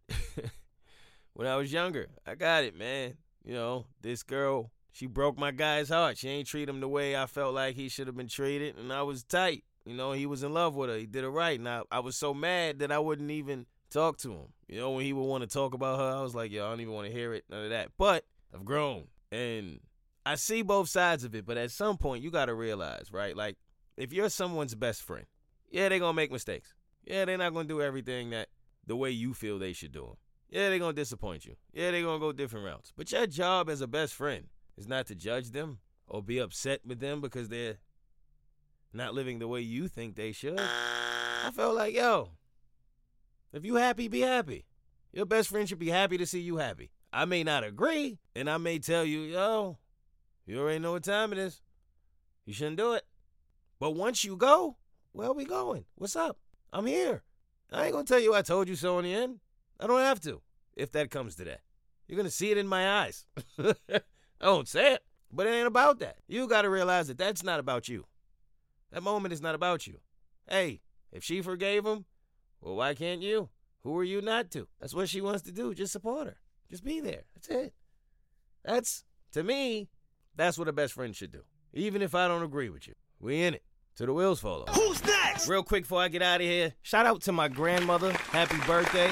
when 1.34 1.46
I 1.46 1.56
was 1.56 1.72
younger, 1.72 2.08
I 2.26 2.34
got 2.34 2.64
it, 2.64 2.76
man. 2.76 3.14
You 3.44 3.54
know, 3.54 3.86
this 4.00 4.22
girl, 4.22 4.70
she 4.90 5.06
broke 5.06 5.38
my 5.38 5.50
guy's 5.50 5.90
heart. 5.90 6.18
She 6.18 6.28
ain't 6.28 6.48
treat 6.48 6.68
him 6.68 6.80
the 6.80 6.88
way 6.88 7.16
I 7.16 7.26
felt 7.26 7.54
like 7.54 7.76
he 7.76 7.88
should 7.88 8.06
have 8.06 8.16
been 8.16 8.28
treated, 8.28 8.76
and 8.76 8.92
I 8.92 9.02
was 9.02 9.22
tight. 9.22 9.64
You 9.84 9.94
know, 9.94 10.12
he 10.12 10.26
was 10.26 10.42
in 10.42 10.52
love 10.52 10.74
with 10.74 10.88
her. 10.90 10.96
He 10.96 11.06
did 11.06 11.24
it 11.24 11.28
right. 11.28 11.58
And 11.58 11.68
I, 11.68 11.82
I 11.90 12.00
was 12.00 12.16
so 12.16 12.32
mad 12.32 12.78
that 12.78 12.90
I 12.90 12.98
wouldn't 12.98 13.30
even 13.30 13.66
talk 13.90 14.16
to 14.18 14.32
him. 14.32 14.46
You 14.66 14.80
know, 14.80 14.92
when 14.92 15.04
he 15.04 15.12
would 15.12 15.24
want 15.24 15.42
to 15.42 15.46
talk 15.46 15.74
about 15.74 15.98
her, 15.98 16.18
I 16.18 16.22
was 16.22 16.34
like, 16.34 16.50
yo, 16.50 16.66
I 16.66 16.70
don't 16.70 16.80
even 16.80 16.94
want 16.94 17.06
to 17.06 17.12
hear 17.12 17.34
it, 17.34 17.44
none 17.50 17.64
of 17.64 17.70
that. 17.70 17.90
But 17.98 18.24
I've 18.54 18.64
grown, 18.64 19.04
and 19.30 19.80
I 20.24 20.36
see 20.36 20.62
both 20.62 20.88
sides 20.88 21.22
of 21.22 21.34
it. 21.34 21.44
But 21.44 21.58
at 21.58 21.70
some 21.70 21.98
point, 21.98 22.24
you 22.24 22.30
got 22.30 22.46
to 22.46 22.54
realize, 22.54 23.12
right? 23.12 23.36
Like, 23.36 23.56
if 23.96 24.12
you're 24.12 24.30
someone's 24.30 24.74
best 24.74 25.02
friend, 25.02 25.26
yeah, 25.70 25.88
they're 25.88 25.98
going 25.98 26.12
to 26.12 26.16
make 26.16 26.32
mistakes. 26.32 26.72
Yeah, 27.04 27.24
they're 27.24 27.38
not 27.38 27.52
going 27.52 27.68
to 27.68 27.74
do 27.74 27.82
everything 27.82 28.30
that 28.30 28.48
the 28.86 28.96
way 28.96 29.10
you 29.10 29.34
feel 29.34 29.58
they 29.58 29.72
should 29.72 29.92
do 29.92 30.06
them. 30.06 30.16
Yeah, 30.50 30.68
they're 30.68 30.78
going 30.78 30.94
to 30.94 31.00
disappoint 31.00 31.44
you. 31.44 31.56
Yeah, 31.72 31.90
they're 31.90 32.02
going 32.02 32.20
to 32.20 32.26
go 32.26 32.32
different 32.32 32.66
routes. 32.66 32.92
But 32.96 33.10
your 33.12 33.26
job 33.26 33.68
as 33.68 33.80
a 33.80 33.86
best 33.86 34.14
friend 34.14 34.46
is 34.76 34.86
not 34.86 35.06
to 35.08 35.14
judge 35.14 35.50
them 35.50 35.78
or 36.06 36.22
be 36.22 36.38
upset 36.38 36.80
with 36.86 37.00
them 37.00 37.20
because 37.20 37.48
they're 37.48 37.78
not 38.92 39.14
living 39.14 39.38
the 39.38 39.48
way 39.48 39.60
you 39.60 39.88
think 39.88 40.14
they 40.14 40.32
should. 40.32 40.58
I 40.58 41.50
felt 41.52 41.74
like, 41.74 41.94
yo, 41.94 42.30
if 43.52 43.64
you 43.64 43.74
happy, 43.74 44.08
be 44.08 44.20
happy. 44.20 44.66
Your 45.12 45.26
best 45.26 45.48
friend 45.48 45.68
should 45.68 45.78
be 45.78 45.90
happy 45.90 46.18
to 46.18 46.26
see 46.26 46.40
you 46.40 46.56
happy. 46.56 46.90
I 47.12 47.24
may 47.24 47.44
not 47.44 47.64
agree, 47.64 48.18
and 48.34 48.50
I 48.50 48.58
may 48.58 48.78
tell 48.78 49.04
you, 49.04 49.20
yo, 49.20 49.78
you 50.46 50.60
already 50.60 50.80
know 50.80 50.92
what 50.92 51.04
time 51.04 51.32
it 51.32 51.38
is. 51.38 51.62
You 52.46 52.52
shouldn't 52.52 52.78
do 52.78 52.94
it. 52.94 53.04
But 53.78 53.92
once 53.92 54.24
you 54.24 54.36
go, 54.36 54.76
where 55.12 55.28
are 55.28 55.34
we 55.34 55.44
going? 55.44 55.84
What's 55.94 56.16
up? 56.16 56.38
I'm 56.74 56.86
here. 56.86 57.22
I 57.72 57.84
ain't 57.84 57.92
gonna 57.92 58.04
tell 58.04 58.18
you 58.18 58.34
I 58.34 58.42
told 58.42 58.68
you 58.68 58.74
so 58.74 58.98
in 58.98 59.04
the 59.04 59.14
end. 59.14 59.38
I 59.78 59.86
don't 59.86 60.00
have 60.00 60.20
to, 60.22 60.42
if 60.76 60.90
that 60.92 61.10
comes 61.10 61.36
to 61.36 61.44
that. 61.44 61.60
You're 62.08 62.16
gonna 62.16 62.30
see 62.30 62.50
it 62.50 62.58
in 62.58 62.66
my 62.66 63.02
eyes. 63.02 63.26
I 63.58 64.02
won't 64.42 64.66
say 64.66 64.94
it, 64.94 65.04
but 65.32 65.46
it 65.46 65.50
ain't 65.50 65.68
about 65.68 66.00
that. 66.00 66.16
You 66.26 66.48
gotta 66.48 66.68
realize 66.68 67.06
that 67.06 67.16
that's 67.16 67.44
not 67.44 67.60
about 67.60 67.88
you. 67.88 68.06
That 68.90 69.04
moment 69.04 69.32
is 69.32 69.40
not 69.40 69.54
about 69.54 69.86
you. 69.86 70.00
Hey, 70.50 70.80
if 71.12 71.22
she 71.22 71.42
forgave 71.42 71.86
him, 71.86 72.06
well, 72.60 72.74
why 72.74 72.94
can't 72.94 73.22
you? 73.22 73.50
Who 73.84 73.96
are 73.96 74.04
you 74.04 74.20
not 74.20 74.50
to? 74.50 74.66
That's 74.80 74.94
what 74.94 75.08
she 75.08 75.20
wants 75.20 75.42
to 75.42 75.52
do. 75.52 75.74
Just 75.74 75.92
support 75.92 76.26
her. 76.26 76.38
Just 76.70 76.82
be 76.82 76.98
there. 76.98 77.22
That's 77.34 77.48
it. 77.48 77.74
That's, 78.64 79.04
to 79.32 79.44
me, 79.44 79.88
that's 80.34 80.58
what 80.58 80.68
a 80.68 80.72
best 80.72 80.94
friend 80.94 81.14
should 81.14 81.30
do. 81.30 81.42
Even 81.72 82.02
if 82.02 82.14
I 82.14 82.26
don't 82.26 82.42
agree 82.42 82.70
with 82.70 82.88
you. 82.88 82.94
We 83.20 83.42
in 83.42 83.54
it. 83.54 83.62
To 83.96 84.06
the 84.06 84.12
wheels 84.12 84.40
fall 84.40 84.62
off. 84.62 84.74
Who's 84.74 85.00
next? 85.34 85.48
Real 85.48 85.62
quick 85.62 85.82
before 85.82 86.00
I 86.00 86.08
get 86.08 86.22
out 86.22 86.40
of 86.40 86.46
here, 86.46 86.72
shout 86.82 87.06
out 87.06 87.22
to 87.22 87.32
my 87.32 87.48
grandmother. 87.48 88.12
Happy 88.12 88.56
birthday. 88.66 89.10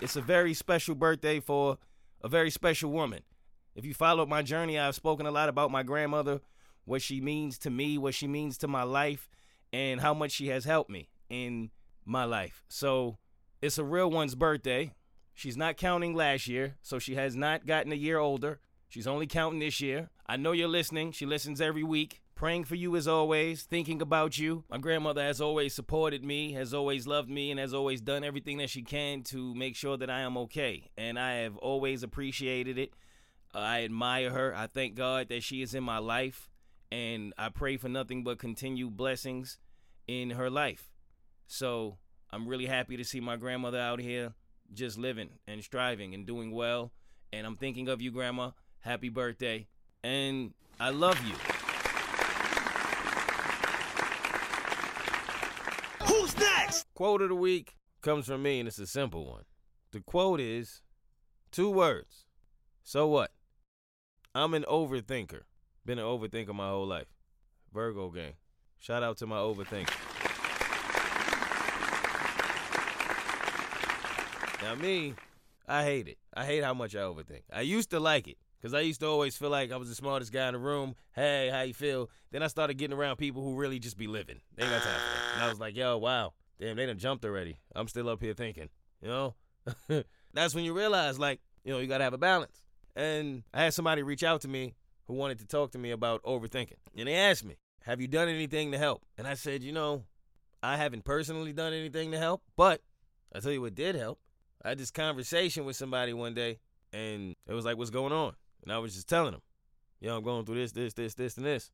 It's 0.00 0.16
a 0.16 0.20
very 0.20 0.54
special 0.54 0.94
birthday 0.94 1.40
for 1.40 1.78
a 2.22 2.28
very 2.28 2.50
special 2.50 2.90
woman. 2.90 3.22
If 3.74 3.84
you 3.84 3.94
followed 3.94 4.28
my 4.28 4.42
journey, 4.42 4.78
I've 4.78 4.94
spoken 4.94 5.26
a 5.26 5.30
lot 5.30 5.48
about 5.48 5.70
my 5.70 5.82
grandmother, 5.82 6.40
what 6.84 7.02
she 7.02 7.20
means 7.20 7.58
to 7.58 7.70
me, 7.70 7.98
what 7.98 8.14
she 8.14 8.26
means 8.26 8.58
to 8.58 8.68
my 8.68 8.82
life, 8.82 9.28
and 9.72 10.00
how 10.00 10.14
much 10.14 10.32
she 10.32 10.48
has 10.48 10.64
helped 10.64 10.90
me 10.90 11.08
in 11.28 11.70
my 12.04 12.24
life. 12.24 12.64
So 12.68 13.18
it's 13.60 13.78
a 13.78 13.84
real 13.84 14.10
one's 14.10 14.34
birthday. 14.34 14.94
She's 15.34 15.56
not 15.56 15.76
counting 15.76 16.14
last 16.14 16.48
year, 16.48 16.76
so 16.82 16.98
she 16.98 17.14
has 17.14 17.36
not 17.36 17.66
gotten 17.66 17.92
a 17.92 17.96
year 17.96 18.18
older. 18.18 18.60
She's 18.88 19.06
only 19.06 19.26
counting 19.26 19.60
this 19.60 19.80
year. 19.80 20.10
I 20.26 20.36
know 20.36 20.52
you're 20.52 20.68
listening. 20.68 21.12
She 21.12 21.26
listens 21.26 21.60
every 21.60 21.84
week. 21.84 22.20
Praying 22.38 22.62
for 22.62 22.76
you 22.76 22.94
as 22.94 23.08
always, 23.08 23.64
thinking 23.64 24.00
about 24.00 24.38
you. 24.38 24.62
My 24.70 24.78
grandmother 24.78 25.20
has 25.20 25.40
always 25.40 25.74
supported 25.74 26.22
me, 26.22 26.52
has 26.52 26.72
always 26.72 27.04
loved 27.04 27.28
me, 27.28 27.50
and 27.50 27.58
has 27.58 27.74
always 27.74 28.00
done 28.00 28.22
everything 28.22 28.58
that 28.58 28.70
she 28.70 28.82
can 28.82 29.24
to 29.24 29.56
make 29.56 29.74
sure 29.74 29.96
that 29.96 30.08
I 30.08 30.20
am 30.20 30.36
okay. 30.36 30.88
And 30.96 31.18
I 31.18 31.38
have 31.38 31.56
always 31.56 32.04
appreciated 32.04 32.78
it. 32.78 32.92
I 33.52 33.82
admire 33.82 34.30
her. 34.30 34.54
I 34.54 34.68
thank 34.68 34.94
God 34.94 35.30
that 35.30 35.42
she 35.42 35.62
is 35.62 35.74
in 35.74 35.82
my 35.82 35.98
life. 35.98 36.48
And 36.92 37.34
I 37.36 37.48
pray 37.48 37.76
for 37.76 37.88
nothing 37.88 38.22
but 38.22 38.38
continued 38.38 38.96
blessings 38.96 39.58
in 40.06 40.30
her 40.30 40.48
life. 40.48 40.92
So 41.48 41.96
I'm 42.30 42.46
really 42.46 42.66
happy 42.66 42.96
to 42.96 43.04
see 43.04 43.18
my 43.18 43.34
grandmother 43.34 43.80
out 43.80 43.98
here 43.98 44.32
just 44.72 44.96
living 44.96 45.30
and 45.48 45.64
striving 45.64 46.14
and 46.14 46.24
doing 46.24 46.52
well. 46.52 46.92
And 47.32 47.44
I'm 47.44 47.56
thinking 47.56 47.88
of 47.88 48.00
you, 48.00 48.12
Grandma. 48.12 48.52
Happy 48.78 49.08
birthday. 49.08 49.66
And 50.04 50.54
I 50.78 50.90
love 50.90 51.20
you. 51.26 51.34
Who's 56.08 56.36
next? 56.36 56.86
Quote 56.94 57.22
of 57.22 57.28
the 57.28 57.34
week 57.34 57.76
comes 58.00 58.26
from 58.26 58.42
me, 58.42 58.58
and 58.58 58.66
it's 58.66 58.78
a 58.78 58.86
simple 58.86 59.26
one. 59.26 59.44
The 59.92 60.00
quote 60.00 60.40
is 60.40 60.82
two 61.52 61.70
words. 61.70 62.24
So 62.82 63.06
what? 63.06 63.30
I'm 64.34 64.54
an 64.54 64.64
overthinker. 64.68 65.42
Been 65.84 65.98
an 65.98 66.04
overthinker 66.04 66.54
my 66.54 66.68
whole 66.68 66.86
life. 66.86 67.08
Virgo 67.72 68.10
gang. 68.10 68.34
Shout 68.78 69.02
out 69.02 69.16
to 69.18 69.26
my 69.26 69.36
overthinker. 69.36 69.94
Now 74.62 74.74
me, 74.74 75.14
I 75.66 75.84
hate 75.84 76.08
it. 76.08 76.18
I 76.34 76.44
hate 76.44 76.64
how 76.64 76.74
much 76.74 76.94
I 76.94 77.00
overthink. 77.00 77.42
I 77.52 77.60
used 77.60 77.90
to 77.90 78.00
like 78.00 78.26
it 78.28 78.38
because 78.60 78.74
I 78.74 78.80
used 78.80 79.00
to 79.00 79.06
always 79.06 79.36
feel 79.36 79.50
like 79.50 79.72
I 79.72 79.76
was 79.76 79.88
the 79.88 79.94
smartest 79.94 80.32
guy 80.32 80.48
in 80.48 80.54
the 80.54 80.58
room. 80.58 80.94
Hey, 81.14 81.48
how 81.52 81.62
you 81.62 81.74
feel? 81.74 82.10
Then 82.30 82.42
I 82.42 82.48
started 82.48 82.74
getting 82.74 82.96
around 82.96 83.16
people 83.16 83.42
who 83.42 83.54
really 83.54 83.78
just 83.78 83.96
be 83.96 84.06
living. 84.06 84.40
They 84.56 84.64
got 84.64 84.82
time 84.82 84.82
for 84.82 84.88
that. 84.88 85.34
And 85.34 85.44
I 85.44 85.48
was 85.48 85.60
like, 85.60 85.76
yo, 85.76 85.98
wow, 85.98 86.32
damn, 86.60 86.76
they 86.76 86.86
done 86.86 86.98
jumped 86.98 87.24
already. 87.24 87.60
I'm 87.74 87.88
still 87.88 88.08
up 88.08 88.20
here 88.20 88.34
thinking, 88.34 88.68
you 89.00 89.08
know. 89.08 89.34
That's 90.34 90.54
when 90.54 90.64
you 90.64 90.72
realize, 90.74 91.18
like, 91.18 91.40
you 91.64 91.72
know, 91.72 91.78
you 91.78 91.86
gotta 91.86 92.04
have 92.04 92.14
a 92.14 92.18
balance. 92.18 92.62
And 92.96 93.44
I 93.54 93.62
had 93.64 93.74
somebody 93.74 94.02
reach 94.02 94.24
out 94.24 94.40
to 94.42 94.48
me 94.48 94.74
who 95.06 95.14
wanted 95.14 95.38
to 95.38 95.46
talk 95.46 95.72
to 95.72 95.78
me 95.78 95.90
about 95.90 96.22
overthinking, 96.24 96.78
and 96.96 97.08
they 97.08 97.14
asked 97.14 97.44
me, 97.44 97.56
"Have 97.84 98.00
you 98.00 98.08
done 98.08 98.28
anything 98.28 98.72
to 98.72 98.78
help?" 98.78 99.04
And 99.16 99.26
I 99.26 99.34
said, 99.34 99.62
you 99.62 99.72
know, 99.72 100.04
I 100.62 100.76
haven't 100.76 101.04
personally 101.04 101.52
done 101.52 101.72
anything 101.72 102.10
to 102.10 102.18
help, 102.18 102.42
but 102.56 102.82
I 103.32 103.40
tell 103.40 103.52
you 103.52 103.60
what 103.60 103.74
did 103.74 103.94
help. 103.94 104.18
I 104.64 104.70
had 104.70 104.78
this 104.78 104.90
conversation 104.90 105.64
with 105.64 105.76
somebody 105.76 106.12
one 106.12 106.34
day, 106.34 106.58
and 106.92 107.36
it 107.46 107.52
was 107.52 107.64
like, 107.64 107.76
"What's 107.76 107.90
going 107.90 108.12
on?" 108.12 108.34
And 108.62 108.72
I 108.72 108.78
was 108.78 108.94
just 108.94 109.08
telling 109.08 109.34
him, 109.34 109.42
"Yo, 110.00 110.16
I'm 110.16 110.22
going 110.22 110.44
through 110.44 110.56
this, 110.56 110.72
this, 110.72 110.94
this, 110.94 111.14
this, 111.14 111.36
and 111.36 111.46
this." 111.46 111.70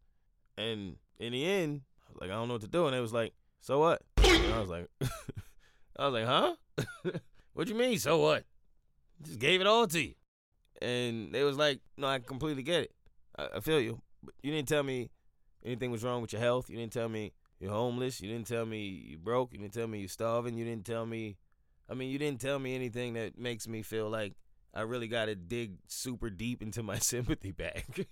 And 0.56 0.96
in 1.18 1.32
the 1.32 1.44
end, 1.44 1.82
I 2.06 2.12
was 2.12 2.20
like, 2.20 2.30
"I 2.30 2.34
don't 2.34 2.48
know 2.48 2.54
what 2.54 2.62
to 2.62 2.68
do," 2.68 2.86
and 2.86 2.94
they 2.94 3.00
was 3.00 3.12
like, 3.12 3.34
"So 3.60 3.78
what?" 3.78 4.02
And 4.18 4.54
I 4.54 4.60
was 4.60 4.68
like, 4.68 4.88
"I 5.96 6.08
was 6.08 6.14
like, 6.14 6.26
huh? 6.26 6.54
what 7.54 7.68
you 7.68 7.74
mean? 7.74 7.98
So 7.98 8.18
what?" 8.18 8.44
Just 9.22 9.38
gave 9.38 9.60
it 9.60 9.66
all 9.66 9.86
to 9.86 10.00
you, 10.00 10.14
and 10.82 11.32
they 11.32 11.42
was 11.44 11.56
like, 11.56 11.80
"No, 11.96 12.06
I 12.08 12.18
completely 12.18 12.62
get 12.62 12.82
it. 12.82 12.92
I, 13.38 13.48
I 13.56 13.60
feel 13.60 13.80
you, 13.80 14.00
but 14.22 14.34
you 14.42 14.52
didn't 14.52 14.68
tell 14.68 14.82
me 14.82 15.10
anything 15.64 15.90
was 15.90 16.04
wrong 16.04 16.20
with 16.22 16.32
your 16.32 16.42
health. 16.42 16.68
You 16.68 16.76
didn't 16.76 16.92
tell 16.92 17.08
me 17.08 17.32
you're 17.60 17.72
homeless. 17.72 18.20
You 18.20 18.30
didn't 18.30 18.46
tell 18.46 18.66
me 18.66 19.06
you're 19.08 19.18
broke. 19.18 19.52
You 19.52 19.58
didn't 19.58 19.74
tell 19.74 19.86
me 19.86 20.00
you're 20.00 20.08
starving. 20.08 20.56
You 20.56 20.64
didn't 20.64 20.84
tell 20.84 21.06
me." 21.06 21.36
I 21.88 21.94
mean, 21.94 22.10
you 22.10 22.18
didn't 22.18 22.40
tell 22.40 22.58
me 22.58 22.74
anything 22.74 23.12
that 23.14 23.38
makes 23.38 23.68
me 23.68 23.82
feel 23.82 24.08
like 24.08 24.32
I 24.74 24.82
really 24.82 25.08
got 25.08 25.26
to 25.26 25.34
dig 25.34 25.76
super 25.86 26.30
deep 26.30 26.60
into 26.62 26.82
my 26.82 26.98
sympathy 26.98 27.52
bag. 27.52 28.06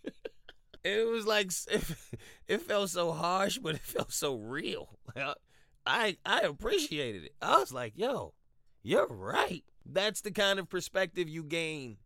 it 0.85 1.09
was 1.11 1.27
like 1.27 1.51
it, 2.49 2.61
felt 2.63 2.91
so 2.91 3.13
harsh, 3.13 3.59
but 3.59 3.75
it 3.75 3.81
felt 3.81 4.13
so 4.13 4.37
real. 4.37 4.99
I 5.85 6.17
I 6.25 6.41
appreciated 6.41 7.25
it. 7.25 7.35
I 7.43 7.59
was 7.59 7.73
like, 7.73 7.95
"Yo, 7.97 8.35
you're 8.83 9.09
right." 9.09 9.65
That's 9.85 10.21
the 10.21 10.31
kind 10.31 10.61
of 10.61 10.69
perspective 10.69 11.29
you 11.29 11.43
gain 11.43 11.97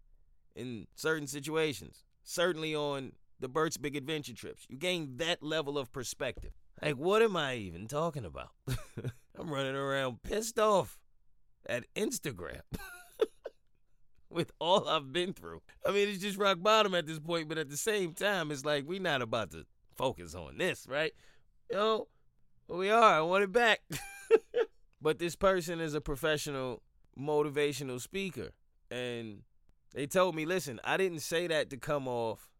in 0.55 0.87
certain 0.95 1.27
situations. 1.27 2.05
Certainly 2.23 2.75
on 2.75 3.13
the 3.39 3.49
Bert's 3.49 3.77
Big 3.77 3.97
Adventure 3.97 4.33
trips, 4.33 4.67
you 4.69 4.79
gain 4.79 5.19
that 5.19 5.43
level 5.43 5.77
of 5.79 5.93
perspective. 5.93 6.53
Like, 6.83 6.97
what 6.97 7.23
am 7.23 7.37
I 7.37 7.57
even 7.57 7.87
talking 7.87 8.25
about? 8.25 8.51
I'm 9.39 9.51
running 9.51 9.75
around 9.75 10.23
pissed 10.23 10.59
off 10.59 10.99
at 11.69 11.85
Instagram 11.95 12.63
with 14.31 14.51
all 14.59 14.89
I've 14.89 15.13
been 15.13 15.33
through. 15.33 15.63
I 15.87 15.93
mean, 15.93 16.09
it's 16.09 16.23
just 16.23 16.39
rock 16.39 16.59
bottom 16.61 16.95
at 16.95 17.07
this 17.07 17.19
point, 17.19 17.49
but 17.49 17.59
at 17.59 17.71
the 17.71 17.77
same 17.77 18.13
time, 18.13 18.51
it's 18.51 18.65
like 18.65 18.85
we're 18.87 19.01
not 19.01 19.23
about 19.23 19.51
to 19.53 19.65
focus 19.97 20.35
on 20.35 20.59
this, 20.59 20.87
right? 20.89 21.13
Know, 21.73 22.09
we 22.69 22.91
are. 22.91 23.19
I 23.19 23.21
want 23.21 23.45
it 23.45 23.53
back. 23.53 23.81
but 25.01 25.19
this 25.19 25.37
person 25.37 25.81
is 25.81 25.95
a 25.95 26.01
professional 26.01 26.83
motivational 27.19 28.01
speaker. 28.01 28.51
And 28.91 29.43
they 29.95 30.07
told 30.07 30.35
me, 30.35 30.45
listen, 30.45 30.81
I 30.85 30.97
didn't 30.97 31.21
say 31.21 31.47
that 31.47 31.71
to 31.71 31.77
come 31.77 32.07
off 32.07 32.51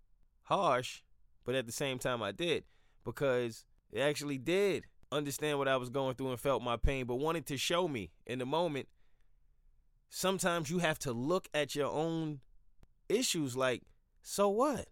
harsh, 0.45 1.03
but 1.45 1.55
at 1.55 1.67
the 1.67 1.73
same 1.73 1.99
time, 1.99 2.23
I 2.23 2.33
did 2.33 2.65
because 3.05 3.65
they 3.93 4.01
actually 4.01 4.39
did 4.39 4.85
understand 5.13 5.59
what 5.59 5.69
I 5.69 5.77
was 5.77 5.91
going 5.91 6.15
through 6.15 6.31
and 6.31 6.41
felt 6.41 6.63
my 6.63 6.77
pain, 6.77 7.07
but 7.07 7.17
wanted 7.17 7.47
to 7.47 7.57
show 7.57 7.87
me 7.89 8.11
in 8.27 8.39
the 8.39 8.47
moment. 8.47 8.89
Sometimes 10.09 10.71
you 10.71 10.79
have 10.79 10.99
to 11.01 11.13
look 11.13 11.49
at 11.53 11.75
your 11.75 11.91
own 11.91 12.41
issues 13.09 13.57
like, 13.57 13.83
so 14.23 14.49
what? 14.49 14.87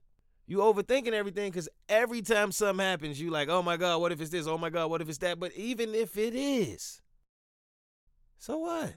You 0.46 0.58
overthinking 0.58 1.12
everything 1.12 1.50
because 1.50 1.68
every 1.88 2.20
time 2.20 2.52
something 2.52 2.84
happens, 2.84 3.20
you 3.20 3.30
like, 3.30 3.48
oh 3.48 3.62
my 3.62 3.76
God, 3.76 4.00
what 4.00 4.12
if 4.12 4.20
it's 4.20 4.30
this? 4.30 4.46
Oh 4.46 4.58
my 4.58 4.70
God, 4.70 4.90
what 4.90 5.00
if 5.00 5.08
it's 5.08 5.18
that? 5.18 5.40
But 5.40 5.52
even 5.54 5.94
if 5.94 6.18
it 6.18 6.34
is, 6.34 7.00
so 8.38 8.58
what? 8.58 8.94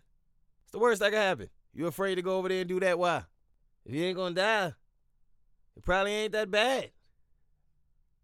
It's 0.64 0.72
the 0.74 0.80
worst 0.80 1.00
that 1.00 1.12
can 1.12 1.22
happen. 1.22 1.50
You 1.74 1.88
afraid 1.88 2.16
to 2.16 2.22
go 2.22 2.38
over 2.38 2.50
there 2.50 2.60
and 2.60 2.68
do 2.68 2.80
that? 2.82 3.00
Why? 3.00 3.24
If 3.86 3.94
you 3.94 4.04
ain't 4.04 4.18
gonna 4.18 4.36
die, 4.36 4.74
it 5.78 5.84
probably 5.84 6.12
ain't 6.12 6.34
that 6.34 6.52
bad. 6.52 6.92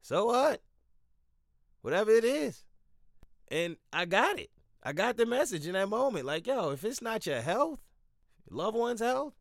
So 0.01 0.25
what? 0.25 0.61
Whatever 1.81 2.11
it 2.11 2.25
is. 2.25 2.65
And 3.49 3.77
I 3.93 4.03
got 4.05 4.39
it. 4.39 4.49
I 4.83 4.91
got 4.91 5.15
the 5.15 5.25
message 5.25 5.65
in 5.65 5.73
that 5.73 5.87
moment. 5.87 6.25
Like, 6.25 6.45
yo, 6.45 6.71
if 6.71 6.83
it's 6.83 7.01
not 7.01 7.25
your 7.25 7.41
health, 7.41 7.79
your 8.49 8.57
loved 8.57 8.75
one's 8.75 8.99
health, 8.99 9.33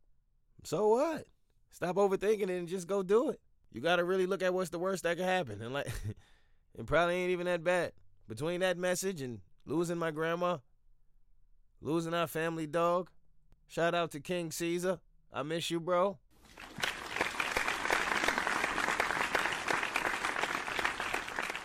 so 0.63 0.87
what? 0.87 1.25
Stop 1.69 1.97
overthinking 1.97 2.43
it 2.43 2.49
and 2.49 2.67
just 2.67 2.87
go 2.87 3.03
do 3.03 3.29
it. 3.29 3.41
You 3.71 3.81
gotta 3.81 4.05
really 4.05 4.25
look 4.25 4.41
at 4.41 4.53
what's 4.53 4.69
the 4.69 4.79
worst 4.79 5.03
that 5.03 5.17
could 5.17 5.25
happen. 5.25 5.61
And 5.61 5.73
like 5.73 5.87
it 6.75 6.85
probably 6.85 7.15
ain't 7.15 7.31
even 7.31 7.45
that 7.47 7.63
bad. 7.63 7.91
Between 8.29 8.61
that 8.61 8.77
message 8.77 9.21
and 9.21 9.39
losing 9.65 9.97
my 9.97 10.11
grandma, 10.11 10.59
losing 11.81 12.13
our 12.13 12.27
family 12.27 12.67
dog. 12.67 13.09
Shout 13.67 13.93
out 13.93 14.11
to 14.11 14.19
King 14.19 14.51
Caesar. 14.51 14.99
I 15.33 15.43
miss 15.43 15.69
you, 15.69 15.79
bro. 15.79 16.19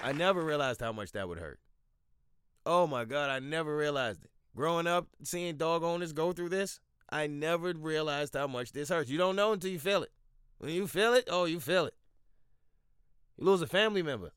I 0.02 0.12
never 0.12 0.42
realized 0.42 0.80
how 0.80 0.92
much 0.92 1.12
that 1.12 1.28
would 1.28 1.38
hurt. 1.38 1.60
Oh 2.68 2.86
my 2.86 3.06
God, 3.06 3.30
I 3.30 3.38
never 3.38 3.74
realized 3.74 4.24
it. 4.24 4.30
Growing 4.54 4.86
up, 4.86 5.06
seeing 5.22 5.56
dog 5.56 5.82
owners 5.82 6.12
go 6.12 6.34
through 6.34 6.50
this, 6.50 6.80
I 7.08 7.26
never 7.26 7.72
realized 7.72 8.34
how 8.34 8.46
much 8.46 8.72
this 8.72 8.90
hurts. 8.90 9.08
You 9.08 9.16
don't 9.16 9.36
know 9.36 9.52
until 9.52 9.70
you 9.70 9.78
feel 9.78 10.02
it. 10.02 10.12
When 10.58 10.70
you 10.72 10.86
feel 10.86 11.14
it, 11.14 11.26
oh, 11.30 11.46
you 11.46 11.60
feel 11.60 11.86
it. 11.86 11.94
You 13.38 13.46
lose 13.46 13.62
a 13.62 13.66
family 13.66 14.02
member. 14.02 14.32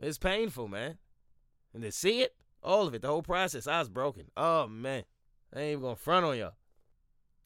It's 0.00 0.18
painful, 0.18 0.68
man. 0.68 0.98
And 1.74 1.82
to 1.82 1.90
see 1.90 2.20
it, 2.20 2.36
all 2.62 2.86
of 2.86 2.94
it, 2.94 3.02
the 3.02 3.08
whole 3.08 3.22
process, 3.22 3.66
I 3.66 3.80
was 3.80 3.88
broken. 3.88 4.26
Oh 4.36 4.68
man, 4.68 5.02
I 5.52 5.62
ain't 5.62 5.72
even 5.72 5.82
gonna 5.82 5.96
front 5.96 6.24
on 6.24 6.38
y'all. 6.38 6.54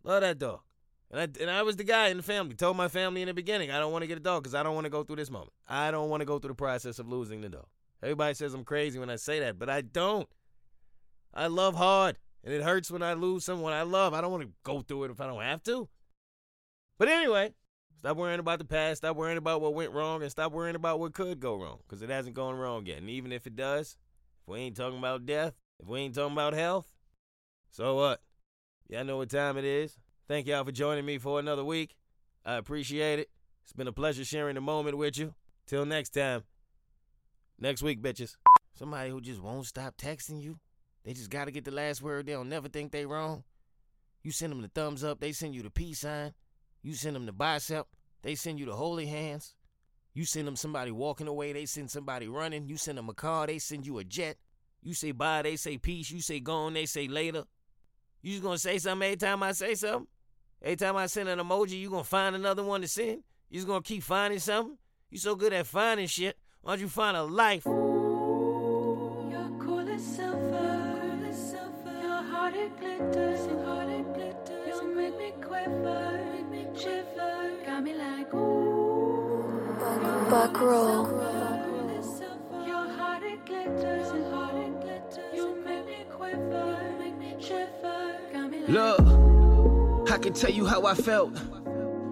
Love 0.04 0.20
that 0.20 0.38
dog. 0.38 0.60
And 1.10 1.20
I, 1.20 1.42
and 1.42 1.50
I 1.50 1.62
was 1.62 1.76
the 1.76 1.84
guy 1.84 2.08
in 2.08 2.18
the 2.18 2.22
family. 2.22 2.54
Told 2.54 2.76
my 2.76 2.88
family 2.88 3.22
in 3.22 3.28
the 3.28 3.34
beginning, 3.34 3.70
I 3.70 3.78
don't 3.78 3.92
want 3.92 4.02
to 4.02 4.08
get 4.08 4.18
a 4.18 4.20
dog 4.20 4.42
because 4.42 4.54
I 4.54 4.62
don't 4.62 4.74
want 4.74 4.84
to 4.84 4.90
go 4.90 5.04
through 5.04 5.16
this 5.16 5.30
moment. 5.30 5.52
I 5.66 5.90
don't 5.90 6.10
want 6.10 6.20
to 6.20 6.26
go 6.26 6.38
through 6.38 6.48
the 6.48 6.54
process 6.54 6.98
of 6.98 7.08
losing 7.08 7.40
the 7.40 7.48
dog. 7.48 7.66
Everybody 8.02 8.34
says 8.34 8.54
I'm 8.54 8.64
crazy 8.64 8.98
when 8.98 9.10
I 9.10 9.16
say 9.16 9.40
that, 9.40 9.58
but 9.58 9.68
I 9.68 9.80
don't. 9.80 10.28
I 11.34 11.46
love 11.48 11.74
hard, 11.74 12.18
and 12.44 12.52
it 12.52 12.62
hurts 12.62 12.90
when 12.90 13.02
I 13.02 13.14
lose 13.14 13.44
someone 13.44 13.72
I 13.72 13.82
love. 13.82 14.14
I 14.14 14.20
don't 14.20 14.32
want 14.32 14.44
to 14.44 14.52
go 14.62 14.80
through 14.80 15.04
it 15.04 15.10
if 15.10 15.20
I 15.20 15.26
don't 15.26 15.42
have 15.42 15.62
to. 15.64 15.88
But 16.98 17.08
anyway, 17.08 17.52
Stop 17.98 18.16
worrying 18.16 18.38
about 18.38 18.60
the 18.60 18.64
past. 18.64 18.98
Stop 18.98 19.16
worrying 19.16 19.38
about 19.38 19.60
what 19.60 19.74
went 19.74 19.92
wrong, 19.92 20.22
and 20.22 20.30
stop 20.30 20.52
worrying 20.52 20.76
about 20.76 21.00
what 21.00 21.14
could 21.14 21.40
go 21.40 21.56
wrong, 21.56 21.78
because 21.82 22.00
it 22.00 22.10
hasn't 22.10 22.36
gone 22.36 22.54
wrong 22.54 22.86
yet. 22.86 22.98
And 22.98 23.10
even 23.10 23.32
if 23.32 23.46
it 23.46 23.56
does, 23.56 23.96
if 24.42 24.48
we 24.48 24.60
ain't 24.60 24.76
talking 24.76 24.98
about 24.98 25.26
death, 25.26 25.54
if 25.80 25.88
we 25.88 26.00
ain't 26.00 26.14
talking 26.14 26.32
about 26.32 26.52
health, 26.52 26.92
so 27.70 27.96
what? 27.96 28.22
Y'all 28.88 29.04
know 29.04 29.16
what 29.16 29.30
time 29.30 29.58
it 29.58 29.64
is. 29.64 29.98
Thank 30.28 30.46
y'all 30.46 30.64
for 30.64 30.72
joining 30.72 31.04
me 31.04 31.18
for 31.18 31.40
another 31.40 31.64
week. 31.64 31.96
I 32.46 32.54
appreciate 32.54 33.18
it. 33.18 33.30
It's 33.64 33.72
been 33.72 33.88
a 33.88 33.92
pleasure 33.92 34.24
sharing 34.24 34.54
the 34.54 34.60
moment 34.60 34.96
with 34.96 35.18
you. 35.18 35.34
Till 35.66 35.84
next 35.84 36.10
time. 36.10 36.44
Next 37.60 37.82
week, 37.82 38.00
bitches. 38.00 38.36
Somebody 38.74 39.10
who 39.10 39.20
just 39.20 39.42
won't 39.42 39.66
stop 39.66 39.96
texting 39.96 40.40
you. 40.40 40.60
They 41.04 41.12
just 41.12 41.30
gotta 41.30 41.50
get 41.50 41.64
the 41.64 41.72
last 41.72 42.02
word. 42.02 42.26
They 42.26 42.32
don't 42.32 42.48
never 42.48 42.68
think 42.68 42.92
they 42.92 43.04
wrong. 43.04 43.42
You 44.22 44.30
send 44.30 44.52
them 44.52 44.62
the 44.62 44.68
thumbs 44.68 45.02
up, 45.02 45.20
they 45.20 45.32
send 45.32 45.54
you 45.54 45.62
the 45.62 45.70
peace 45.70 46.00
sign. 46.00 46.34
You 46.82 46.94
send 46.94 47.16
them 47.16 47.26
the 47.26 47.32
bicep, 47.32 47.86
they 48.22 48.36
send 48.36 48.60
you 48.60 48.66
the 48.66 48.76
holy 48.76 49.06
hands. 49.06 49.54
You 50.14 50.24
send 50.24 50.46
them 50.46 50.56
somebody 50.56 50.90
walking 50.90 51.26
away, 51.26 51.52
they 51.52 51.66
send 51.66 51.90
somebody 51.90 52.28
running. 52.28 52.68
You 52.68 52.76
send 52.76 52.98
them 52.98 53.08
a 53.08 53.14
car, 53.14 53.46
they 53.46 53.58
send 53.58 53.86
you 53.86 53.98
a 53.98 54.04
jet. 54.04 54.36
You 54.82 54.94
say 54.94 55.10
bye, 55.10 55.42
they 55.42 55.56
say 55.56 55.78
peace. 55.78 56.10
You 56.10 56.20
say 56.20 56.38
gone, 56.38 56.74
they 56.74 56.86
say 56.86 57.08
later. 57.08 57.44
You 58.22 58.32
just 58.32 58.42
gonna 58.42 58.58
say 58.58 58.78
something 58.78 59.06
every 59.06 59.16
time 59.16 59.42
I 59.42 59.52
say 59.52 59.74
something? 59.74 60.06
Every 60.62 60.76
time 60.76 60.96
I 60.96 61.06
send 61.06 61.28
an 61.28 61.40
emoji, 61.40 61.80
you 61.80 61.90
gonna 61.90 62.04
find 62.04 62.36
another 62.36 62.62
one 62.62 62.82
to 62.82 62.88
send? 62.88 63.24
You 63.50 63.56
just 63.56 63.66
gonna 63.66 63.82
keep 63.82 64.04
finding 64.04 64.38
something? 64.38 64.78
You 65.10 65.18
so 65.18 65.34
good 65.34 65.52
at 65.52 65.66
finding 65.66 66.06
shit. 66.06 66.36
Why 66.62 66.72
don't 66.72 66.80
you 66.80 66.88
find 66.88 67.16
a 67.16 67.22
life? 67.22 67.64
You're 67.64 67.74
cool 69.58 69.88
as 69.88 70.04
silver. 70.04 71.18
Your 72.02 72.22
heart 72.22 72.54
it 72.54 72.78
glitters. 72.78 73.46
Your 73.46 73.64
heart 73.64 73.88
it 73.88 74.14
glitters. 74.14 74.66
You 74.66 74.94
make 74.94 75.16
me 75.16 75.32
quiver, 75.40 76.20
make 76.32 76.48
me 76.50 76.66
shiver. 76.78 77.52
Got 77.64 77.82
me 77.84 77.94
like 77.94 78.34
ooh. 78.34 79.76
Buck 80.28 80.60
roll. 80.60 81.06
Cool 81.06 81.90
as 81.98 82.04
silver. 82.18 82.66
Your 82.66 82.88
heart 82.88 83.22
it 83.22 83.46
glitters. 83.46 84.12
Your 84.12 84.30
heart 84.30 84.56
it 84.56 84.80
glitters. 84.80 85.34
You 85.34 85.56
make 85.64 85.86
me 85.86 86.04
quiver, 86.10 86.96
make 86.98 87.16
me 87.18 87.36
shiver. 87.40 88.18
Got 88.32 88.50
me 88.50 88.60
like 88.60 88.68
Look, 88.68 90.10
I 90.10 90.18
can 90.18 90.32
tell 90.34 90.50
you 90.50 90.66
how 90.66 90.84
I 90.84 90.94
felt. 90.94 91.38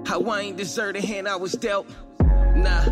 How 0.07 0.23
I 0.23 0.41
ain't 0.43 0.57
deserve 0.57 0.95
the 0.95 1.03
hand 1.03 1.29
I 1.29 1.37
was 1.37 1.53
dealt. 1.53 1.89
Nah, 2.21 2.85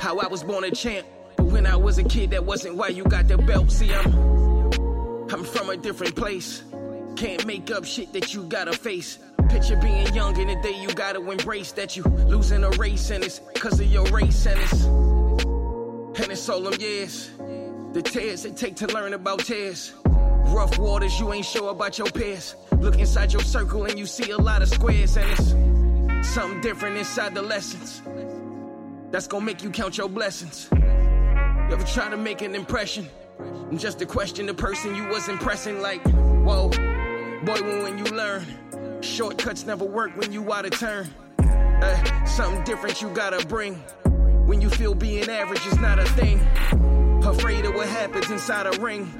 how 0.00 0.18
I 0.18 0.26
was 0.28 0.42
born 0.42 0.64
a 0.64 0.70
champ. 0.70 1.06
But 1.36 1.46
when 1.46 1.66
I 1.66 1.76
was 1.76 1.98
a 1.98 2.04
kid, 2.04 2.30
that 2.30 2.44
wasn't 2.44 2.76
why 2.76 2.88
you 2.88 3.04
got 3.04 3.28
the 3.28 3.38
belt. 3.38 3.70
See, 3.70 3.92
I'm, 3.92 4.12
I'm 5.30 5.44
from 5.44 5.70
a 5.70 5.76
different 5.76 6.16
place. 6.16 6.62
Can't 7.16 7.44
make 7.46 7.70
up 7.70 7.84
shit 7.84 8.12
that 8.12 8.34
you 8.34 8.44
gotta 8.44 8.72
face. 8.72 9.18
Picture 9.48 9.76
being 9.76 10.06
young 10.14 10.38
in 10.38 10.48
the 10.48 10.56
day 10.62 10.80
you 10.80 10.88
gotta 10.94 11.20
embrace 11.28 11.72
that 11.72 11.96
you 11.96 12.02
losing 12.02 12.64
a 12.64 12.70
race 12.70 13.10
and 13.10 13.24
it's 13.24 13.40
cause 13.54 13.80
of 13.80 13.86
your 13.86 14.04
race 14.06 14.46
and 14.46 14.60
it's 14.60 14.84
and 16.20 16.32
it's 16.32 16.48
all 16.48 16.60
them 16.60 16.80
years. 16.80 17.30
The 17.92 18.02
tears 18.02 18.44
it 18.44 18.56
take 18.56 18.76
to 18.76 18.86
learn 18.88 19.14
about 19.14 19.40
tears. 19.40 19.94
Rough 20.04 20.78
waters, 20.78 21.18
you 21.18 21.32
ain't 21.32 21.46
sure 21.46 21.70
about 21.70 21.98
your 21.98 22.10
peers. 22.10 22.54
Look 22.78 22.98
inside 22.98 23.32
your 23.32 23.42
circle 23.42 23.84
and 23.84 23.98
you 23.98 24.06
see 24.06 24.30
a 24.30 24.38
lot 24.38 24.62
of 24.62 24.68
squares, 24.68 25.16
and 25.16 25.28
it's 25.30 26.28
something 26.28 26.60
different 26.60 26.96
inside 26.96 27.34
the 27.34 27.42
lessons. 27.42 28.02
That's 29.10 29.26
gonna 29.26 29.44
make 29.44 29.62
you 29.62 29.70
count 29.70 29.96
your 29.96 30.08
blessings. 30.08 30.68
You 30.70 31.74
ever 31.74 31.84
try 31.84 32.10
to 32.10 32.16
make 32.16 32.42
an 32.42 32.54
impression? 32.54 33.08
And 33.38 33.80
just 33.80 33.98
to 34.00 34.06
question 34.06 34.46
the 34.46 34.54
person 34.54 34.94
you 34.94 35.06
was 35.08 35.28
impressing, 35.28 35.80
like, 35.80 36.02
whoa, 36.44 36.68
boy, 36.68 37.82
when, 37.82 37.98
you 37.98 38.04
learn, 38.04 38.44
shortcuts 39.00 39.64
never 39.64 39.84
work 39.84 40.14
when 40.16 40.32
you 40.32 40.52
out 40.52 40.66
of 40.66 40.72
turn. 40.72 41.08
Uh, 41.38 42.26
something 42.26 42.62
different 42.64 43.00
you 43.00 43.08
gotta 43.10 43.44
bring. 43.46 43.74
When 44.46 44.60
you 44.60 44.68
feel 44.68 44.94
being 44.94 45.28
average 45.30 45.64
is 45.66 45.78
not 45.78 45.98
a 45.98 46.04
thing. 46.04 46.40
Afraid 47.24 47.64
of 47.64 47.74
what 47.74 47.88
happens 47.88 48.30
inside 48.30 48.66
a 48.66 48.78
ring. 48.80 49.10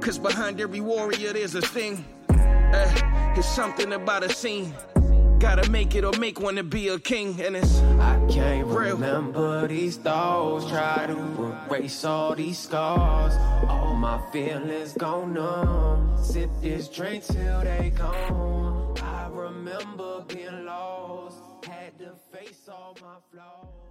Cause 0.00 0.18
behind 0.18 0.60
every 0.60 0.80
warrior 0.80 1.32
there's 1.32 1.54
a 1.54 1.62
thing. 1.62 2.04
Uh, 2.28 3.34
it's 3.36 3.48
something 3.48 3.92
about 3.92 4.24
a 4.24 4.28
scene. 4.28 4.74
Gotta 5.42 5.68
make 5.72 5.96
it 5.96 6.04
or 6.04 6.16
make 6.20 6.38
one 6.40 6.54
to 6.54 6.62
be 6.62 6.86
a 6.86 7.00
king. 7.00 7.40
And 7.42 7.56
it's 7.56 7.80
I 7.98 8.14
can't 8.30 8.64
Real. 8.68 8.94
remember 8.94 9.66
these 9.66 9.96
thoughts. 9.96 10.68
Try 10.70 11.06
to 11.08 11.56
erase 11.68 12.04
all 12.04 12.36
these 12.36 12.60
scars. 12.60 13.34
All 13.68 13.96
my 13.96 14.20
feelings 14.30 14.92
gone 14.92 15.34
numb. 15.34 16.16
Sip 16.22 16.48
this 16.60 16.86
drink 16.86 17.24
till 17.24 17.60
they 17.62 17.92
gone. 17.96 18.96
I 19.02 19.26
remember 19.32 20.24
being 20.28 20.64
lost. 20.64 21.38
Had 21.66 21.98
to 21.98 22.12
face 22.32 22.68
all 22.68 22.96
my 23.02 23.16
flaws. 23.32 23.81